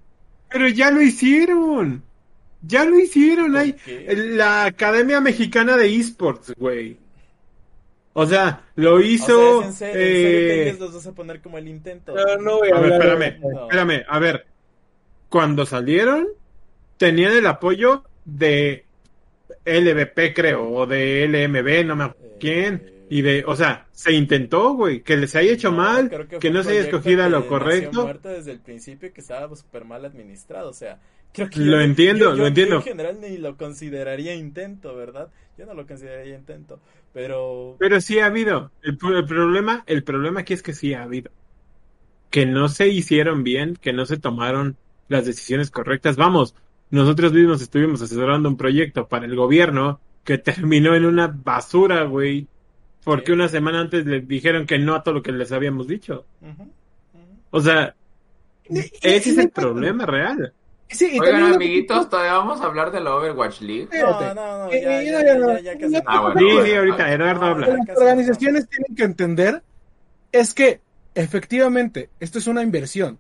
Pero 0.49 0.67
ya 0.67 0.89
lo 0.89 1.01
hicieron. 1.01 2.01
Ya 2.63 2.84
lo 2.86 2.97
hicieron. 2.99 3.51
¿Por 3.51 3.61
Hay 3.61 3.75
la 4.36 4.65
Academia 4.65 5.21
Mexicana 5.21 5.77
de 5.77 5.95
Esports, 5.95 6.53
güey. 6.57 6.97
O 8.13 8.25
sea, 8.25 8.63
lo 8.75 8.95
O 8.95 8.99
hizo. 8.99 9.61
sea, 9.61 9.61
es 9.61 9.65
en 9.67 9.73
serio, 9.73 9.93
en 9.93 10.57
serio 10.57 10.73
eh, 10.73 10.77
los 10.80 10.93
vas 10.95 11.05
a 11.07 11.11
poner 11.13 11.39
como 11.41 11.57
el 11.59 11.67
intento. 11.67 12.13
No, 12.15 12.38
no 12.38 12.57
voy 12.57 12.69
a 12.71 12.75
A 12.77 12.80
ver, 12.82 12.91
espérame, 12.93 13.39
No. 13.41 13.61
espérame, 13.69 14.03
a 14.09 14.19
ver. 14.19 14.47
Cuando 15.30 15.65
salieron, 15.67 16.27
tenían 16.97 17.34
el 17.34 17.45
apoyo 17.45 18.03
de 18.25 18.86
LVP, 19.66 20.34
creo, 20.34 20.70
o 20.72 20.86
de 20.88 21.26
LMB, 21.28 21.86
no 21.86 21.95
me 21.95 22.03
acuerdo 22.05 22.34
Eh, 22.34 22.38
quién. 22.39 22.91
Y 23.12 23.22
de, 23.24 23.43
o 23.47 23.55
sea, 23.55 23.88
se 23.91 24.14
intentó, 24.14 24.74
güey, 24.74 25.01
que 25.01 25.18
les 25.18 25.36
haya 25.36 25.51
hecho 25.51 25.72
No, 25.72 25.78
mal, 25.78 26.28
que, 26.39 26.51
no 26.51 26.62
se 26.64 26.72
haya 26.72 26.82
escogido 26.82 27.28
lo 27.28 27.47
correcto. 27.47 28.03
muerto 28.03 28.30
desde 28.30 28.51
el 28.51 28.60
principio 28.60 29.12
que 29.12 29.22
estaba 29.22 29.55
súper 29.55 29.84
mal 29.84 30.05
administrado, 30.05 30.70
o 30.70 30.74
sea, 30.74 30.99
creo 31.34 31.49
que 31.49 31.60
Lo 31.60 31.78
yo- 31.78 31.82
entiendo, 31.82 32.26
yo- 32.26 32.36
lo 32.36 32.45
entiendo. 32.47 32.76
En 32.78 32.82
general 32.84 33.18
ni 33.20 33.38
lo 33.39 33.57
consideraría 33.57 34.36
intento, 34.36 34.95
¿verdad? 34.95 35.30
Yo 35.57 35.66
no 35.66 35.74
lo 35.74 35.88
consideraría 35.88 36.36
intento, 36.36 36.80
pero 37.12 37.76
Pero 37.80 37.99
sí 37.99 38.20
ha 38.20 38.28
habido. 38.28 38.72
El 38.84 38.95
problema, 38.97 39.84
el 39.88 40.03
problema 40.03 40.41
aquí 40.41 40.53
es 40.53 40.62
que 40.62 40.74
sí 40.74 40.93
ha 40.93 41.01
habido. 41.03 41.32
Que 42.30 42.45
no 42.45 42.70
se 42.70 42.89
hicieron 42.89 43.43
bien, 43.43 43.76
que 43.76 43.91
no 43.91 44.05
se 44.05 44.18
tomaron 44.18 44.78
las 45.07 45.26
decisiones 45.26 45.72
correctas. 45.72 46.16
Vamos, 46.16 46.53
nosotros 46.91 47.33
mismos 47.33 47.61
estuvimos 47.61 48.01
asesorando 48.01 48.49
un 48.49 48.57
proyecto 48.57 49.07
para 49.07 49.25
el 49.25 49.35
gobierno 49.35 49.99
que 50.23 50.37
terminó 50.37 50.95
en 50.95 51.05
una 51.05 51.27
basura, 51.27 52.03
güey. 52.03 52.47
Porque 53.03 53.27
Sí. 53.27 53.31
una 53.31 53.47
semana 53.47 53.79
antes 53.79 54.05
les 54.05 54.27
dijeron 54.27 54.65
que 54.65 54.77
no 54.77 54.93
a 54.95 55.03
todo 55.03 55.15
lo 55.15 55.21
que 55.23 55.31
les 55.31 55.51
habíamos 55.51 55.87
dicho. 55.87 56.25
O 57.51 57.61
sea, 57.61 57.95
ese 58.69 59.29
es 59.31 59.37
el 59.37 59.49
problema 59.49 60.05
real. 60.05 60.53
Sí, 60.91 61.07
y 61.13 61.19
Oigan, 61.19 61.49
lo- 61.49 61.55
amiguitos, 61.55 62.09
todavía 62.09 62.33
vamos 62.33 62.61
a 62.61 62.65
hablar 62.65 62.91
de 62.91 62.99
la 62.99 63.15
Overwatch 63.15 63.61
League. 63.61 63.89
No, 63.93 64.33
no, 64.33 64.67
no, 64.67 65.59
ya, 65.59 65.77
casi. 65.77 65.95
Ah, 66.05 66.21
bueno. 66.21 66.39
Sí, 66.39 66.45
bueno. 66.45 66.65
sí, 66.65 66.73
ahorita, 66.73 67.13
Eduardo 67.13 67.45
habla. 67.45 67.67
ya 67.67 67.73
Las 67.77 67.85
casi 67.87 67.99
organizaciones 68.01 68.67
tienen 68.69 68.95
que 68.95 69.03
entender 69.03 69.63
es 70.31 70.53
que 70.53 70.81
efectivamente 71.15 72.09
esto 72.19 72.39
es 72.39 72.47
una 72.47 72.63
inversión. 72.63 73.19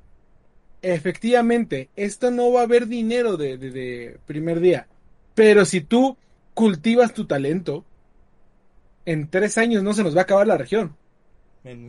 Efectivamente, 0.81 1.89
esto 1.95 2.31
no 2.31 2.51
va 2.51 2.61
a 2.61 2.63
haber 2.63 2.87
dinero 2.87 3.37
de, 3.37 3.57
de- 3.57 3.71
de 3.71 4.17
primer 4.25 4.59
día. 4.59 4.87
Pero 5.35 5.65
si 5.65 5.81
tú 5.81 6.17
cultivas 6.53 7.13
tu 7.13 7.25
talento, 7.25 7.85
en 9.05 9.29
tres 9.29 9.57
años 9.57 9.83
no 9.83 9.93
se 9.93 10.03
nos 10.03 10.15
va 10.15 10.21
a 10.21 10.23
acabar 10.23 10.47
la 10.47 10.57
región. 10.57 10.95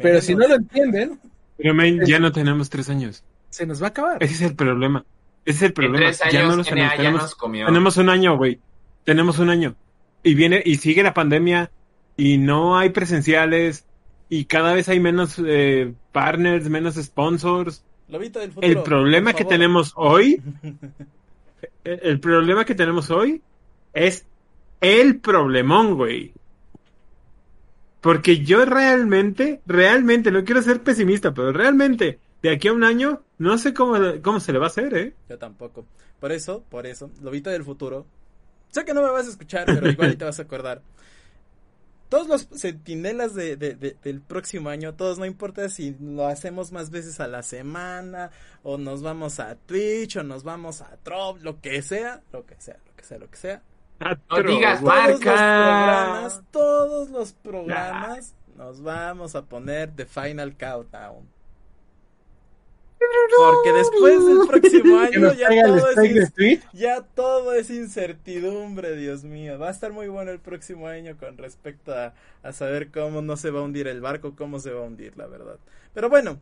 Pero 0.00 0.20
si 0.20 0.34
no 0.34 0.46
lo 0.48 0.56
entienden, 0.56 1.20
Pero, 1.56 1.74
men, 1.74 2.00
ya 2.06 2.18
no 2.18 2.32
tenemos 2.32 2.68
tres 2.70 2.88
años. 2.88 3.22
se 3.50 3.66
nos 3.66 3.80
va 3.82 3.86
a 3.86 3.90
acabar. 3.90 4.22
Ese 4.22 4.34
es 4.34 4.42
el 4.42 4.56
problema. 4.56 5.04
Ese 5.44 5.56
es 5.56 5.62
el 5.62 5.68
En 5.68 5.74
problema. 5.74 6.06
tres 6.06 6.20
ya 6.32 6.40
no 6.42 6.46
años 6.52 6.56
los 6.58 6.66
NA 6.66 6.72
tenemos. 6.74 6.90
ya 6.92 6.96
tenemos- 6.96 7.22
nos 7.22 7.34
comió. 7.34 7.66
Tenemos 7.66 7.96
un 7.96 8.08
año, 8.08 8.36
güey. 8.36 8.60
Tenemos 9.04 9.38
un 9.38 9.50
año. 9.50 9.74
Y 10.22 10.34
viene, 10.34 10.62
y 10.64 10.76
sigue 10.76 11.02
la 11.02 11.14
pandemia, 11.14 11.70
y 12.16 12.38
no 12.38 12.76
hay 12.78 12.90
presenciales, 12.90 13.86
y 14.28 14.44
cada 14.44 14.74
vez 14.74 14.88
hay 14.88 15.00
menos 15.00 15.40
eh, 15.44 15.94
partners, 16.12 16.68
menos 16.68 16.96
sponsors. 16.96 17.84
Lobito 18.10 18.40
del 18.40 18.52
futuro, 18.52 18.66
El 18.66 18.82
problema 18.82 19.32
que 19.32 19.44
tenemos 19.44 19.92
hoy, 19.96 20.42
el, 21.84 22.00
el 22.02 22.20
problema 22.20 22.64
que 22.64 22.74
tenemos 22.74 23.10
hoy 23.10 23.42
es 23.92 24.26
el 24.80 25.20
problemón, 25.20 25.94
güey. 25.94 26.32
Porque 28.00 28.38
yo 28.38 28.64
realmente, 28.64 29.60
realmente, 29.66 30.30
no 30.30 30.44
quiero 30.44 30.62
ser 30.62 30.82
pesimista, 30.82 31.34
pero 31.34 31.52
realmente, 31.52 32.18
de 32.42 32.50
aquí 32.50 32.68
a 32.68 32.72
un 32.72 32.82
año, 32.82 33.20
no 33.38 33.58
sé 33.58 33.74
cómo, 33.74 33.98
cómo 34.22 34.40
se 34.40 34.52
le 34.52 34.58
va 34.58 34.66
a 34.66 34.68
hacer, 34.68 34.96
¿eh? 34.96 35.14
Yo 35.28 35.38
tampoco. 35.38 35.84
Por 36.18 36.32
eso, 36.32 36.64
por 36.68 36.86
eso, 36.86 37.10
Lobito 37.22 37.50
del 37.50 37.64
futuro. 37.64 38.06
Sé 38.70 38.84
que 38.84 38.94
no 38.94 39.02
me 39.02 39.10
vas 39.10 39.26
a 39.26 39.30
escuchar, 39.30 39.66
pero 39.66 39.90
igual 39.90 40.16
te 40.16 40.24
vas 40.24 40.38
a 40.38 40.42
acordar. 40.42 40.82
Todos 42.10 42.28
los 42.28 42.48
centinelas 42.60 43.34
de, 43.34 43.56
de- 43.56 43.74
de- 43.76 43.96
del 44.02 44.20
próximo 44.20 44.68
año, 44.68 44.94
todos, 44.94 45.18
no 45.18 45.24
importa 45.24 45.68
si 45.70 45.96
lo 45.98 46.26
hacemos 46.26 46.72
más 46.72 46.90
veces 46.90 47.20
a 47.20 47.28
la 47.28 47.42
semana, 47.42 48.30
o 48.62 48.76
nos 48.76 49.00
vamos 49.02 49.40
a 49.40 49.54
Twitch, 49.54 50.16
o 50.16 50.22
nos 50.22 50.42
vamos 50.44 50.82
a 50.82 50.96
Trop, 51.02 51.40
lo 51.40 51.60
que 51.62 51.80
sea, 51.80 52.20
lo 52.32 52.44
que 52.44 52.56
sea, 52.60 52.76
lo 52.86 52.94
que 52.96 53.04
sea, 53.04 53.18
lo 53.18 53.30
que 53.30 53.36
sea. 53.38 53.62
No 54.28 54.36
digas 54.56 54.82
Todos 54.82 55.10
los 55.10 55.20
programas, 55.64 56.42
todos 56.50 57.10
los 57.10 57.32
programas, 57.32 58.34
nos 58.56 58.82
vamos 58.82 59.34
a 59.36 59.42
poner 59.42 59.94
The 59.94 60.04
Final 60.06 60.56
Countdown. 60.58 61.28
Porque 63.36 63.72
después 63.72 64.26
del 64.26 64.46
próximo 64.46 64.98
año 64.98 65.32
ya 65.32 65.48
todo, 65.66 65.88
es 65.88 66.32
ya 66.72 67.02
todo 67.02 67.54
es 67.54 67.70
incertidumbre, 67.70 68.96
Dios 68.96 69.24
mío. 69.24 69.58
Va 69.58 69.68
a 69.68 69.70
estar 69.70 69.92
muy 69.92 70.08
bueno 70.08 70.30
el 70.30 70.40
próximo 70.40 70.86
año 70.86 71.16
con 71.18 71.38
respecto 71.38 71.94
a, 71.94 72.14
a 72.42 72.52
saber 72.52 72.90
cómo 72.90 73.22
no 73.22 73.36
se 73.36 73.50
va 73.50 73.60
a 73.60 73.62
hundir 73.62 73.88
el 73.88 74.00
barco, 74.00 74.34
cómo 74.36 74.60
se 74.60 74.70
va 74.72 74.80
a 74.80 74.84
hundir, 74.84 75.16
la 75.16 75.26
verdad. 75.26 75.58
Pero 75.94 76.10
bueno, 76.10 76.38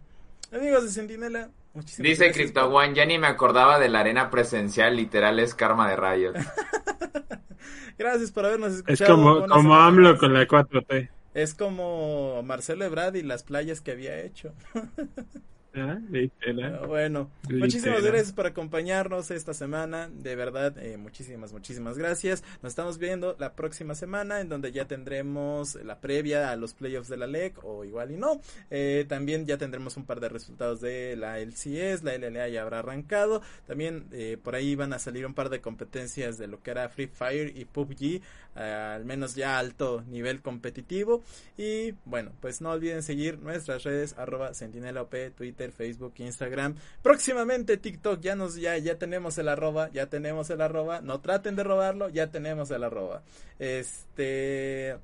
amigos 0.52 0.82
de 0.82 0.90
Sentinela, 0.90 1.50
muchísimas 1.74 2.08
Dice 2.08 2.24
gracias 2.24 2.52
Crypto 2.52 2.68
One, 2.68 2.94
ya 2.94 3.04
ni 3.06 3.18
me 3.18 3.28
acordaba 3.28 3.78
de 3.78 3.88
la 3.88 4.00
arena 4.00 4.30
presencial, 4.30 4.96
literal 4.96 5.38
es 5.38 5.54
karma 5.54 5.88
de 5.88 5.96
rayos. 5.96 6.34
Gracias 7.98 8.30
por 8.30 8.46
habernos 8.46 8.72
Es 8.72 8.78
escuchado. 8.78 9.16
como, 9.16 9.36
una 9.38 9.48
como 9.48 9.62
semana 9.62 9.86
AMLO 9.86 10.18
con 10.18 10.32
la 10.32 10.46
4T. 10.46 11.10
Es 11.34 11.54
como 11.54 12.42
Marcelo 12.44 12.84
Ebrard 12.84 13.16
y 13.16 13.22
las 13.22 13.42
playas 13.42 13.80
que 13.80 13.90
había 13.90 14.20
hecho. 14.20 14.54
Ah. 15.74 15.98
Pero 16.40 16.88
bueno, 16.88 17.30
muchísimas 17.50 18.02
gracias 18.02 18.32
por 18.32 18.46
acompañarnos 18.46 19.30
esta 19.30 19.54
semana. 19.54 20.08
De 20.08 20.34
verdad, 20.34 20.76
eh, 20.78 20.96
muchísimas, 20.96 21.52
muchísimas 21.52 21.98
gracias. 21.98 22.42
Nos 22.62 22.70
estamos 22.70 22.98
viendo 22.98 23.36
la 23.38 23.52
próxima 23.54 23.94
semana 23.94 24.40
en 24.40 24.48
donde 24.48 24.72
ya 24.72 24.86
tendremos 24.86 25.74
la 25.76 26.00
previa 26.00 26.50
a 26.50 26.56
los 26.56 26.74
playoffs 26.74 27.08
de 27.08 27.16
la 27.16 27.26
LEC 27.26 27.62
o 27.64 27.84
igual 27.84 28.12
y 28.12 28.16
no. 28.16 28.40
Eh, 28.70 29.04
también 29.08 29.46
ya 29.46 29.58
tendremos 29.58 29.96
un 29.96 30.04
par 30.04 30.20
de 30.20 30.28
resultados 30.28 30.80
de 30.80 31.16
la 31.16 31.38
LCS, 31.38 32.02
la 32.02 32.16
LLA 32.16 32.48
ya 32.48 32.62
habrá 32.62 32.78
arrancado. 32.80 33.42
También 33.66 34.06
eh, 34.12 34.38
por 34.42 34.54
ahí 34.54 34.74
van 34.74 34.92
a 34.92 34.98
salir 34.98 35.26
un 35.26 35.34
par 35.34 35.50
de 35.50 35.60
competencias 35.60 36.38
de 36.38 36.46
lo 36.46 36.62
que 36.62 36.70
era 36.70 36.88
Free 36.88 37.08
Fire 37.08 37.52
y 37.54 37.66
PUBG, 37.66 38.22
eh, 38.56 38.60
al 38.60 39.04
menos 39.04 39.34
ya 39.34 39.58
alto 39.58 40.02
nivel 40.08 40.40
competitivo. 40.40 41.22
Y 41.56 41.92
bueno, 42.04 42.32
pues 42.40 42.60
no 42.60 42.70
olviden 42.70 43.02
seguir 43.02 43.38
nuestras 43.38 43.84
redes 43.84 44.14
arroba 44.16 44.54
sentinelaop, 44.54 45.14
Twitter, 45.36 45.57
Facebook, 45.72 46.14
Instagram. 46.18 46.76
Próximamente 47.02 47.76
TikTok, 47.76 48.20
ya 48.20 48.36
nos, 48.36 48.54
ya, 48.56 48.78
ya 48.78 48.96
tenemos 48.96 49.36
el 49.38 49.48
arroba, 49.48 49.90
ya 49.92 50.06
tenemos 50.06 50.48
el 50.50 50.60
arroba. 50.60 51.00
No 51.00 51.20
traten 51.20 51.56
de 51.56 51.64
robarlo, 51.64 52.08
ya 52.08 52.28
tenemos 52.30 52.70
el 52.70 52.84
arroba. 52.84 53.22
Este 53.58 54.96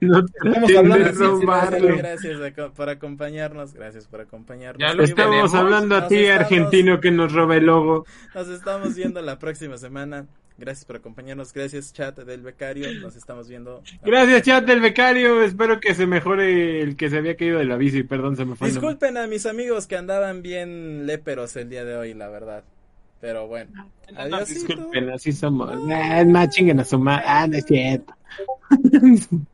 No 0.00 0.18
Estamos 0.18 0.76
hablando 0.76 1.04
de 1.04 1.12
robarlo. 1.12 1.96
Gracias 1.96 2.38
por 2.74 2.88
acompañarnos, 2.88 3.72
gracias 3.74 4.06
por 4.08 4.20
acompañarnos. 4.20 4.80
Ya 4.80 4.94
lo 4.94 5.04
Estamos 5.04 5.30
tenemos. 5.30 5.54
hablando 5.54 5.96
a 5.96 6.08
ti, 6.08 6.16
estamos- 6.24 6.40
argentino, 6.40 7.00
que 7.00 7.10
nos 7.12 7.32
roba 7.32 7.56
el 7.56 7.66
logo. 7.66 8.04
Nos 8.34 8.48
estamos 8.48 8.94
viendo 8.96 9.22
la 9.22 9.38
próxima 9.38 9.78
semana. 9.78 10.26
Gracias 10.58 10.84
por 10.84 10.96
acompañarnos, 10.96 11.52
gracias 11.52 11.92
chat 11.92 12.18
del 12.18 12.42
becario, 12.42 12.92
nos 13.00 13.16
estamos 13.16 13.48
viendo. 13.48 13.82
Gracias, 14.04 14.42
chat 14.42 14.64
del 14.64 14.80
becario. 14.80 15.42
Espero 15.42 15.80
que 15.80 15.94
se 15.94 16.06
mejore 16.06 16.82
el 16.82 16.96
que 16.96 17.10
se 17.10 17.18
había 17.18 17.36
caído 17.36 17.58
de 17.58 17.64
la 17.64 17.76
bici. 17.76 18.02
Perdón, 18.02 18.36
se 18.36 18.44
me 18.44 18.54
fue. 18.54 18.68
Disculpen 18.68 19.16
a 19.16 19.26
mis 19.26 19.46
amigos 19.46 19.86
que 19.86 19.96
andaban 19.96 20.42
bien 20.42 21.06
léperos 21.06 21.56
el 21.56 21.68
día 21.70 21.84
de 21.84 21.96
hoy, 21.96 22.14
la 22.14 22.28
verdad. 22.28 22.64
Pero 23.20 23.46
bueno, 23.46 23.88
No, 24.12 24.20
adiós. 24.20 24.48
disculpen, 24.48 25.10
así 25.10 25.32
somos. 25.32 25.70
Ah, 25.90 26.20
es 26.20 26.26
más, 26.26 26.48
chinguen 26.50 26.80
a 26.80 26.84
su 26.84 26.98
madre. 26.98 27.24
Ah, 27.26 27.46
no 27.46 27.56
es 27.56 27.64
cierto. 27.64 28.14